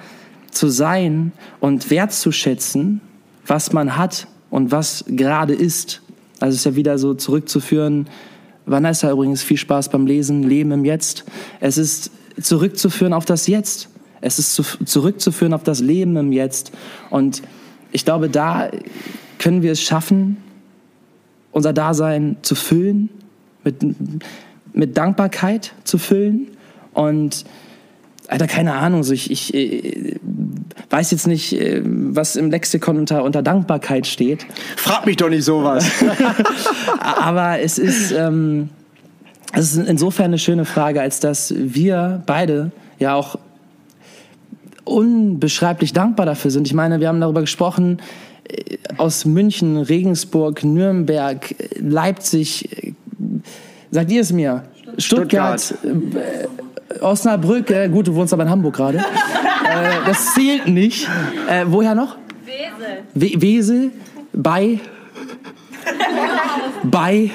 zu 0.51 0.67
sein 0.67 1.31
und 1.59 1.89
wertzuschätzen, 1.89 3.01
was 3.45 3.73
man 3.73 3.97
hat 3.97 4.27
und 4.49 4.71
was 4.71 5.05
gerade 5.07 5.53
ist. 5.53 6.01
Also 6.39 6.55
ist 6.55 6.65
ja 6.65 6.75
wieder 6.75 6.97
so 6.97 7.13
zurückzuführen. 7.13 8.07
Vanessa 8.65 9.11
übrigens 9.11 9.43
viel 9.43 9.57
Spaß 9.57 9.89
beim 9.89 10.05
Lesen, 10.05 10.43
Leben 10.43 10.71
im 10.71 10.85
Jetzt. 10.85 11.25
Es 11.59 11.77
ist 11.77 12.11
zurückzuführen 12.41 13.13
auf 13.13 13.25
das 13.25 13.47
Jetzt. 13.47 13.89
Es 14.21 14.39
ist 14.39 14.53
zu, 14.53 14.63
zurückzuführen 14.63 15.53
auf 15.53 15.63
das 15.63 15.79
Leben 15.79 16.15
im 16.17 16.31
Jetzt. 16.31 16.71
Und 17.09 17.41
ich 17.91 18.05
glaube, 18.05 18.29
da 18.29 18.69
können 19.39 19.61
wir 19.61 19.71
es 19.71 19.81
schaffen, 19.81 20.37
unser 21.51 21.73
Dasein 21.73 22.37
zu 22.41 22.55
füllen, 22.55 23.09
mit, 23.63 23.83
mit 24.73 24.97
Dankbarkeit 24.97 25.73
zu 25.83 25.97
füllen. 25.97 26.47
Und 26.93 27.45
Alter, 28.27 28.47
keine 28.47 28.75
Ahnung, 28.75 29.03
so 29.03 29.13
ich, 29.13 29.29
ich 29.29 29.53
äh, 29.53 30.15
weiß 30.89 31.11
jetzt 31.11 31.27
nicht, 31.27 31.53
äh, 31.53 31.81
was 31.83 32.37
im 32.37 32.49
Lexikon 32.49 32.97
unter, 32.97 33.23
unter 33.23 33.41
Dankbarkeit 33.41 34.07
steht. 34.07 34.45
Frag 34.77 35.05
mich 35.05 35.17
doch 35.17 35.29
nicht 35.29 35.43
sowas. 35.43 35.85
Aber 36.99 37.59
es 37.59 37.77
ist, 37.77 38.11
ähm, 38.11 38.69
es 39.53 39.75
ist 39.75 39.87
insofern 39.87 40.27
eine 40.27 40.39
schöne 40.39 40.63
Frage, 40.63 41.01
als 41.01 41.19
dass 41.19 41.53
wir 41.57 42.23
beide 42.25 42.71
ja 42.99 43.15
auch 43.15 43.37
unbeschreiblich 44.85 45.91
dankbar 45.91 46.25
dafür 46.25 46.51
sind. 46.51 46.67
Ich 46.67 46.73
meine, 46.73 47.01
wir 47.01 47.09
haben 47.09 47.19
darüber 47.19 47.41
gesprochen, 47.41 48.01
äh, 48.47 48.77
aus 48.97 49.25
München, 49.25 49.75
Regensburg, 49.75 50.63
Nürnberg, 50.63 51.53
Leipzig, 51.77 52.93
sagt 53.91 54.11
ihr 54.11 54.21
es 54.21 54.31
mir? 54.31 54.63
Stuttgart, 54.97 55.61
Stuttgart. 55.61 56.19
Äh, 56.99 57.01
Osnabrück, 57.01 57.69
äh, 57.69 57.87
gut, 57.89 58.07
du 58.07 58.15
wohnst 58.15 58.33
aber 58.33 58.43
in 58.43 58.49
Hamburg 58.49 58.75
gerade. 58.75 58.97
äh, 58.99 59.01
das 60.05 60.33
zählt 60.33 60.67
nicht. 60.67 61.07
Äh, 61.49 61.65
woher 61.67 61.95
noch? 61.95 62.17
Wesel. 62.45 63.03
We 63.13 63.41
Wesel, 63.41 63.91
bei, 64.33 64.79
bei, 66.83 67.31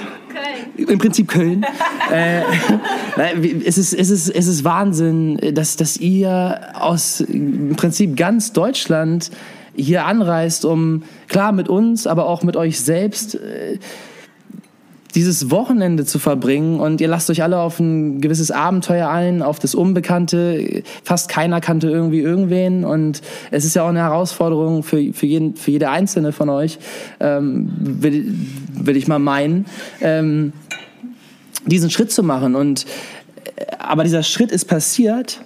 im 0.77 0.99
Prinzip 0.99 1.29
Köln. 1.29 1.65
äh, 2.13 2.43
es, 3.65 3.79
ist, 3.79 3.95
es, 3.95 4.11
ist, 4.11 4.29
es 4.29 4.47
ist 4.47 4.65
Wahnsinn, 4.65 5.39
dass, 5.55 5.77
dass 5.77 5.97
ihr 5.97 6.61
aus 6.75 7.21
im 7.21 7.77
Prinzip 7.77 8.17
ganz 8.17 8.53
Deutschland 8.53 9.31
hier 9.75 10.07
anreist, 10.07 10.65
um 10.65 11.03
klar 11.29 11.53
mit 11.53 11.69
uns, 11.69 12.07
aber 12.07 12.27
auch 12.27 12.43
mit 12.43 12.57
euch 12.57 12.81
selbst 12.81 13.35
äh, 13.35 13.79
dieses 15.17 15.51
Wochenende 15.51 16.05
zu 16.05 16.19
verbringen 16.19 16.79
und 16.79 17.01
ihr 17.01 17.09
lasst 17.09 17.31
euch 17.31 17.43
alle 17.43 17.59
auf 17.59 17.81
ein 17.81 18.21
gewisses 18.21 18.51
Abenteuer 18.51 19.09
ein, 19.09 19.41
auf 19.41 19.59
das 19.59 19.75
Unbekannte. 19.75 20.83
Fast 21.03 21.31
keiner 21.31 21.63
kannte 21.63 21.89
irgendwie 21.89 22.21
irgendwen 22.21 22.85
und 22.85 23.23
es 23.51 23.65
ist 23.65 23.75
ja 23.75 23.85
auch 23.85 23.89
eine 23.89 24.01
Herausforderung 24.01 24.83
für, 24.83 25.15
für, 25.15 25.25
jeden, 25.25 25.57
für 25.57 25.71
jede 25.71 25.89
einzelne 25.89 26.33
von 26.33 26.51
euch, 26.51 26.79
ähm, 27.19 27.73
will, 27.79 28.35
will 28.75 28.95
ich 28.95 29.09
mal 29.09 29.19
meinen, 29.19 29.65
ähm, 30.03 30.53
diesen 31.65 31.89
Schritt 31.89 32.13
zu 32.13 32.23
machen. 32.23 32.55
Und, 32.55 32.85
äh, 33.57 33.65
aber 33.79 34.05
dieser 34.05 34.23
Schritt 34.23 34.53
ist 34.53 34.67
passiert, 34.67 35.41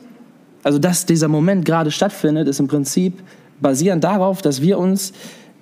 also 0.64 0.80
dass 0.80 1.06
dieser 1.06 1.28
Moment 1.28 1.64
gerade 1.64 1.92
stattfindet, 1.92 2.48
ist 2.48 2.58
im 2.58 2.66
Prinzip 2.66 3.22
basierend 3.60 4.02
darauf, 4.02 4.42
dass 4.42 4.62
wir 4.62 4.78
uns 4.78 5.12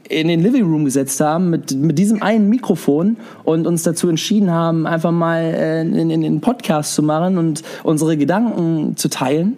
in 0.09 0.29
den 0.29 0.43
Living 0.43 0.65
Room 0.65 0.85
gesetzt 0.85 1.21
haben 1.21 1.51
mit, 1.51 1.75
mit 1.75 1.99
diesem 1.99 2.23
einen 2.23 2.49
Mikrofon 2.49 3.17
und 3.45 3.67
uns 3.67 3.83
dazu 3.83 4.09
entschieden 4.09 4.51
haben, 4.51 4.87
einfach 4.87 5.13
mal 5.13 5.43
äh, 5.43 5.83
in, 5.83 6.11
in, 6.11 6.23
in 6.23 6.41
Podcast 6.41 6.95
zu 6.95 7.03
machen 7.03 7.39
und 7.39 7.63
unsere 7.83 8.17
Gedanken 8.17 8.97
zu 8.97 9.09
teilen. 9.09 9.57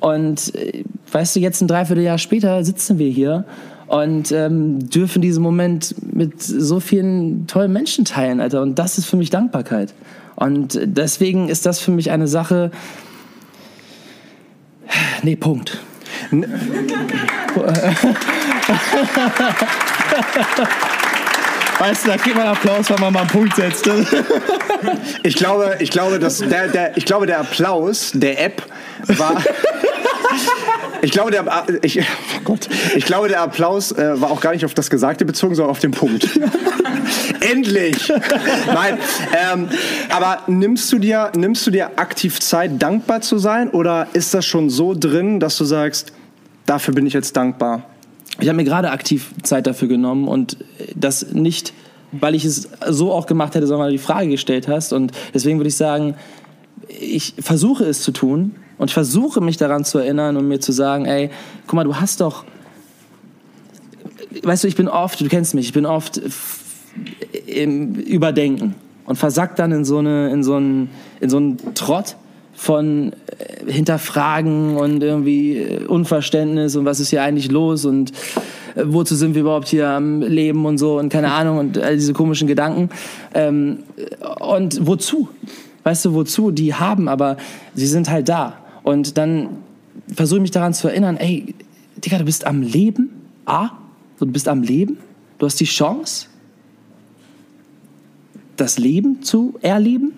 Und 0.00 0.54
äh, 0.54 0.84
weißt 1.12 1.36
du, 1.36 1.40
jetzt 1.40 1.60
ein 1.60 1.68
Dreivierteljahr 1.68 2.18
später 2.18 2.64
sitzen 2.64 2.98
wir 2.98 3.08
hier 3.08 3.44
und 3.86 4.32
ähm, 4.32 4.90
dürfen 4.90 5.22
diesen 5.22 5.42
Moment 5.42 5.94
mit 6.12 6.42
so 6.42 6.80
vielen 6.80 7.46
tollen 7.46 7.72
Menschen 7.72 8.04
teilen, 8.04 8.40
Alter. 8.40 8.62
Und 8.62 8.78
das 8.78 8.98
ist 8.98 9.06
für 9.06 9.16
mich 9.16 9.30
Dankbarkeit. 9.30 9.94
Und 10.34 10.78
deswegen 10.82 11.48
ist 11.48 11.64
das 11.64 11.78
für 11.78 11.92
mich 11.92 12.10
eine 12.10 12.26
Sache. 12.26 12.70
Nee, 15.22 15.36
Punkt. 15.36 15.78
Weißt 21.78 22.04
du, 22.04 22.08
da 22.08 22.16
kriegt 22.16 22.36
man 22.36 22.46
Applaus, 22.46 22.88
wenn 22.88 23.00
man 23.00 23.12
mal 23.12 23.20
einen 23.20 23.28
Punkt 23.28 23.54
setzt. 23.54 23.88
ich 25.22 25.36
glaube, 25.36 25.76
ich 25.80 25.90
glaube, 25.90 26.18
dass 26.18 26.38
der, 26.38 26.68
der, 26.68 26.96
ich 26.96 27.04
glaube, 27.04 27.26
der 27.26 27.40
Applaus 27.40 28.12
der 28.14 28.42
App 28.42 28.62
war. 29.06 29.42
Ich 31.02 31.12
glaube, 31.12 31.30
der, 31.30 31.44
ich, 31.82 32.00
oh 32.00 32.40
Gott, 32.42 32.68
ich 32.96 33.04
glaube, 33.04 33.28
der 33.28 33.42
Applaus 33.42 33.92
äh, 33.92 34.20
war 34.20 34.30
auch 34.30 34.40
gar 34.40 34.52
nicht 34.52 34.64
auf 34.64 34.74
das 34.74 34.90
Gesagte 34.90 35.24
bezogen, 35.24 35.54
sondern 35.54 35.70
auf 35.70 35.78
den 35.78 35.92
Punkt. 35.92 36.26
Endlich! 37.40 38.12
Nein, 38.66 38.98
ähm, 39.52 39.68
aber 40.10 40.42
nimmst 40.48 40.92
du, 40.92 40.98
dir, 40.98 41.30
nimmst 41.36 41.66
du 41.66 41.70
dir 41.70 41.90
aktiv 41.96 42.40
Zeit, 42.40 42.82
dankbar 42.82 43.20
zu 43.20 43.38
sein? 43.38 43.70
Oder 43.70 44.08
ist 44.14 44.34
das 44.34 44.46
schon 44.46 44.68
so 44.68 44.94
drin, 44.94 45.38
dass 45.38 45.56
du 45.58 45.64
sagst, 45.64 46.12
dafür 46.64 46.94
bin 46.94 47.06
ich 47.06 47.12
jetzt 47.12 47.36
dankbar? 47.36 47.84
Ich 48.40 48.48
habe 48.48 48.56
mir 48.56 48.64
gerade 48.64 48.90
aktiv 48.90 49.32
Zeit 49.42 49.66
dafür 49.66 49.88
genommen 49.88 50.28
und 50.28 50.58
das 50.94 51.32
nicht, 51.32 51.72
weil 52.12 52.34
ich 52.34 52.44
es 52.44 52.68
so 52.88 53.12
auch 53.12 53.26
gemacht 53.26 53.54
hätte, 53.54 53.66
sondern 53.66 53.86
weil 53.86 53.92
du 53.92 53.98
die 53.98 54.02
Frage 54.02 54.28
gestellt 54.28 54.68
hast. 54.68 54.92
Und 54.92 55.12
deswegen 55.32 55.58
würde 55.58 55.68
ich 55.68 55.76
sagen, 55.76 56.14
ich 56.88 57.34
versuche 57.38 57.84
es 57.84 58.02
zu 58.02 58.12
tun 58.12 58.54
und 58.78 58.88
ich 58.88 58.94
versuche 58.94 59.40
mich 59.40 59.56
daran 59.56 59.84
zu 59.84 59.98
erinnern 59.98 60.36
und 60.36 60.48
mir 60.48 60.60
zu 60.60 60.72
sagen, 60.72 61.06
ey, 61.06 61.30
guck 61.66 61.74
mal, 61.74 61.84
du 61.84 61.96
hast 61.96 62.20
doch, 62.20 62.44
weißt 64.42 64.64
du, 64.64 64.68
ich 64.68 64.76
bin 64.76 64.88
oft, 64.88 65.20
du 65.20 65.28
kennst 65.28 65.54
mich, 65.54 65.66
ich 65.66 65.72
bin 65.72 65.86
oft 65.86 66.20
im 67.46 67.94
Überdenken 67.94 68.74
und 69.06 69.16
versackt 69.16 69.58
dann 69.58 69.72
in 69.72 69.84
so, 69.84 69.98
eine, 69.98 70.30
in 70.30 70.42
so, 70.42 70.54
einen, 70.54 70.90
in 71.20 71.30
so 71.30 71.38
einen 71.38 71.74
Trott 71.74 72.16
von 72.56 73.12
äh, 73.12 73.70
Hinterfragen 73.70 74.76
und 74.76 75.02
irgendwie 75.02 75.58
äh, 75.58 75.84
Unverständnis 75.84 76.74
und 76.74 76.86
was 76.86 77.00
ist 77.00 77.10
hier 77.10 77.22
eigentlich 77.22 77.50
los 77.50 77.84
und 77.84 78.12
äh, 78.74 78.82
wozu 78.84 79.14
sind 79.14 79.34
wir 79.34 79.42
überhaupt 79.42 79.68
hier 79.68 79.88
am 79.88 80.22
Leben 80.22 80.64
und 80.64 80.78
so 80.78 80.98
und 80.98 81.10
keine 81.10 81.32
Ahnung 81.32 81.58
und 81.58 81.78
all 81.78 81.94
diese 81.94 82.14
komischen 82.14 82.48
Gedanken. 82.48 82.88
Ähm, 83.34 83.80
und 84.40 84.86
wozu? 84.86 85.28
Weißt 85.84 86.04
du, 86.06 86.14
wozu? 86.14 86.50
Die 86.50 86.74
haben, 86.74 87.08
aber 87.08 87.36
sie 87.74 87.86
sind 87.86 88.10
halt 88.10 88.28
da. 88.28 88.58
Und 88.82 89.18
dann 89.18 89.50
versuche 90.12 90.38
ich 90.38 90.42
mich 90.42 90.50
daran 90.50 90.74
zu 90.74 90.88
erinnern, 90.88 91.16
ey, 91.16 91.54
Digga, 91.98 92.18
du 92.18 92.24
bist 92.24 92.46
am 92.46 92.62
Leben. 92.62 93.10
A, 93.44 93.70
du 94.18 94.26
bist 94.26 94.48
am 94.48 94.62
Leben. 94.62 94.98
Du 95.38 95.46
hast 95.46 95.60
die 95.60 95.64
Chance, 95.64 96.26
das 98.56 98.78
Leben 98.78 99.22
zu 99.22 99.54
erleben. 99.60 100.14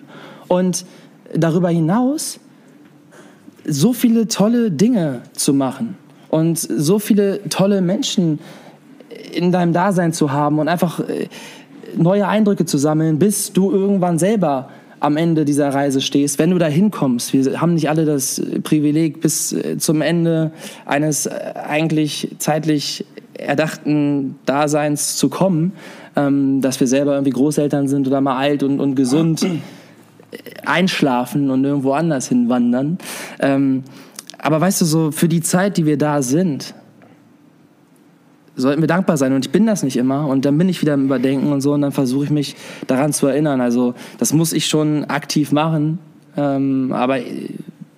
Und 0.47 0.85
darüber 1.33 1.69
hinaus 1.69 2.39
so 3.65 3.93
viele 3.93 4.27
tolle 4.27 4.71
Dinge 4.71 5.21
zu 5.33 5.53
machen 5.53 5.95
und 6.29 6.57
so 6.57 6.99
viele 6.99 7.47
tolle 7.49 7.81
Menschen 7.81 8.39
in 9.31 9.51
deinem 9.51 9.73
Dasein 9.73 10.13
zu 10.13 10.31
haben 10.31 10.59
und 10.59 10.67
einfach 10.67 10.99
äh, 11.01 11.27
neue 11.95 12.27
Eindrücke 12.27 12.65
zu 12.65 12.77
sammeln, 12.77 13.19
bis 13.19 13.53
du 13.53 13.71
irgendwann 13.71 14.19
selber 14.19 14.69
am 14.99 15.17
Ende 15.17 15.45
dieser 15.45 15.69
Reise 15.73 16.01
stehst, 16.01 16.39
wenn 16.39 16.49
du 16.49 16.57
da 16.57 16.67
hinkommst. 16.67 17.33
Wir 17.33 17.61
haben 17.61 17.73
nicht 17.73 17.89
alle 17.89 18.05
das 18.05 18.41
Privileg, 18.63 19.21
bis 19.21 19.53
äh, 19.53 19.77
zum 19.77 20.01
Ende 20.01 20.51
eines 20.85 21.25
äh, 21.25 21.53
eigentlich 21.67 22.35
zeitlich 22.37 23.05
erdachten 23.33 24.35
Daseins 24.45 25.15
zu 25.15 25.29
kommen, 25.29 25.71
ähm, 26.15 26.61
dass 26.61 26.79
wir 26.79 26.87
selber 26.87 27.13
irgendwie 27.13 27.31
Großeltern 27.31 27.87
sind 27.87 28.07
oder 28.07 28.19
mal 28.19 28.37
alt 28.37 28.63
und, 28.63 28.79
und 28.79 28.95
gesund 28.95 29.45
einschlafen 30.65 31.49
und 31.49 31.63
irgendwo 31.63 31.93
anders 31.93 32.27
hinwandern. 32.27 32.97
Ähm, 33.39 33.83
aber 34.37 34.61
weißt 34.61 34.81
du, 34.81 34.85
so 34.85 35.11
für 35.11 35.27
die 35.27 35.41
Zeit, 35.41 35.77
die 35.77 35.85
wir 35.85 35.97
da 35.97 36.21
sind, 36.21 36.73
sollten 38.55 38.81
wir 38.81 38.87
dankbar 38.87 39.17
sein. 39.17 39.33
Und 39.33 39.45
ich 39.45 39.51
bin 39.51 39.65
das 39.65 39.83
nicht 39.83 39.97
immer. 39.97 40.27
Und 40.27 40.45
dann 40.45 40.57
bin 40.57 40.69
ich 40.69 40.81
wieder 40.81 40.93
im 40.93 41.05
Überdenken 41.05 41.51
und 41.51 41.61
so. 41.61 41.73
Und 41.73 41.81
dann 41.81 41.91
versuche 41.91 42.25
ich 42.25 42.29
mich 42.29 42.55
daran 42.87 43.13
zu 43.13 43.27
erinnern. 43.27 43.61
Also 43.61 43.95
das 44.17 44.33
muss 44.33 44.53
ich 44.53 44.67
schon 44.67 45.05
aktiv 45.05 45.51
machen. 45.51 45.99
Ähm, 46.37 46.91
aber 46.93 47.19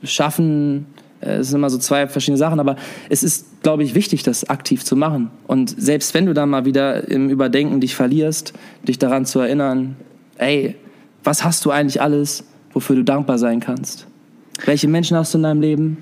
schaffen, 0.03 0.87
äh, 1.21 1.37
es 1.37 1.49
sind 1.49 1.57
immer 1.57 1.69
so 1.69 1.77
zwei 1.77 2.07
verschiedene 2.07 2.37
Sachen. 2.37 2.59
Aber 2.59 2.75
es 3.09 3.23
ist, 3.23 3.61
glaube 3.63 3.83
ich, 3.83 3.95
wichtig, 3.95 4.23
das 4.23 4.49
aktiv 4.49 4.83
zu 4.83 4.95
machen. 4.95 5.29
Und 5.47 5.75
selbst 5.81 6.13
wenn 6.13 6.25
du 6.25 6.33
dann 6.33 6.49
mal 6.49 6.65
wieder 6.65 7.07
im 7.09 7.29
Überdenken 7.29 7.81
dich 7.81 7.95
verlierst, 7.95 8.53
dich 8.87 8.99
daran 8.99 9.25
zu 9.25 9.39
erinnern, 9.39 9.95
ey, 10.37 10.75
was 11.23 11.43
hast 11.43 11.65
du 11.65 11.71
eigentlich 11.71 12.01
alles, 12.01 12.43
wofür 12.73 12.95
du 12.95 13.03
dankbar 13.03 13.37
sein 13.37 13.59
kannst? 13.59 14.07
Welche 14.65 14.87
Menschen 14.87 15.17
hast 15.17 15.33
du 15.33 15.37
in 15.37 15.43
deinem 15.43 15.61
Leben? 15.61 15.97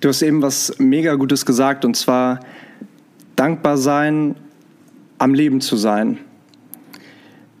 Du 0.00 0.08
hast 0.08 0.22
eben 0.22 0.42
was 0.42 0.74
mega 0.78 1.14
Gutes 1.14 1.46
gesagt 1.46 1.84
und 1.84 1.96
zwar 1.96 2.40
dankbar 3.36 3.76
sein, 3.76 4.34
am 5.18 5.34
Leben 5.34 5.60
zu 5.60 5.76
sein. 5.76 6.18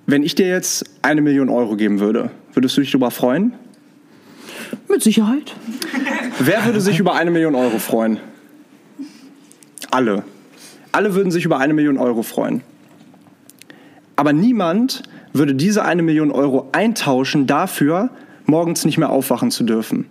Wenn 0.06 0.24
ich 0.24 0.34
dir 0.34 0.48
jetzt 0.48 0.84
eine 1.02 1.22
Million 1.22 1.48
Euro 1.48 1.76
geben 1.76 2.00
würde, 2.00 2.30
würdest 2.52 2.76
du 2.76 2.80
dich 2.80 2.90
darüber 2.90 3.10
freuen? 3.10 3.54
Mit 4.88 5.02
Sicherheit. 5.02 5.54
Wer 6.40 6.64
würde 6.64 6.80
sich 6.80 6.98
über 6.98 7.14
eine 7.14 7.30
Million 7.30 7.54
Euro 7.54 7.78
freuen? 7.78 8.18
Alle. 9.90 10.24
Alle 10.90 11.14
würden 11.14 11.30
sich 11.30 11.44
über 11.44 11.58
eine 11.58 11.74
Million 11.74 11.98
Euro 11.98 12.22
freuen. 12.22 12.62
Aber 14.16 14.32
niemand 14.32 15.04
würde 15.32 15.54
diese 15.54 15.84
eine 15.84 16.02
Million 16.02 16.30
Euro 16.30 16.68
eintauschen 16.72 17.46
dafür, 17.46 18.10
morgens 18.46 18.84
nicht 18.84 18.98
mehr 18.98 19.10
aufwachen 19.10 19.50
zu 19.50 19.64
dürfen? 19.64 20.06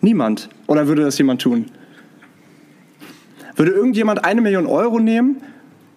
Niemand. 0.00 0.48
Oder 0.66 0.88
würde 0.88 1.02
das 1.02 1.18
jemand 1.18 1.42
tun? 1.42 1.66
Würde 3.56 3.72
irgendjemand 3.72 4.24
eine 4.24 4.40
Million 4.40 4.66
Euro 4.66 4.98
nehmen, 4.98 5.36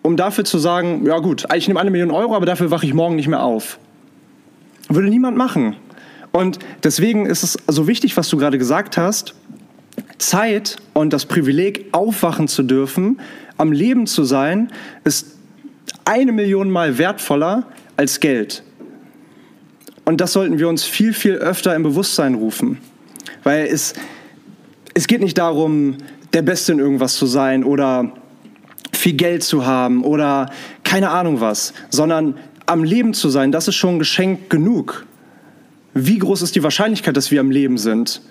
um 0.02 0.18
dafür 0.18 0.44
zu 0.44 0.60
sagen, 0.60 1.06
ja 1.06 1.18
gut, 1.20 1.46
ich 1.56 1.68
nehme 1.68 1.80
eine 1.80 1.90
Million 1.90 2.12
Euro, 2.12 2.36
aber 2.36 2.46
dafür 2.46 2.70
wache 2.72 2.86
ich 2.86 2.94
morgen 2.94 3.16
nicht 3.16 3.28
mehr 3.28 3.44
auf? 3.44 3.80
Würde 4.90 5.10
niemand 5.10 5.38
machen. 5.38 5.76
Und 6.32 6.60
deswegen 6.84 7.26
ist 7.26 7.44
es 7.44 7.58
so 7.68 7.88
wichtig, 7.88 8.18
was 8.18 8.30
du 8.30 8.38
gerade 8.38 8.58
gesagt 8.58 8.98
hast. 8.98 9.34
Zeit 10.18 10.76
und 10.94 11.14
das 11.14 11.26
Privileg, 11.26 11.88
aufwachen 11.94 12.48
zu 12.48 12.62
dürfen, 12.62 13.20
am 13.58 13.72
Leben 13.72 14.06
zu 14.06 14.26
sein, 14.26 14.70
ist 15.06 15.38
eine 16.04 16.34
Million 16.34 16.70
Mal 16.70 16.98
wertvoller 16.98 17.66
als 17.98 18.20
Geld. 18.20 18.64
Und 20.06 20.22
das 20.22 20.34
sollten 20.34 20.60
wir 20.60 20.70
uns 20.70 20.84
viel, 20.84 21.14
viel 21.14 21.36
öfter 21.36 21.76
im 21.76 21.84
Bewusstsein 21.84 22.36
rufen. 22.36 22.78
Weil 23.44 23.66
es, 23.66 23.94
es 24.94 25.08
geht 25.08 25.22
nicht 25.22 25.38
darum, 25.38 25.98
der 26.34 26.42
Beste 26.42 26.74
in 26.74 26.80
irgendwas 26.80 27.16
zu 27.16 27.26
sein 27.26 27.64
oder 27.64 28.12
viel 28.92 29.14
Geld 29.14 29.44
zu 29.44 29.66
haben 29.66 30.04
oder 30.04 30.52
keine 30.84 31.10
Ahnung 31.10 31.42
was, 31.42 31.74
sondern 31.90 32.36
am 32.66 32.84
Leben 32.84 33.14
zu 33.14 33.30
sein, 33.30 33.52
das 33.52 33.68
ist 33.68 33.76
schon 33.76 34.00
Geschenk 34.00 34.50
genug. 34.50 35.06
Wie 35.94 36.18
groß 36.18 36.42
ist 36.42 36.56
die 36.56 36.64
Wahrscheinlichkeit, 36.64 37.16
dass 37.16 37.32
wir 37.32 37.40
am 37.40 37.52
Leben 37.52 37.78
sind? 37.78 38.22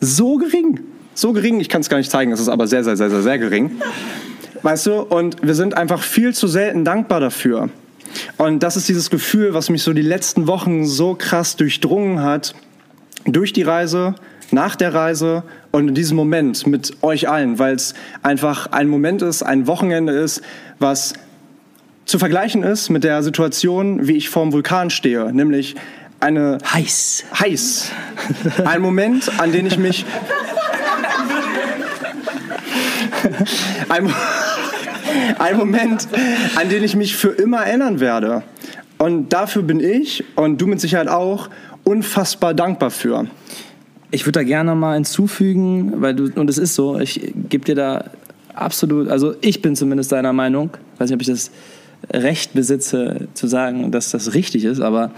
So 0.00 0.36
gering. 0.36 0.80
So 1.14 1.32
gering, 1.32 1.60
ich 1.60 1.68
kann 1.68 1.80
es 1.80 1.88
gar 1.88 1.98
nicht 1.98 2.10
zeigen, 2.10 2.32
es 2.32 2.40
ist 2.40 2.48
aber 2.48 2.66
sehr, 2.66 2.84
sehr, 2.84 2.96
sehr, 2.96 3.10
sehr, 3.10 3.22
sehr 3.22 3.38
gering. 3.38 3.70
Weißt 4.62 4.86
du, 4.86 5.00
und 5.00 5.36
wir 5.42 5.54
sind 5.54 5.76
einfach 5.76 6.02
viel 6.02 6.34
zu 6.34 6.48
selten 6.48 6.84
dankbar 6.84 7.20
dafür. 7.20 7.70
Und 8.38 8.62
das 8.62 8.76
ist 8.76 8.88
dieses 8.88 9.10
Gefühl, 9.10 9.54
was 9.54 9.70
mich 9.70 9.82
so 9.82 9.92
die 9.92 10.02
letzten 10.02 10.46
Wochen 10.46 10.86
so 10.86 11.14
krass 11.14 11.56
durchdrungen 11.56 12.22
hat, 12.22 12.54
durch 13.24 13.52
die 13.52 13.62
Reise, 13.62 14.14
nach 14.50 14.76
der 14.76 14.94
Reise 14.94 15.44
und 15.70 15.88
in 15.88 15.94
diesem 15.94 16.16
Moment 16.16 16.66
mit 16.66 17.02
euch 17.02 17.28
allen, 17.28 17.58
weil 17.58 17.74
es 17.74 17.94
einfach 18.22 18.72
ein 18.72 18.88
Moment 18.88 19.22
ist, 19.22 19.42
ein 19.42 19.66
Wochenende 19.66 20.12
ist, 20.12 20.42
was 20.78 21.14
zu 22.04 22.18
vergleichen 22.18 22.62
ist 22.62 22.90
mit 22.90 23.04
der 23.04 23.22
Situation, 23.22 24.06
wie 24.06 24.16
ich 24.16 24.28
vorm 24.28 24.52
Vulkan 24.52 24.90
stehe, 24.90 25.32
nämlich 25.32 25.76
eine 26.20 26.58
heiß. 26.72 27.24
Heiß. 27.38 27.90
Ein 28.64 28.82
Moment, 28.82 29.40
an 29.40 29.52
den 29.52 29.66
ich 29.66 29.78
mich 29.78 30.04
ein, 33.88 34.14
ein 35.38 35.56
Moment, 35.56 36.08
an 36.56 36.68
den 36.68 36.82
ich 36.82 36.96
mich 36.96 37.16
für 37.16 37.28
immer 37.28 37.58
erinnern 37.58 38.00
werde. 38.00 38.42
Und 38.98 39.32
dafür 39.32 39.62
bin 39.62 39.80
ich 39.80 40.24
und 40.36 40.60
du 40.60 40.66
mit 40.66 40.80
Sicherheit 40.80 41.08
auch 41.08 41.48
unfassbar 41.84 42.54
dankbar 42.54 42.90
für. 42.90 43.26
Ich 44.10 44.26
würde 44.26 44.40
da 44.40 44.42
gerne 44.44 44.74
mal 44.74 44.94
hinzufügen, 44.94 46.00
weil 46.02 46.14
du, 46.14 46.30
und 46.34 46.48
es 46.48 46.58
ist 46.58 46.74
so, 46.74 47.00
ich 47.00 47.32
gebe 47.48 47.64
dir 47.64 47.74
da 47.74 48.04
absolut, 48.54 49.08
also 49.08 49.34
ich 49.40 49.62
bin 49.62 49.74
zumindest 49.74 50.12
deiner 50.12 50.32
Meinung, 50.32 50.70
ich 50.94 51.00
weiß 51.00 51.08
nicht, 51.10 51.16
ob 51.16 51.22
ich 51.22 51.28
das 51.28 51.50
Recht 52.12 52.52
besitze, 52.54 53.28
zu 53.34 53.46
sagen, 53.46 53.90
dass 53.90 54.10
das 54.10 54.34
richtig 54.34 54.64
ist, 54.64 54.80
aber 54.80 55.10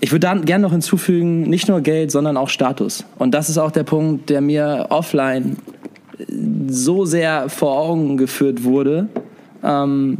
ich 0.00 0.10
würde 0.10 0.26
da 0.26 0.34
gerne 0.34 0.62
noch 0.62 0.72
hinzufügen, 0.72 1.42
nicht 1.42 1.68
nur 1.68 1.80
Geld, 1.80 2.10
sondern 2.10 2.36
auch 2.36 2.48
Status. 2.48 3.04
Und 3.18 3.32
das 3.32 3.48
ist 3.48 3.58
auch 3.58 3.70
der 3.70 3.84
Punkt, 3.84 4.30
der 4.30 4.40
mir 4.40 4.86
offline 4.90 5.56
so 6.68 7.04
sehr 7.04 7.48
vor 7.48 7.78
Augen 7.78 8.16
geführt 8.16 8.64
wurde. 8.64 9.08
Ähm, 9.62 10.18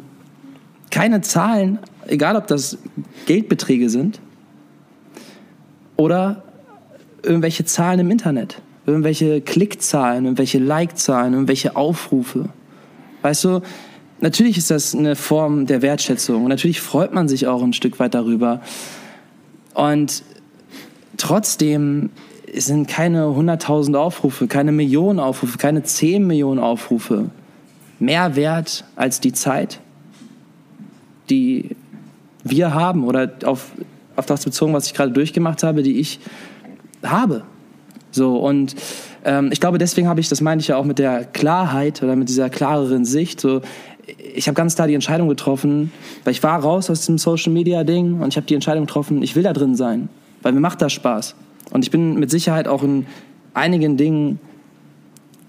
keine 0.90 1.20
Zahlen, 1.22 1.78
egal 2.06 2.36
ob 2.36 2.46
das 2.46 2.78
Geldbeträge 3.26 3.88
sind 3.88 4.20
oder 5.96 6.42
irgendwelche 7.22 7.64
Zahlen 7.64 8.00
im 8.00 8.10
Internet, 8.10 8.60
irgendwelche 8.86 9.40
Klickzahlen, 9.40 10.24
irgendwelche 10.24 10.58
Like-Zahlen, 10.58 11.32
irgendwelche 11.32 11.76
Aufrufe. 11.76 12.48
Weißt 13.22 13.44
du, 13.44 13.60
natürlich 14.20 14.58
ist 14.58 14.70
das 14.70 14.94
eine 14.94 15.16
Form 15.16 15.66
der 15.66 15.82
Wertschätzung 15.82 16.46
natürlich 16.48 16.80
freut 16.80 17.14
man 17.14 17.28
sich 17.28 17.46
auch 17.46 17.62
ein 17.62 17.72
Stück 17.72 17.98
weit 17.98 18.14
darüber. 18.14 18.60
Und 19.74 20.22
trotzdem 21.16 22.10
es 22.54 22.66
sind 22.66 22.86
keine 22.86 23.24
100.000 23.24 23.96
Aufrufe, 23.96 24.46
keine 24.46 24.72
Millionen 24.72 25.18
Aufrufe, 25.18 25.56
keine 25.56 25.82
10 25.82 26.26
Millionen 26.26 26.60
Aufrufe 26.60 27.30
mehr 27.98 28.36
wert 28.36 28.84
als 28.94 29.20
die 29.20 29.32
Zeit, 29.32 29.80
die 31.30 31.76
wir 32.44 32.74
haben 32.74 33.04
oder 33.04 33.30
auf, 33.44 33.70
auf 34.16 34.26
das 34.26 34.44
bezogen, 34.44 34.74
was 34.74 34.86
ich 34.86 34.94
gerade 34.94 35.12
durchgemacht 35.12 35.62
habe, 35.62 35.82
die 35.82 35.98
ich 35.98 36.20
habe. 37.02 37.44
So 38.10 38.36
und 38.36 38.74
ähm, 39.24 39.48
ich 39.50 39.60
glaube, 39.60 39.78
deswegen 39.78 40.08
habe 40.08 40.20
ich, 40.20 40.28
das 40.28 40.42
meine 40.42 40.60
ich 40.60 40.68
ja 40.68 40.76
auch 40.76 40.84
mit 40.84 40.98
der 40.98 41.24
Klarheit 41.24 42.02
oder 42.02 42.16
mit 42.16 42.28
dieser 42.28 42.50
klareren 42.50 43.06
Sicht. 43.06 43.40
So, 43.40 43.62
ich 44.34 44.46
habe 44.48 44.56
ganz 44.56 44.74
klar 44.74 44.88
die 44.88 44.94
Entscheidung 44.94 45.28
getroffen, 45.28 45.90
weil 46.24 46.32
ich 46.32 46.42
war 46.42 46.60
raus 46.60 46.90
aus 46.90 47.06
dem 47.06 47.16
Social 47.16 47.52
Media 47.52 47.84
Ding 47.84 48.20
und 48.20 48.28
ich 48.28 48.36
habe 48.36 48.46
die 48.46 48.54
Entscheidung 48.54 48.84
getroffen, 48.84 49.22
ich 49.22 49.36
will 49.36 49.42
da 49.42 49.54
drin 49.54 49.74
sein, 49.74 50.10
weil 50.42 50.52
mir 50.52 50.60
macht 50.60 50.82
das 50.82 50.92
Spaß. 50.92 51.34
Und 51.72 51.84
ich 51.84 51.90
bin 51.90 52.18
mit 52.18 52.30
Sicherheit 52.30 52.68
auch 52.68 52.82
in 52.82 53.06
einigen 53.54 53.96
Dingen 53.96 54.38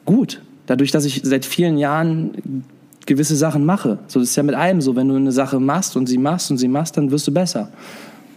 gut. 0.06 0.42
Dadurch, 0.66 0.92
dass 0.92 1.06
ich 1.06 1.22
seit 1.24 1.46
vielen 1.46 1.78
Jahren 1.78 2.64
gewisse 3.06 3.36
Sachen 3.36 3.66
mache. 3.66 4.00
So 4.08 4.20
das 4.20 4.30
ist 4.30 4.36
ja 4.36 4.44
mit 4.44 4.56
allem 4.56 4.82
so. 4.82 4.96
Wenn 4.96 5.10
du 5.10 5.16
eine 5.16 5.32
Sache 5.32 5.60
machst 5.60 5.98
und 5.98 6.08
sie 6.08 6.18
machst 6.18 6.50
und 6.52 6.58
sie 6.58 6.70
machst, 6.70 6.98
dann 6.98 7.12
wirst 7.12 7.28
du 7.28 7.34
besser. 7.34 7.70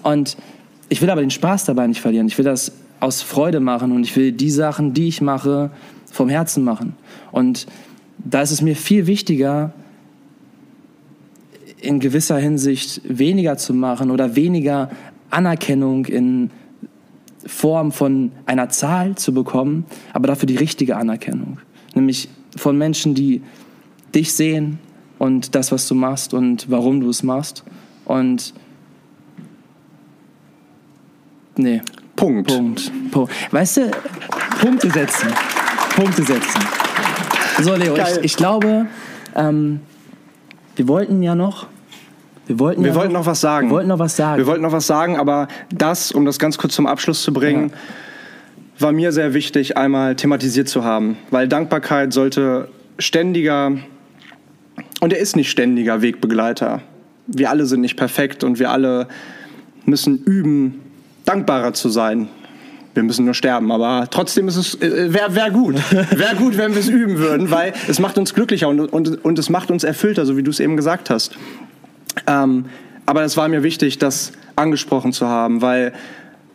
Und 0.02 0.36
ich 0.88 1.00
will 1.00 1.10
aber 1.10 1.20
den 1.20 1.30
Spaß 1.30 1.64
dabei 1.64 1.86
nicht 1.86 2.00
verlieren. 2.00 2.26
Ich 2.26 2.36
will 2.38 2.44
das 2.44 2.72
aus 2.98 3.22
Freude 3.22 3.60
machen 3.60 3.92
und 3.92 4.02
ich 4.02 4.16
will 4.16 4.32
die 4.32 4.50
Sachen, 4.50 4.94
die 4.94 5.08
ich 5.08 5.20
mache, 5.20 5.70
vom 6.10 6.28
Herzen 6.28 6.64
machen. 6.64 6.94
Und 7.30 7.66
da 8.18 8.42
ist 8.42 8.50
es 8.50 8.62
mir 8.62 8.74
viel 8.74 9.06
wichtiger, 9.06 9.72
in 11.80 12.00
gewisser 12.00 12.38
Hinsicht 12.38 13.02
weniger 13.04 13.58
zu 13.58 13.74
machen 13.74 14.10
oder 14.10 14.34
weniger 14.34 14.90
Anerkennung 15.30 16.06
in 16.06 16.50
Form 17.46 17.92
von 17.92 18.32
einer 18.46 18.68
Zahl 18.68 19.14
zu 19.16 19.32
bekommen, 19.32 19.84
aber 20.12 20.28
dafür 20.28 20.46
die 20.46 20.56
richtige 20.56 20.96
Anerkennung. 20.96 21.58
nämlich 21.94 22.28
von 22.56 22.76
Menschen, 22.76 23.14
die 23.14 23.42
dich 24.14 24.34
sehen 24.34 24.78
und 25.18 25.54
das, 25.54 25.72
was 25.72 25.88
du 25.88 25.94
machst 25.94 26.34
und 26.34 26.70
warum 26.70 27.00
du 27.00 27.08
es 27.10 27.22
machst. 27.22 27.64
Und 28.04 28.54
nee. 31.56 31.82
Punkt. 32.16 32.48
Punkt. 32.48 32.92
Punkt. 33.10 33.32
Weißt 33.52 33.76
du, 33.78 33.90
Punkte 34.60 34.90
setzen. 34.90 35.28
Punkte 35.94 36.22
setzen. 36.22 36.60
So, 37.62 37.74
Leo, 37.74 37.94
ich, 37.96 38.24
ich, 38.24 38.36
glaube, 38.36 38.86
ähm, 39.34 39.80
wir 40.76 40.88
wollten 40.88 41.22
ja 41.22 41.34
noch. 41.34 41.66
Wir 42.46 42.58
wollten, 42.60 42.82
wir 42.82 42.90
ja 42.90 42.94
wollten 42.94 43.12
noch, 43.12 43.20
noch, 43.20 43.26
was 43.26 43.40
sagen. 43.40 43.68
Wir 43.68 43.74
wollten 43.74 43.88
noch 43.88 43.98
was 43.98 44.16
sagen. 44.16 44.38
Wir 44.38 44.46
wollten 44.46 44.62
noch 44.62 44.72
was 44.72 44.86
sagen, 44.86 45.16
aber 45.16 45.48
das, 45.70 46.12
um 46.12 46.24
das 46.24 46.38
ganz 46.38 46.58
kurz 46.58 46.74
zum 46.74 46.86
Abschluss 46.86 47.22
zu 47.22 47.32
bringen, 47.32 47.70
ja. 47.70 48.82
war 48.82 48.92
mir 48.92 49.10
sehr 49.10 49.34
wichtig, 49.34 49.76
einmal 49.76 50.14
thematisiert 50.14 50.68
zu 50.68 50.84
haben. 50.84 51.18
Weil 51.30 51.48
Dankbarkeit 51.48 52.12
sollte 52.12 52.68
ständiger, 52.98 53.72
und 55.00 55.12
er 55.12 55.18
ist 55.18 55.34
nicht 55.34 55.50
ständiger 55.50 56.02
Wegbegleiter. 56.02 56.82
Wir 57.26 57.50
alle 57.50 57.66
sind 57.66 57.80
nicht 57.80 57.96
perfekt 57.96 58.44
und 58.44 58.60
wir 58.60 58.70
alle 58.70 59.08
müssen 59.84 60.22
üben, 60.22 60.82
dankbarer 61.24 61.72
zu 61.72 61.88
sein. 61.88 62.28
Wir 62.94 63.02
müssen 63.02 63.26
nur 63.26 63.34
sterben, 63.34 63.72
aber 63.72 64.08
trotzdem 64.10 64.48
ist 64.48 64.56
es 64.56 64.80
äh, 64.80 65.12
wäre 65.12 65.34
wär 65.34 65.50
gut, 65.50 65.74
wäre 65.92 66.34
gut, 66.36 66.56
wenn 66.56 66.72
wir 66.72 66.80
es 66.80 66.88
üben 66.88 67.18
würden, 67.18 67.50
weil 67.50 67.74
es 67.88 67.98
macht 67.98 68.16
uns 68.16 68.32
glücklicher 68.32 68.68
und, 68.68 68.80
und, 68.80 69.22
und 69.22 69.38
es 69.38 69.50
macht 69.50 69.70
uns 69.70 69.84
erfüllter, 69.84 70.24
so 70.24 70.38
wie 70.38 70.42
du 70.42 70.50
es 70.50 70.60
eben 70.60 70.76
gesagt 70.76 71.10
hast. 71.10 71.36
Ähm, 72.26 72.66
aber 73.04 73.22
es 73.22 73.36
war 73.36 73.48
mir 73.48 73.62
wichtig, 73.62 73.98
das 73.98 74.32
angesprochen 74.56 75.12
zu 75.12 75.26
haben, 75.26 75.62
weil 75.62 75.92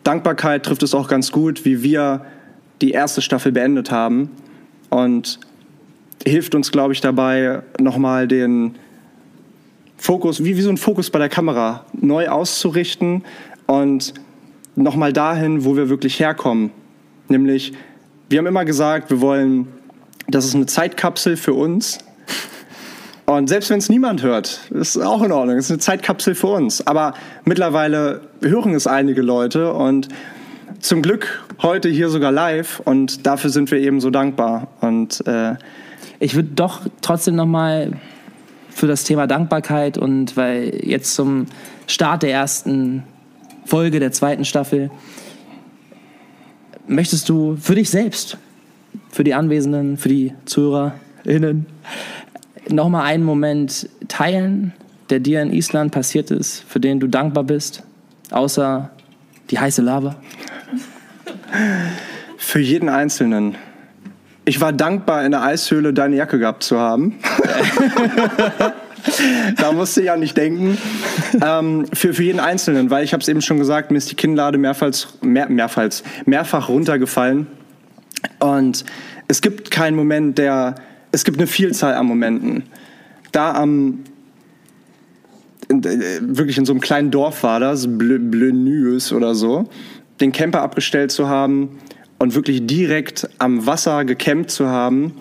Dankbarkeit 0.04 0.64
trifft 0.64 0.82
es 0.82 0.94
auch 0.94 1.08
ganz 1.08 1.32
gut, 1.32 1.64
wie 1.64 1.82
wir 1.82 2.26
die 2.80 2.90
erste 2.90 3.22
Staffel 3.22 3.52
beendet 3.52 3.90
haben 3.90 4.30
und 4.90 5.38
hilft 6.26 6.54
uns, 6.54 6.72
glaube 6.72 6.92
ich, 6.92 7.00
dabei 7.00 7.62
nochmal 7.80 8.28
den 8.28 8.74
Fokus, 9.96 10.44
wie, 10.44 10.56
wie 10.56 10.62
so 10.62 10.70
ein 10.70 10.76
Fokus 10.76 11.10
bei 11.10 11.18
der 11.18 11.28
Kamera, 11.28 11.86
neu 11.92 12.28
auszurichten 12.28 13.22
und 13.66 14.14
nochmal 14.74 15.12
dahin, 15.12 15.64
wo 15.64 15.76
wir 15.76 15.88
wirklich 15.88 16.18
herkommen. 16.18 16.70
Nämlich, 17.28 17.72
wir 18.28 18.38
haben 18.38 18.46
immer 18.46 18.64
gesagt, 18.64 19.10
wir 19.10 19.20
wollen, 19.20 19.68
das 20.28 20.44
ist 20.44 20.54
eine 20.54 20.66
Zeitkapsel 20.66 21.36
für 21.36 21.54
uns. 21.54 21.98
Und 23.26 23.48
selbst 23.48 23.70
wenn 23.70 23.78
es 23.78 23.88
niemand 23.88 24.22
hört, 24.22 24.60
ist 24.70 24.98
auch 24.98 25.22
in 25.22 25.32
Ordnung. 25.32 25.56
Es 25.56 25.66
ist 25.66 25.70
eine 25.70 25.78
Zeitkapsel 25.78 26.34
für 26.34 26.48
uns. 26.48 26.86
Aber 26.86 27.14
mittlerweile 27.44 28.22
hören 28.40 28.74
es 28.74 28.86
einige 28.86 29.22
Leute 29.22 29.72
und 29.72 30.08
zum 30.80 31.02
Glück 31.02 31.40
heute 31.62 31.88
hier 31.88 32.08
sogar 32.08 32.32
live 32.32 32.80
und 32.80 33.26
dafür 33.26 33.50
sind 33.50 33.70
wir 33.70 33.78
eben 33.78 34.00
so 34.00 34.10
dankbar. 34.10 34.66
Und 34.80 35.24
äh, 35.26 35.54
ich 36.18 36.34
würde 36.34 36.50
doch 36.54 36.80
trotzdem 37.00 37.36
noch 37.36 37.46
mal 37.46 37.92
für 38.68 38.88
das 38.88 39.04
Thema 39.04 39.26
Dankbarkeit 39.26 39.96
und 39.98 40.36
weil 40.36 40.80
jetzt 40.82 41.14
zum 41.14 41.46
Start 41.86 42.22
der 42.24 42.32
ersten 42.32 43.04
Folge 43.64 44.00
der 44.00 44.12
zweiten 44.12 44.44
Staffel. 44.44 44.90
Möchtest 46.88 47.28
du 47.28 47.56
für 47.60 47.76
dich 47.76 47.90
selbst, 47.90 48.38
für 49.10 49.24
die 49.24 49.34
Anwesenden, 49.34 49.96
für 49.96 50.08
die 50.08 50.34
ZuhörerInnen 50.46 51.66
nochmal 52.68 53.04
einen 53.04 53.24
Moment 53.24 53.88
teilen, 54.08 54.72
der 55.10 55.20
dir 55.20 55.42
in 55.42 55.52
Island 55.52 55.92
passiert 55.92 56.30
ist, 56.30 56.64
für 56.68 56.80
den 56.80 57.00
du 57.00 57.06
dankbar 57.06 57.44
bist, 57.44 57.82
außer 58.30 58.90
die 59.50 59.58
heiße 59.58 59.82
Lava? 59.82 60.16
Für 62.36 62.60
jeden 62.60 62.88
Einzelnen. 62.88 63.56
Ich 64.44 64.60
war 64.60 64.72
dankbar, 64.72 65.24
in 65.24 65.30
der 65.30 65.42
Eishöhle 65.42 65.92
deine 65.92 66.16
Jacke 66.16 66.38
gehabt 66.38 66.64
zu 66.64 66.78
haben. 66.78 67.14
da 69.56 69.72
musste 69.72 70.00
ich 70.00 70.06
ja 70.06 70.16
nicht 70.16 70.36
denken. 70.36 70.78
Ähm, 71.44 71.86
für, 71.92 72.14
für 72.14 72.22
jeden 72.22 72.40
Einzelnen, 72.40 72.90
weil 72.90 73.04
ich 73.04 73.12
habe 73.12 73.20
es 73.20 73.28
eben 73.28 73.42
schon 73.42 73.58
gesagt, 73.58 73.90
mir 73.90 73.98
ist 73.98 74.10
die 74.10 74.16
Kinnlade 74.16 74.58
mehrfach, 74.58 74.92
mehr, 75.20 75.48
mehrfach, 75.48 75.90
mehrfach 76.24 76.68
runtergefallen. 76.68 77.46
Und 78.40 78.84
es 79.28 79.40
gibt 79.40 79.70
keinen 79.70 79.96
Moment, 79.96 80.38
der. 80.38 80.74
Es 81.12 81.24
gibt 81.24 81.38
eine 81.38 81.46
Vielzahl 81.46 81.94
an 81.94 82.06
Momenten. 82.06 82.64
Da 83.30 83.54
am. 83.54 84.00
Äh, 85.68 86.20
wirklich 86.20 86.58
in 86.58 86.64
so 86.64 86.72
einem 86.72 86.80
kleinen 86.80 87.10
Dorf 87.10 87.42
war 87.42 87.60
das, 87.60 87.86
Blönües 87.86 89.12
oder 89.12 89.34
so, 89.34 89.68
den 90.20 90.32
Camper 90.32 90.60
abgestellt 90.60 91.12
zu 91.12 91.28
haben 91.28 91.78
und 92.18 92.34
wirklich 92.34 92.66
direkt 92.66 93.28
am 93.38 93.64
Wasser 93.66 94.04
gecampt 94.04 94.50
zu 94.50 94.66
haben. 94.66 95.12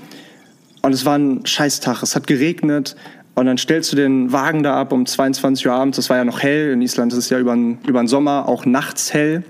Und 0.81 0.93
es 0.93 1.05
war 1.05 1.17
ein 1.17 1.45
Scheißtag. 1.45 2.01
Es 2.01 2.15
hat 2.15 2.27
geregnet. 2.27 2.95
Und 3.33 3.45
dann 3.45 3.57
stellst 3.57 3.91
du 3.91 3.95
den 3.95 4.31
Wagen 4.31 4.63
da 4.63 4.79
ab 4.79 4.91
um 4.91 5.05
22 5.05 5.67
Uhr 5.67 5.73
abends. 5.73 5.95
Das 5.95 6.09
war 6.09 6.17
ja 6.17 6.25
noch 6.25 6.41
hell. 6.41 6.71
In 6.71 6.81
Island 6.81 7.13
ist 7.13 7.19
es 7.19 7.29
ja 7.29 7.39
über 7.39 7.53
den 7.53 8.07
Sommer 8.07 8.47
auch 8.47 8.65
nachts 8.65 9.13
hell 9.13 9.43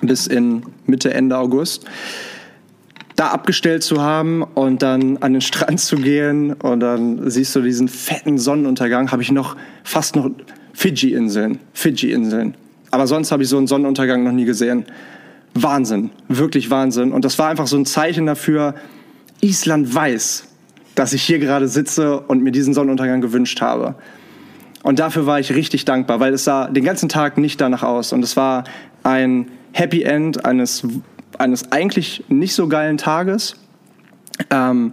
bis 0.00 0.26
in 0.26 0.62
Mitte, 0.86 1.12
Ende 1.12 1.36
August. 1.36 1.84
Da 3.18 3.30
abgestellt 3.30 3.82
zu 3.82 4.00
haben 4.00 4.44
und 4.44 4.80
dann 4.80 5.16
an 5.16 5.32
den 5.32 5.40
Strand 5.40 5.80
zu 5.80 5.96
gehen 5.96 6.52
und 6.52 6.78
dann 6.78 7.28
siehst 7.28 7.56
du 7.56 7.60
diesen 7.60 7.88
fetten 7.88 8.38
Sonnenuntergang, 8.38 9.10
habe 9.10 9.22
ich 9.22 9.32
noch 9.32 9.56
fast 9.82 10.14
noch 10.14 10.30
Fidschi-Inseln. 10.72 11.58
Fidschi-Inseln. 11.72 12.54
Aber 12.92 13.08
sonst 13.08 13.32
habe 13.32 13.42
ich 13.42 13.48
so 13.48 13.58
einen 13.58 13.66
Sonnenuntergang 13.66 14.22
noch 14.22 14.30
nie 14.30 14.44
gesehen. 14.44 14.84
Wahnsinn, 15.54 16.10
wirklich 16.28 16.70
Wahnsinn. 16.70 17.10
Und 17.10 17.24
das 17.24 17.40
war 17.40 17.48
einfach 17.48 17.66
so 17.66 17.76
ein 17.76 17.86
Zeichen 17.86 18.24
dafür, 18.26 18.76
Island 19.40 19.92
weiß, 19.92 20.46
dass 20.94 21.12
ich 21.12 21.24
hier 21.24 21.40
gerade 21.40 21.66
sitze 21.66 22.20
und 22.20 22.44
mir 22.44 22.52
diesen 22.52 22.72
Sonnenuntergang 22.72 23.20
gewünscht 23.20 23.60
habe. 23.60 23.96
Und 24.84 25.00
dafür 25.00 25.26
war 25.26 25.40
ich 25.40 25.52
richtig 25.52 25.84
dankbar, 25.84 26.20
weil 26.20 26.34
es 26.34 26.44
sah 26.44 26.68
den 26.68 26.84
ganzen 26.84 27.08
Tag 27.08 27.36
nicht 27.36 27.60
danach 27.60 27.82
aus. 27.82 28.12
Und 28.12 28.22
es 28.22 28.36
war 28.36 28.62
ein 29.02 29.48
Happy 29.72 30.04
End 30.04 30.44
eines, 30.44 30.86
eines 31.38 31.72
eigentlich 31.72 32.24
nicht 32.28 32.54
so 32.54 32.68
geilen 32.68 32.96
Tages, 32.96 33.56
ähm, 34.50 34.92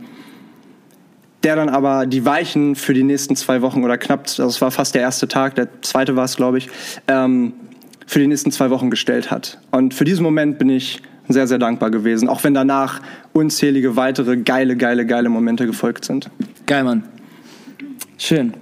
der 1.44 1.56
dann 1.56 1.70
aber 1.70 2.08
die 2.08 2.26
Weichen 2.26 2.76
für 2.76 2.94
die 2.94 3.04
nächsten 3.04 3.36
zwei 3.36 3.62
Wochen 3.62 3.84
oder 3.84 3.98
knapp, 3.98 4.22
also 4.22 4.48
es 4.48 4.62
war 4.62 4.72
fast 4.72 4.96
der 4.96 5.02
erste 5.02 5.28
Tag, 5.28 5.56
der 5.56 5.82
zweite 5.82 6.16
war 6.16 6.26
es, 6.26 6.36
glaube 6.36 6.58
ich, 6.58 6.70
ähm, 7.08 7.54
für 8.08 8.20
die 8.20 8.28
nächsten 8.28 8.52
zwei 8.52 8.70
Wochen 8.70 8.90
gestellt 8.90 9.32
hat. 9.32 9.60
Und 9.72 9.94
für 9.94 10.06
diesen 10.06 10.24
Moment 10.24 10.58
bin 10.58 10.70
ich 10.70 11.02
sehr, 11.28 11.48
sehr 11.48 11.58
dankbar 11.58 11.90
gewesen. 11.92 12.30
Auch 12.30 12.44
wenn 12.44 12.54
danach 12.54 13.02
unzählige 13.34 13.96
weitere 13.96 14.38
geile, 14.38 14.76
geile, 14.76 15.06
geile 15.06 15.30
Momente 15.30 15.66
gefolgt 15.66 16.06
sind. 16.06 16.30
Geil, 16.66 16.84
Mann. 16.84 17.04
Schön. 18.18 18.54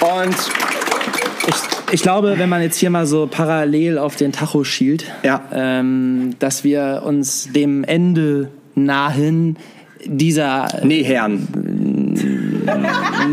Und 0.00 0.36
ich, 1.46 1.79
ich, 1.92 2.02
glaube, 2.02 2.38
wenn 2.38 2.48
man 2.48 2.62
jetzt 2.62 2.76
hier 2.76 2.90
mal 2.90 3.06
so 3.06 3.26
parallel 3.26 3.98
auf 3.98 4.16
den 4.16 4.32
Tacho 4.32 4.64
schielt, 4.64 5.04
ja. 5.22 5.42
ähm, 5.52 6.34
dass 6.38 6.64
wir 6.64 7.02
uns 7.04 7.52
dem 7.52 7.84
Ende 7.84 8.50
nahen 8.74 9.56
dieser 10.04 10.68
Nähern. 10.84 11.48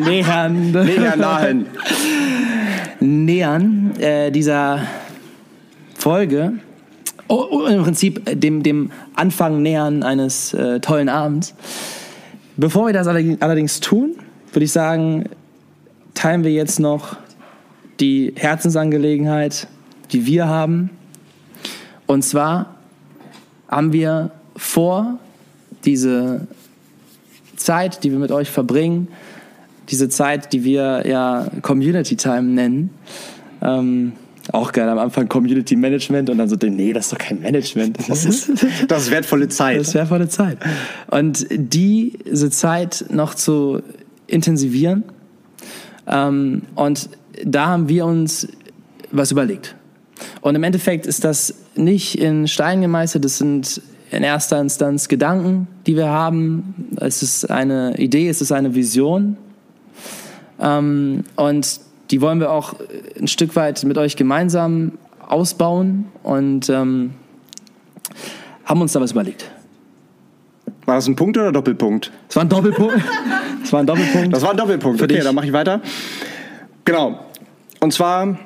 Nähern. 0.05 0.71
Nähern 0.71 1.19
nahen 1.19 1.65
nähern 2.99 3.93
äh, 3.99 4.31
dieser 4.31 4.81
Folge, 5.95 6.53
oh, 7.27 7.45
oh, 7.49 7.65
im 7.65 7.83
Prinzip 7.83 8.21
dem, 8.39 8.63
dem 8.63 8.91
Anfang 9.15 9.61
nähern 9.61 10.03
eines 10.03 10.53
äh, 10.53 10.79
tollen 10.79 11.09
Abends. 11.09 11.53
Bevor 12.55 12.87
wir 12.87 12.93
das 12.93 13.07
allerdings 13.07 13.79
tun, 13.79 14.15
würde 14.51 14.65
ich 14.65 14.71
sagen, 14.71 15.25
teilen 16.13 16.43
wir 16.43 16.51
jetzt 16.51 16.79
noch 16.79 17.17
die 17.99 18.33
Herzensangelegenheit, 18.35 19.67
die 20.11 20.25
wir 20.25 20.47
haben. 20.47 20.89
Und 22.05 22.23
zwar 22.23 22.75
haben 23.67 23.93
wir 23.93 24.31
vor, 24.55 25.19
diese 25.85 26.47
Zeit, 27.55 28.03
die 28.03 28.11
wir 28.11 28.19
mit 28.19 28.31
euch 28.31 28.49
verbringen, 28.49 29.07
diese 29.89 30.09
Zeit, 30.09 30.53
die 30.53 30.63
wir 30.63 31.07
ja 31.07 31.47
Community 31.61 32.15
Time 32.15 32.43
nennen. 32.43 32.89
Ähm, 33.61 34.13
auch 34.51 34.71
geil 34.71 34.87
am 34.87 34.97
Anfang 34.97 35.27
Community 35.27 35.75
Management 35.75 36.29
und 36.29 36.37
dann 36.37 36.47
so, 36.47 36.55
nee, 36.61 36.93
das 36.93 37.07
ist 37.07 37.13
doch 37.13 37.17
kein 37.17 37.41
Management. 37.41 37.97
Das 38.07 38.23
ist, 38.23 38.51
das 38.87 39.03
ist 39.03 39.11
wertvolle 39.11 39.49
Zeit. 39.49 39.79
Das 39.79 39.89
ist 39.89 39.93
wertvolle 39.93 40.29
Zeit. 40.29 40.57
Und 41.11 41.45
diese 41.49 42.49
Zeit 42.49 43.05
noch 43.09 43.33
zu 43.33 43.81
intensivieren. 44.27 45.03
Ähm, 46.07 46.61
und 46.75 47.09
da 47.43 47.67
haben 47.67 47.89
wir 47.89 48.05
uns 48.05 48.47
was 49.11 49.31
überlegt. 49.31 49.75
Und 50.41 50.55
im 50.55 50.63
Endeffekt 50.63 51.05
ist 51.05 51.23
das 51.23 51.53
nicht 51.75 52.19
in 52.19 52.47
Stein 52.47 52.81
gemeißelt, 52.81 53.23
das 53.23 53.37
sind 53.37 53.81
in 54.09 54.23
erster 54.23 54.59
Instanz 54.59 55.07
Gedanken, 55.07 55.67
die 55.85 55.95
wir 55.95 56.07
haben. 56.07 56.89
Es 56.97 57.21
ist 57.21 57.51
eine 57.51 57.97
Idee, 57.97 58.29
es 58.29 58.41
ist 58.41 58.51
eine 58.51 58.73
Vision, 58.73 59.37
ähm, 60.59 61.23
und 61.35 61.79
die 62.11 62.21
wollen 62.21 62.39
wir 62.39 62.51
auch 62.51 62.75
ein 63.19 63.27
Stück 63.27 63.55
weit 63.55 63.83
mit 63.83 63.97
euch 63.97 64.15
gemeinsam 64.15 64.93
ausbauen 65.27 66.05
und 66.23 66.69
ähm, 66.69 67.11
haben 68.65 68.81
uns 68.81 68.93
da 68.93 69.01
was 69.01 69.11
überlegt. 69.11 69.51
War 70.85 70.95
das 70.95 71.07
ein 71.07 71.15
Punkt 71.15 71.37
oder 71.37 71.51
Doppelpunkt? 71.51 72.11
Das 72.27 72.35
war 72.37 72.43
ein 72.43 72.49
Doppelpunkt. 72.49 73.03
Das 73.61 73.73
war 73.73 73.81
ein 73.81 73.87
Doppelpunkt. 73.87 74.33
Das 74.33 74.41
war 74.41 74.51
ein 74.51 74.57
Doppelpunkt. 74.57 75.01
Okay, 75.01 75.19
dann 75.21 75.35
mache 75.35 75.47
ich 75.47 75.53
weiter. 75.53 75.81
Genau. 76.85 77.19
Und 77.79 77.93
zwar 77.93 78.37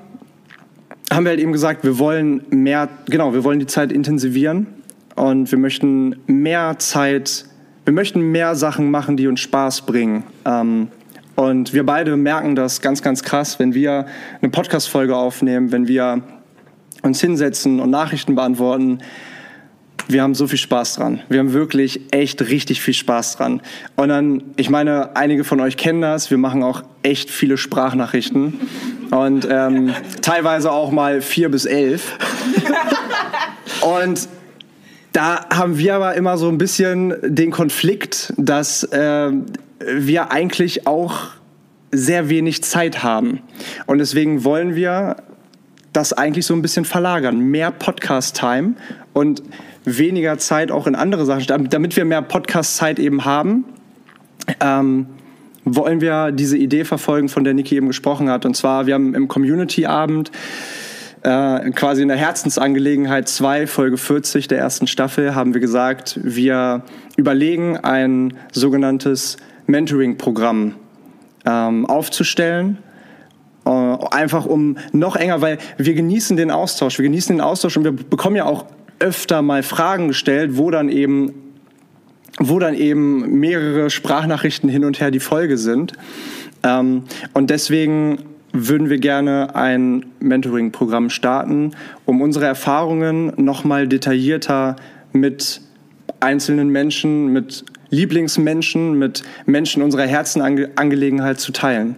haben 1.12 1.26
wir 1.26 1.30
halt 1.32 1.40
eben 1.40 1.52
gesagt, 1.52 1.84
wir 1.84 2.00
wollen 2.00 2.44
mehr, 2.50 2.90
genau, 3.08 3.34
wir 3.34 3.44
wollen 3.44 3.60
die 3.60 3.68
Zeit 3.68 3.92
intensivieren 3.92 4.68
und 5.16 5.52
wir 5.52 5.58
möchten 5.58 6.16
mehr 6.26 6.80
Zeit, 6.80 7.46
wir 7.86 7.94
möchten 7.94 8.32
mehr 8.32 8.56
Sachen 8.56 8.90
machen, 8.92 9.18
die 9.18 9.28
uns 9.28 9.42
Spaß 9.42 9.82
bringen. 9.82 10.24
Ähm, 10.46 10.88
und 11.36 11.74
wir 11.74 11.86
beide 11.86 12.18
merken 12.18 12.56
das 12.56 12.82
ganz, 12.82 13.02
ganz 13.02 13.24
krass, 13.24 13.60
wenn 13.60 13.74
wir 13.74 14.06
eine 14.42 14.52
Podcast-Folge 14.52 15.16
aufnehmen, 15.16 15.72
wenn 15.72 15.88
wir 15.88 16.22
uns 17.02 17.20
hinsetzen 17.20 17.80
und 17.80 17.90
Nachrichten 17.90 18.36
beantworten. 18.36 19.00
Wir 20.08 20.24
haben 20.24 20.36
so 20.36 20.48
viel 20.48 20.60
Spaß 20.60 20.96
dran. 20.96 21.22
Wir 21.30 21.40
haben 21.40 21.54
wirklich 21.54 22.02
echt 22.12 22.42
richtig 22.42 22.82
viel 22.82 22.94
Spaß 22.94 23.38
dran. 23.38 23.62
Und 23.96 24.10
dann, 24.10 24.44
ich 24.56 24.70
meine, 24.70 25.16
einige 25.16 25.44
von 25.44 25.60
euch 25.62 25.78
kennen 25.78 26.02
das. 26.02 26.32
Wir 26.32 26.38
machen 26.38 26.64
auch 26.64 26.84
echt 27.02 27.30
viele 27.30 27.58
Sprachnachrichten. 27.58 28.60
Und 29.12 29.48
ähm, 29.50 29.94
teilweise 30.22 30.72
auch 30.72 30.92
mal 30.92 31.22
vier 31.22 31.50
bis 31.50 31.66
elf. 31.66 32.18
Und 33.82 34.28
da 35.12 35.50
haben 35.50 35.78
wir 35.78 35.96
aber 35.96 36.16
immer 36.16 36.38
so 36.38 36.48
ein 36.48 36.58
bisschen 36.58 37.14
den 37.22 37.52
Konflikt, 37.52 38.34
dass 38.38 38.84
äh, 38.84 39.32
wir 39.80 40.32
eigentlich 40.32 40.88
auch 40.88 41.32
sehr 41.92 42.30
wenig 42.30 42.64
Zeit 42.64 43.04
haben. 43.04 43.42
Und 43.86 43.98
deswegen 43.98 44.46
wollen 44.46 44.76
wir 44.76 45.18
das 45.92 46.14
eigentlich 46.14 46.46
so 46.46 46.54
ein 46.54 46.62
bisschen 46.62 46.86
verlagern. 46.86 47.40
Mehr 47.40 47.72
Podcast-Time 47.72 48.76
und 49.12 49.44
weniger 49.84 50.38
Zeit 50.38 50.72
auch 50.72 50.88
in 50.88 50.96
andere 50.96 51.26
Sachen. 51.26 51.70
Damit 51.70 51.98
wir 51.98 52.06
mehr 52.06 52.22
Podcast-Zeit 52.22 52.98
eben 53.00 53.26
haben, 53.26 53.66
ähm, 54.62 55.08
wollen 55.66 56.02
wir 56.02 56.32
diese 56.32 56.58
Idee 56.58 56.84
verfolgen, 56.84 57.30
von 57.30 57.44
der 57.44 57.54
Niki 57.54 57.76
eben 57.76 57.88
gesprochen 57.88 58.30
hat. 58.30 58.46
Und 58.46 58.56
zwar, 58.56 58.88
wir 58.88 58.94
haben 58.94 59.14
im 59.14 59.28
Community-Abend 59.28 60.32
äh, 61.24 61.70
quasi 61.72 62.02
in 62.02 62.08
der 62.08 62.18
Herzensangelegenheit 62.18 63.28
2, 63.28 63.68
Folge 63.68 63.98
40 63.98 64.48
der 64.48 64.58
ersten 64.58 64.88
Staffel, 64.88 65.36
haben 65.36 65.54
wir 65.54 65.62
gesagt, 65.62 66.20
wir 66.24 66.84
überlegen 67.16 67.78
ein 67.78 68.34
sogenanntes 68.52 69.38
Mentoring-Programm 69.68 70.76
ähm, 71.46 71.86
aufzustellen. 71.86 72.80
Äh, 73.66 73.70
einfach 73.70 74.46
um 74.46 74.78
noch 74.92 75.16
enger, 75.16 75.42
weil 75.42 75.60
wir 75.78 75.94
genießen 75.94 76.38
den 76.38 76.50
Austausch, 76.50 76.98
wir 76.98 77.04
genießen 77.04 77.36
den 77.36 77.42
Austausch 77.42 77.78
und 77.78 77.84
wir 77.84 77.92
bekommen 77.92 78.36
ja 78.36 78.46
auch 78.46 78.66
öfter 79.00 79.42
mal 79.42 79.64
Fragen 79.64 80.08
gestellt, 80.08 80.58
wo 80.58 80.72
dann 80.72 80.90
eben 80.90 81.34
wo 82.40 82.60
dann 82.60 82.76
eben 82.76 83.40
mehrere 83.40 83.90
Sprachnachrichten 83.90 84.70
hin 84.70 84.86
und 84.86 85.00
her 85.00 85.12
die 85.12 85.20
Folge 85.20 85.58
sind. 85.58 85.94
Ähm, 86.64 87.04
und 87.34 87.50
deswegen 87.50 88.20
würden 88.54 88.90
wir 88.90 88.98
gerne 88.98 89.56
ein 89.56 90.06
Mentoring-Programm 90.20 91.10
starten, 91.10 91.72
um 92.06 92.22
unsere 92.22 92.46
Erfahrungen 92.46 93.34
nochmal 93.38 93.88
detaillierter 93.88 94.76
mit 95.14 95.62
einzelnen 96.20 96.70
Menschen, 96.70 97.28
mit 97.32 97.64
Lieblingsmenschen, 97.90 98.98
mit 98.98 99.24
Menschen 99.46 99.82
unserer 99.84 100.06
Herzenangelegenheit 100.06 101.40
zu 101.40 101.52
teilen. 101.52 101.96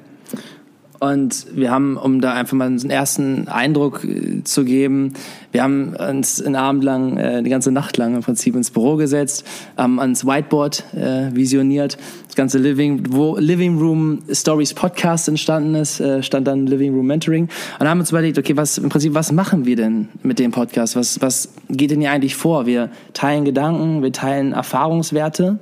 Und 1.04 1.48
wir 1.54 1.70
haben, 1.70 1.98
um 1.98 2.22
da 2.22 2.32
einfach 2.34 2.56
mal 2.56 2.68
einen 2.68 2.90
ersten 2.90 3.50
Eindruck 3.50 4.06
äh, 4.06 4.42
zu 4.46 4.64
geben, 4.64 5.12
wir 5.52 5.62
haben 5.62 5.98
uns 5.98 6.42
einen 6.42 6.56
Abend 6.56 6.82
lang, 6.86 7.18
äh, 7.18 7.44
die 7.44 7.50
ganze 7.50 7.74
Nacht 7.74 7.98
lang 7.98 8.16
im 8.16 8.22
Prinzip 8.22 8.56
ins 8.56 8.72
Büro 8.72 8.96
gesetzt, 8.96 9.46
haben 9.76 10.00
ans 10.00 10.26
Whiteboard 10.26 10.86
äh, 10.96 11.36
visioniert. 11.36 11.98
Das 12.28 12.36
ganze 12.38 12.58
Living, 12.58 13.04
wo 13.10 13.36
Living 13.36 13.78
Room 13.80 14.20
Stories 14.32 14.74
Podcast 14.74 15.28
entstanden 15.28 15.76
ist, 15.76 16.00
äh, 16.00 16.24
stand 16.24 16.48
dann 16.48 16.68
Living 16.68 16.96
Room 16.96 17.08
Mentoring. 17.08 17.50
Und 17.80 17.90
haben 17.90 18.00
uns 18.00 18.12
überlegt, 18.12 18.38
okay, 18.38 18.56
was 18.56 18.78
im 18.78 18.88
Prinzip, 18.88 19.14
was 19.14 19.34
machen 19.34 19.66
wir 19.66 19.76
denn 19.76 20.08
mit 20.24 20.40
dem 20.40 20.52
Podcast? 20.52 20.96
Was, 20.96 21.20
was 21.22 21.50
geht 21.70 21.92
denn 21.92 22.00
hier 22.00 22.12
eigentlich 22.12 22.38
vor? 22.38 22.66
Wir 22.66 22.90
teilen 23.12 23.44
Gedanken, 23.44 24.04
wir 24.04 24.14
teilen 24.14 24.54
Erfahrungswerte. 24.54 25.60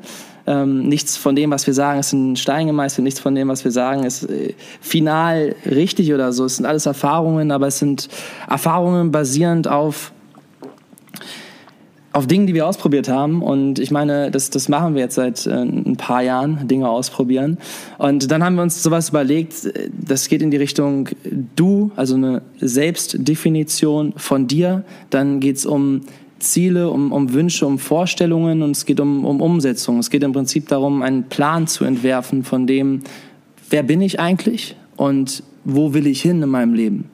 Ähm, 0.47 0.87
nichts 0.87 1.17
von 1.17 1.35
dem, 1.35 1.51
was 1.51 1.67
wir 1.67 1.73
sagen, 1.73 1.99
ist 1.99 2.13
in 2.13 2.35
Stein 2.35 2.67
gemeißelt. 2.67 3.03
Nichts 3.03 3.19
von 3.19 3.35
dem, 3.35 3.47
was 3.47 3.63
wir 3.63 3.71
sagen, 3.71 4.03
ist 4.03 4.23
äh, 4.23 4.53
final 4.79 5.55
richtig 5.65 6.13
oder 6.13 6.33
so. 6.33 6.45
Es 6.45 6.57
sind 6.57 6.65
alles 6.65 6.85
Erfahrungen, 6.85 7.51
aber 7.51 7.67
es 7.67 7.79
sind 7.79 8.09
Erfahrungen 8.49 9.11
basierend 9.11 9.67
auf 9.67 10.11
auf 12.13 12.27
Dingen, 12.27 12.45
die 12.45 12.53
wir 12.53 12.67
ausprobiert 12.67 13.07
haben. 13.07 13.41
Und 13.41 13.79
ich 13.79 13.91
meine, 13.91 14.31
das, 14.31 14.49
das 14.49 14.67
machen 14.67 14.95
wir 14.95 15.01
jetzt 15.01 15.15
seit 15.15 15.47
äh, 15.47 15.61
ein 15.61 15.95
paar 15.97 16.21
Jahren, 16.21 16.67
Dinge 16.67 16.89
ausprobieren. 16.89 17.57
Und 17.97 18.31
dann 18.31 18.43
haben 18.43 18.55
wir 18.55 18.63
uns 18.63 18.83
sowas 18.83 19.09
überlegt, 19.09 19.65
äh, 19.65 19.89
das 19.91 20.27
geht 20.27 20.41
in 20.41 20.51
die 20.51 20.57
Richtung 20.57 21.09
du, 21.55 21.91
also 21.95 22.15
eine 22.15 22.41
Selbstdefinition 22.59 24.13
von 24.17 24.47
dir. 24.47 24.83
Dann 25.09 25.39
geht's 25.39 25.65
um 25.65 26.01
Ziele, 26.41 26.89
um, 26.89 27.11
um 27.11 27.33
Wünsche, 27.33 27.65
um 27.65 27.79
Vorstellungen 27.79 28.61
und 28.61 28.71
es 28.71 28.85
geht 28.85 28.99
um, 28.99 29.25
um 29.25 29.41
Umsetzung. 29.41 29.99
Es 29.99 30.09
geht 30.09 30.23
im 30.23 30.33
Prinzip 30.33 30.67
darum, 30.67 31.01
einen 31.01 31.23
Plan 31.23 31.67
zu 31.67 31.85
entwerfen 31.85 32.43
von 32.43 32.67
dem, 32.67 33.01
wer 33.69 33.83
bin 33.83 34.01
ich 34.01 34.19
eigentlich 34.19 34.75
und 34.97 35.43
wo 35.63 35.93
will 35.93 36.07
ich 36.07 36.21
hin 36.21 36.41
in 36.41 36.49
meinem 36.49 36.73
Leben. 36.73 37.09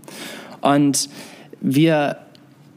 Und 0.61 1.09
wir 1.61 2.17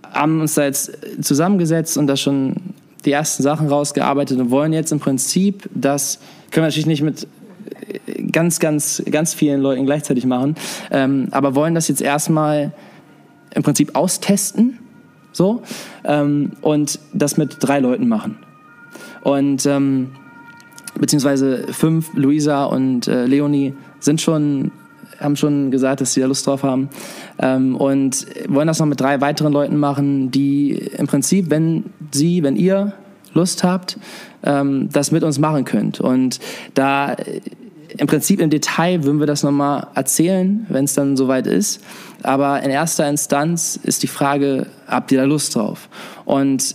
haben 0.03 0.40
uns 0.40 0.55
da 0.55 0.64
jetzt 0.64 0.92
zusammengesetzt 1.20 1.96
und 1.96 2.07
da 2.07 2.16
schon 2.16 2.57
die 3.05 3.12
ersten 3.12 3.42
Sachen 3.42 3.68
rausgearbeitet 3.68 4.38
und 4.38 4.51
wollen 4.51 4.72
jetzt 4.72 4.92
im 4.92 5.01
Prinzip 5.01 5.68
das, 5.74 6.18
können 6.51 6.64
wir 6.64 6.68
natürlich 6.68 6.86
nicht 6.86 7.03
mit 7.03 7.26
ganz, 8.30 8.59
ganz, 8.61 9.03
ganz 9.11 9.34
vielen 9.34 9.61
Leuten 9.61 9.86
gleichzeitig 9.86 10.26
machen, 10.26 10.55
ähm, 10.90 11.28
aber 11.30 11.55
wollen 11.55 11.74
das 11.74 11.88
jetzt 11.88 12.03
erstmal 12.03 12.72
im 13.55 13.62
Prinzip 13.62 13.96
austesten, 13.96 14.78
so, 15.33 15.62
ähm, 16.05 16.53
und 16.61 16.99
das 17.12 17.37
mit 17.37 17.57
drei 17.61 17.81
Leuten 17.81 18.09
machen. 18.09 18.39
Und, 19.22 19.66
ähm, 19.66 20.11
beziehungsweise 20.99 21.66
fünf, 21.72 22.11
Luisa 22.14 22.64
und 22.64 23.07
äh, 23.07 23.26
Leonie 23.26 23.74
sind 24.01 24.20
schon 24.20 24.72
haben 25.20 25.37
schon 25.37 25.70
gesagt, 25.70 26.01
dass 26.01 26.14
sie 26.14 26.20
da 26.20 26.26
Lust 26.26 26.47
drauf 26.47 26.62
haben. 26.62 26.89
Ähm, 27.39 27.76
und 27.76 28.26
wollen 28.49 28.66
das 28.66 28.78
noch 28.78 28.87
mit 28.87 29.01
drei 29.01 29.20
weiteren 29.20 29.53
Leuten 29.53 29.76
machen, 29.76 30.31
die 30.31 30.72
im 30.72 31.07
Prinzip, 31.07 31.51
wenn 31.51 31.85
sie, 32.11 32.43
wenn 32.43 32.57
ihr 32.57 32.95
Lust 33.35 33.62
habt, 33.62 33.99
ähm, 34.43 34.89
das 34.91 35.12
mit 35.12 35.22
uns 35.22 35.39
machen 35.39 35.64
könnt. 35.64 36.01
Und 36.01 36.41
da 36.74 37.16
im 37.99 38.07
Prinzip 38.07 38.41
im 38.41 38.51
Detail 38.51 39.05
würden 39.05 39.20
wir 39.20 39.26
das 39.26 39.43
nochmal 39.43 39.88
erzählen, 39.95 40.66
wenn 40.68 40.84
es 40.84 40.95
dann 40.95 41.16
soweit 41.16 41.47
ist. 41.47 41.82
Aber 42.22 42.62
in 42.62 42.70
erster 42.70 43.09
Instanz 43.09 43.78
ist 43.82 44.03
die 44.03 44.09
Frage, 44.09 44.66
habt 44.86 45.11
ihr 45.12 45.18
da 45.18 45.24
Lust 45.24 45.55
drauf? 45.55 45.88
Und 46.24 46.74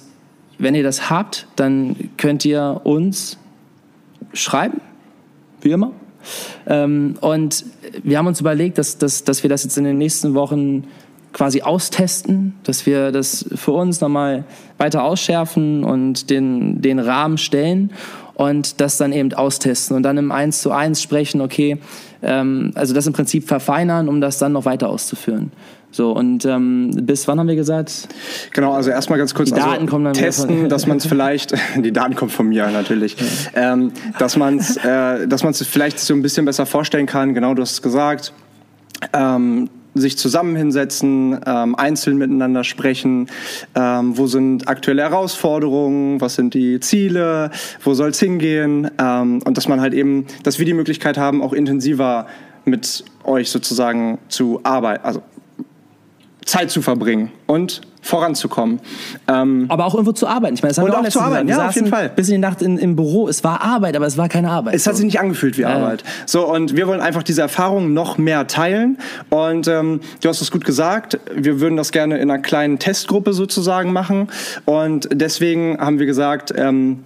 wenn 0.58 0.76
ihr 0.76 0.84
das 0.84 1.10
habt, 1.10 1.48
dann 1.56 1.96
könnt 2.18 2.46
ihr 2.46 2.82
uns 2.84 3.38
schreiben, 4.34 4.82
wie 5.62 5.72
immer. 5.72 5.92
Ähm, 6.66 7.16
und 7.22 7.66
wir 8.04 8.18
haben 8.18 8.28
uns 8.28 8.42
überlegt, 8.42 8.78
dass, 8.78 8.98
dass, 8.98 9.24
dass 9.24 9.44
wir 9.44 9.50
das 9.50 9.64
jetzt 9.64 9.78
in 9.78 9.84
den 9.84 9.98
nächsten 9.98 10.34
Wochen 10.34 10.86
quasi 11.34 11.62
austesten, 11.62 12.56
dass 12.64 12.86
wir 12.86 13.12
das 13.12 13.46
für 13.56 13.74
uns 13.74 14.00
nochmal 14.00 14.46
weiter 14.78 15.04
ausschärfen 15.04 15.84
und 15.84 16.30
den, 16.30 16.82
den 16.82 16.98
Rahmen 16.98 17.38
stellen 17.38 17.92
und 18.36 18.80
das 18.82 18.98
dann 18.98 19.12
eben 19.12 19.34
austesten 19.34 19.96
und 19.96 20.04
dann 20.04 20.18
im 20.18 20.32
Eins 20.32 20.62
zu 20.62 20.72
eins 20.72 21.02
sprechen, 21.02 21.42
okay, 21.42 21.78
ähm, 22.22 22.72
also 22.76 22.94
das 22.94 23.08
im 23.08 23.14
Prinzip 23.14 23.48
verfeinern, 23.48 24.08
um 24.08 24.22
das 24.22 24.38
dann 24.38 24.52
noch 24.52 24.66
weiter 24.66 24.90
auszuführen. 24.90 25.52
So, 25.92 26.12
und 26.12 26.44
ähm, 26.44 26.92
bis 27.04 27.26
wann 27.26 27.40
haben 27.40 27.48
wir 27.48 27.56
gesagt? 27.56 28.10
Genau, 28.52 28.74
also 28.74 28.90
erstmal 28.90 29.18
ganz 29.18 29.34
kurz 29.34 29.50
Die 29.50 29.56
Daten 29.56 29.70
also 29.70 29.86
kommen 29.86 30.04
dann 30.04 30.14
testen, 30.14 30.68
dass 30.68 30.88
man 30.88 30.98
es 30.98 31.06
vielleicht, 31.06 31.54
die 31.78 31.94
Daten 31.94 32.16
kommen 32.16 32.32
von 32.32 32.50
mir 32.50 32.70
natürlich, 32.70 33.16
ähm, 33.56 33.94
dass 34.20 34.36
man 34.36 34.58
es 34.58 34.76
äh, 34.76 35.26
dass 35.26 35.44
man's 35.44 35.66
vielleicht 35.66 36.00
so 36.00 36.14
ein 36.14 36.22
bisschen 36.22 36.44
besser 36.44 36.66
vorstellen 36.66 37.06
kann, 37.06 37.34
genau 37.34 37.54
du 37.54 37.62
hast 37.62 37.72
es 37.72 37.82
gesagt, 37.82 38.34
ähm, 39.14 39.70
sich 39.96 40.18
zusammen 40.18 40.56
hinsetzen, 40.56 41.40
ähm, 41.46 41.76
einzeln 41.76 42.18
miteinander 42.18 42.64
sprechen, 42.64 43.30
ähm, 43.76 44.18
wo 44.18 44.28
sind 44.28 44.68
aktuelle 44.68 45.02
Herausforderungen, 45.02 46.22
was 46.22 46.36
sind 46.36 46.54
die 46.54 46.80
Ziele, 46.80 47.52
wo 47.84 47.94
soll 47.94 48.10
es 48.10 48.20
hingehen? 48.20 48.92
Ähm, 49.00 49.42
und 49.44 49.58
dass 49.58 49.68
man 49.68 49.82
halt 49.82 49.94
eben, 49.94 50.26
dass 50.44 50.60
wir 50.60 50.66
die 50.66 50.74
Möglichkeit 50.74 51.18
haben, 51.18 51.42
auch 51.42 51.54
intensiver 51.54 52.28
mit 52.66 53.04
euch 53.24 53.50
sozusagen 53.50 54.20
zu 54.28 54.60
arbeiten, 54.64 55.06
also 55.06 55.22
Zeit 56.46 56.70
zu 56.72 56.82
verbringen 56.82 57.32
und 57.48 57.82
voranzukommen. 58.02 58.80
Ähm, 59.28 59.66
Aber 59.68 59.86
auch 59.86 59.96
irgendwo 59.96 60.12
zu 60.12 60.28
arbeiten. 60.28 60.54
Ich 60.54 60.62
meine, 60.62 60.70
das 60.70 60.78
haben 60.78 60.86
Und 60.86 60.92
wir 60.92 61.00
auch 61.00 61.04
letztens 61.04 61.24
zu 61.24 61.28
arbeiten, 61.28 61.48
ja, 61.48 61.68
auf 61.68 61.74
jeden 61.74 61.88
Fall. 61.88 62.10
Bis 62.10 62.28
in 62.30 62.36
die 62.36 62.40
Nacht 62.40 62.62
in, 62.62 62.78
im 62.78 62.96
Büro. 62.96 63.28
Es 63.28 63.44
war 63.44 63.62
Arbeit, 63.62 63.96
aber 63.96 64.06
es 64.06 64.16
war 64.16 64.30
keine 64.30 64.52
Arbeit. 64.52 64.76
Es 64.76 64.86
hat 64.86 64.94
So. 64.94 64.98
sich 64.98 65.06
nicht 65.08 65.20
angefühlt 65.20 65.58
wie 65.58 65.66
Arbeit. 65.66 66.04
So, 66.28 66.48
und 66.48 66.76
wir 66.76 66.88
wollen 66.88 67.02
einfach 67.02 67.24
diese 67.24 67.42
Erfahrung 67.42 67.94
noch 67.94 68.20
mehr 68.20 68.46
teilen. 68.46 69.00
Und 69.32 69.68
ähm, 69.68 70.02
du 70.22 70.30
hast 70.30 70.40
es 70.42 70.52
gut 70.52 70.66
gesagt, 70.66 71.20
wir 71.34 71.60
würden 71.60 71.78
das 71.78 71.92
gerne 71.92 72.18
in 72.20 72.30
einer 72.30 72.40
kleinen 72.42 72.78
Testgruppe 72.78 73.34
sozusagen 73.34 73.92
machen. 73.92 74.28
Und 74.66 75.10
deswegen 75.12 75.80
haben 75.80 75.98
wir 75.98 76.06
gesagt, 76.06 76.54
ähm, 76.56 77.04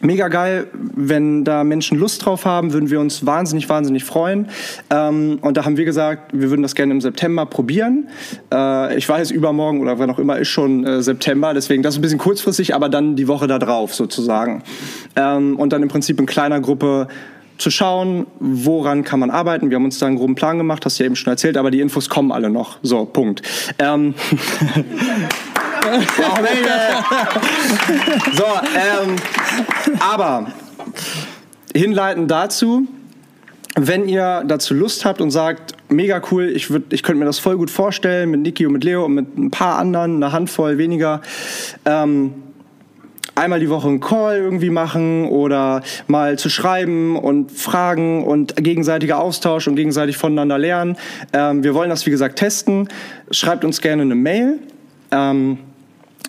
Mega 0.00 0.28
geil, 0.28 0.66
wenn 0.72 1.44
da 1.44 1.64
Menschen 1.64 1.98
Lust 1.98 2.24
drauf 2.26 2.44
haben, 2.44 2.72
würden 2.72 2.90
wir 2.90 3.00
uns 3.00 3.24
wahnsinnig, 3.24 3.68
wahnsinnig 3.68 4.04
freuen. 4.04 4.48
Ähm, 4.90 5.38
und 5.40 5.56
da 5.56 5.64
haben 5.64 5.76
wir 5.76 5.84
gesagt, 5.84 6.32
wir 6.32 6.50
würden 6.50 6.62
das 6.62 6.74
gerne 6.74 6.92
im 6.92 7.00
September 7.00 7.46
probieren. 7.46 8.08
Äh, 8.52 8.98
ich 8.98 9.08
weiß, 9.08 9.30
übermorgen 9.30 9.80
oder 9.80 9.98
wann 9.98 10.10
auch 10.10 10.18
immer 10.18 10.38
ist 10.38 10.48
schon 10.48 10.84
äh, 10.84 11.02
September, 11.02 11.54
deswegen 11.54 11.82
das 11.82 11.94
ist 11.94 11.98
ein 11.98 12.02
bisschen 12.02 12.18
kurzfristig, 12.18 12.74
aber 12.74 12.88
dann 12.88 13.16
die 13.16 13.28
Woche 13.28 13.46
da 13.46 13.58
drauf 13.58 13.94
sozusagen. 13.94 14.62
Ähm, 15.16 15.56
und 15.56 15.72
dann 15.72 15.82
im 15.82 15.88
Prinzip 15.88 16.18
in 16.18 16.26
kleiner 16.26 16.60
Gruppe 16.60 17.08
zu 17.58 17.70
schauen, 17.70 18.26
woran 18.40 19.04
kann 19.04 19.20
man 19.20 19.30
arbeiten. 19.30 19.70
Wir 19.70 19.76
haben 19.76 19.84
uns 19.84 19.98
da 19.98 20.06
einen 20.06 20.16
groben 20.16 20.34
Plan 20.34 20.58
gemacht, 20.58 20.84
hast 20.84 20.98
du 20.98 21.04
ja 21.04 21.06
eben 21.06 21.16
schon 21.16 21.30
erzählt, 21.30 21.56
aber 21.56 21.70
die 21.70 21.80
Infos 21.80 22.08
kommen 22.08 22.32
alle 22.32 22.50
noch. 22.50 22.78
So, 22.82 23.04
Punkt. 23.04 23.42
Ähm, 23.78 24.14
Nee. 25.84 26.64
So, 28.34 28.44
ähm, 28.44 29.16
aber 30.00 30.46
hinleitend 31.74 32.30
dazu, 32.30 32.86
wenn 33.76 34.08
ihr 34.08 34.44
dazu 34.46 34.74
Lust 34.74 35.04
habt 35.04 35.20
und 35.20 35.30
sagt, 35.30 35.74
mega 35.88 36.22
cool, 36.30 36.48
ich, 36.48 36.70
ich 36.90 37.02
könnte 37.02 37.18
mir 37.18 37.24
das 37.24 37.38
voll 37.38 37.56
gut 37.56 37.70
vorstellen 37.70 38.30
mit 38.30 38.40
Niki 38.40 38.66
und 38.66 38.72
mit 38.72 38.84
Leo 38.84 39.04
und 39.04 39.14
mit 39.14 39.36
ein 39.36 39.50
paar 39.50 39.78
anderen, 39.78 40.16
eine 40.16 40.32
Handvoll 40.32 40.78
weniger, 40.78 41.20
ähm, 41.84 42.34
einmal 43.34 43.58
die 43.58 43.68
Woche 43.68 43.88
einen 43.88 44.00
Call 44.00 44.36
irgendwie 44.36 44.70
machen 44.70 45.26
oder 45.26 45.82
mal 46.06 46.38
zu 46.38 46.48
schreiben 46.48 47.16
und 47.16 47.50
fragen 47.50 48.24
und 48.24 48.56
gegenseitiger 48.56 49.18
Austausch 49.18 49.66
und 49.66 49.74
gegenseitig 49.74 50.16
voneinander 50.16 50.58
lernen. 50.58 50.96
Ähm, 51.32 51.64
wir 51.64 51.74
wollen 51.74 51.90
das, 51.90 52.06
wie 52.06 52.10
gesagt, 52.10 52.38
testen. 52.38 52.88
Schreibt 53.32 53.64
uns 53.64 53.80
gerne 53.80 54.02
eine 54.02 54.14
Mail. 54.14 54.60
Ähm, 55.10 55.58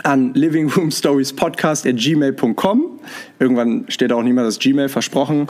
an 0.03 0.33
livingroomstoriespodcast.gmail.com. 0.33 2.99
Irgendwann 3.39 3.85
steht 3.87 4.11
auch 4.11 4.23
mehr 4.33 4.43
das 4.43 4.59
Gmail, 4.59 4.89
versprochen. 4.89 5.47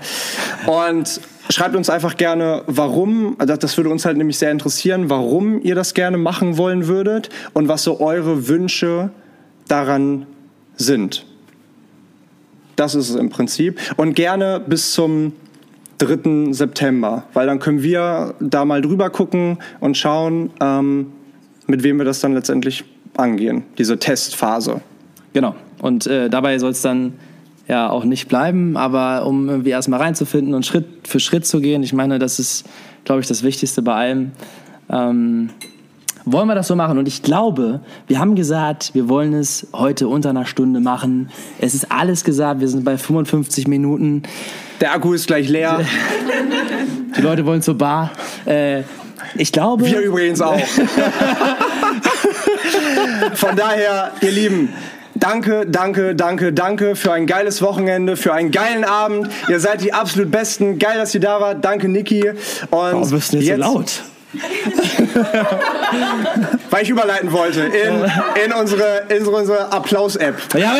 Und 0.65 1.19
schreibt 1.49 1.75
uns 1.75 1.89
einfach 1.89 2.17
gerne, 2.17 2.63
warum, 2.67 3.35
das 3.39 3.59
das 3.59 3.77
würde 3.77 3.89
uns 3.89 4.05
halt 4.05 4.17
nämlich 4.17 4.37
sehr 4.37 4.51
interessieren, 4.51 5.09
warum 5.09 5.61
ihr 5.61 5.75
das 5.75 5.93
gerne 5.93 6.17
machen 6.17 6.57
wollen 6.57 6.87
würdet 6.87 7.29
und 7.53 7.67
was 7.67 7.83
so 7.83 7.99
eure 7.99 8.47
Wünsche 8.47 9.11
daran 9.67 10.25
sind. 10.75 11.25
Das 12.75 12.95
ist 12.95 13.09
es 13.09 13.15
im 13.15 13.29
Prinzip. 13.29 13.79
Und 13.97 14.15
gerne 14.15 14.59
bis 14.59 14.91
zum 14.91 15.33
3. 15.99 16.51
September, 16.51 17.23
weil 17.33 17.47
dann 17.47 17.59
können 17.59 17.81
wir 17.81 18.35
da 18.41 18.65
mal 18.65 18.81
drüber 18.81 19.09
gucken 19.09 19.59
und 19.79 19.97
schauen, 19.97 20.49
ähm, 20.59 21.13
mit 21.67 21.83
wem 21.83 21.97
wir 21.97 22.05
das 22.05 22.19
dann 22.19 22.33
letztendlich 22.33 22.83
angehen, 23.15 23.63
diese 23.77 23.97
Testphase. 23.97 24.81
Genau. 25.33 25.55
Und 25.81 26.07
äh, 26.07 26.29
dabei 26.29 26.57
soll 26.59 26.71
es 26.71 26.81
dann 26.81 27.13
ja 27.67 27.89
auch 27.89 28.03
nicht 28.03 28.27
bleiben, 28.27 28.77
aber 28.77 29.25
um 29.25 29.49
irgendwie 29.49 29.71
erstmal 29.71 30.01
reinzufinden 30.01 30.53
und 30.53 30.65
Schritt 30.65 30.85
für 31.07 31.19
Schritt 31.19 31.45
zu 31.45 31.61
gehen, 31.61 31.83
ich 31.83 31.93
meine, 31.93 32.19
das 32.19 32.39
ist, 32.39 32.65
glaube 33.03 33.21
ich, 33.21 33.27
das 33.27 33.43
Wichtigste 33.43 33.81
bei 33.81 33.93
allem. 33.93 34.31
Ähm, 34.89 35.49
wollen 36.25 36.47
wir 36.47 36.55
das 36.55 36.67
so 36.67 36.75
machen? 36.75 36.97
Und 36.97 37.07
ich 37.07 37.21
glaube, 37.21 37.81
wir 38.07 38.19
haben 38.19 38.35
gesagt, 38.35 38.95
wir 38.95 39.09
wollen 39.09 39.33
es 39.33 39.67
heute 39.73 40.07
unter 40.07 40.31
einer 40.31 40.45
Stunde 40.45 40.79
machen. 40.79 41.29
Es 41.59 41.75
ist 41.75 41.91
alles 41.91 42.23
gesagt, 42.23 42.61
wir 42.61 42.67
sind 42.67 42.83
bei 42.83 42.97
55 42.97 43.67
Minuten. 43.67 44.23
Der 44.81 44.93
Akku 44.93 45.13
ist 45.13 45.27
gleich 45.27 45.47
leer. 45.49 45.81
Die 47.15 47.21
Leute 47.21 47.45
wollen 47.45 47.61
zur 47.61 47.77
Bar. 47.77 48.11
Äh, 48.45 48.81
ich 49.35 49.51
glaube. 49.51 49.85
Wir 49.85 49.99
übrigens 49.99 50.41
auch. 50.41 50.59
Von 53.35 53.55
daher, 53.55 54.11
ihr 54.21 54.31
Lieben, 54.31 54.73
danke, 55.15 55.65
danke, 55.67 56.15
danke, 56.15 56.53
danke 56.53 56.95
für 56.95 57.13
ein 57.13 57.27
geiles 57.27 57.61
Wochenende, 57.61 58.17
für 58.17 58.33
einen 58.33 58.51
geilen 58.51 58.83
Abend. 58.83 59.29
Ihr 59.47 59.59
seid 59.59 59.81
die 59.81 59.93
absolut 59.93 60.31
Besten. 60.31 60.79
Geil, 60.79 60.97
dass 60.97 61.13
ihr 61.13 61.21
da 61.21 61.39
wart. 61.41 61.63
Danke, 61.63 61.87
Niki. 61.87 62.29
Und 62.29 62.37
Warum 62.71 63.09
bist 63.09 63.33
du 63.33 63.37
jetzt, 63.37 63.55
so 63.55 63.61
laut? 63.61 63.91
Weil 66.69 66.83
ich 66.83 66.89
überleiten 66.89 67.31
wollte 67.31 67.61
in, 67.61 68.03
in 68.43 68.51
unsere, 68.53 69.03
in 69.09 69.25
unsere 69.25 69.71
Applaus-App. 69.71 70.35
Ja, 70.55 70.75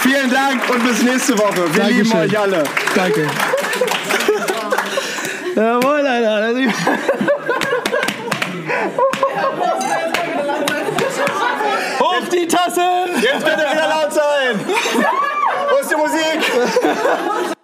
Vielen 0.00 0.30
Dank 0.30 0.70
und 0.70 0.84
bis 0.86 1.02
nächste 1.02 1.38
Woche. 1.38 1.72
Wir 1.74 1.82
Dankeschön. 1.82 2.04
lieben 2.04 2.12
euch 2.18 2.38
alle. 2.38 2.64
danke. 2.94 3.26
Jawohl, 5.58 6.06
Alter. 6.06 6.54
Hoch 11.98 12.28
die 12.32 12.46
Tassen! 12.46 13.20
Jetzt 13.20 13.44
könnt 13.44 13.58
ihr 13.58 13.72
wieder 13.72 13.88
laut 13.88 14.12
sein. 14.12 14.60
Wo 15.68 15.78
ist 15.80 15.90
die 15.90 15.96
Musik? 15.96 17.56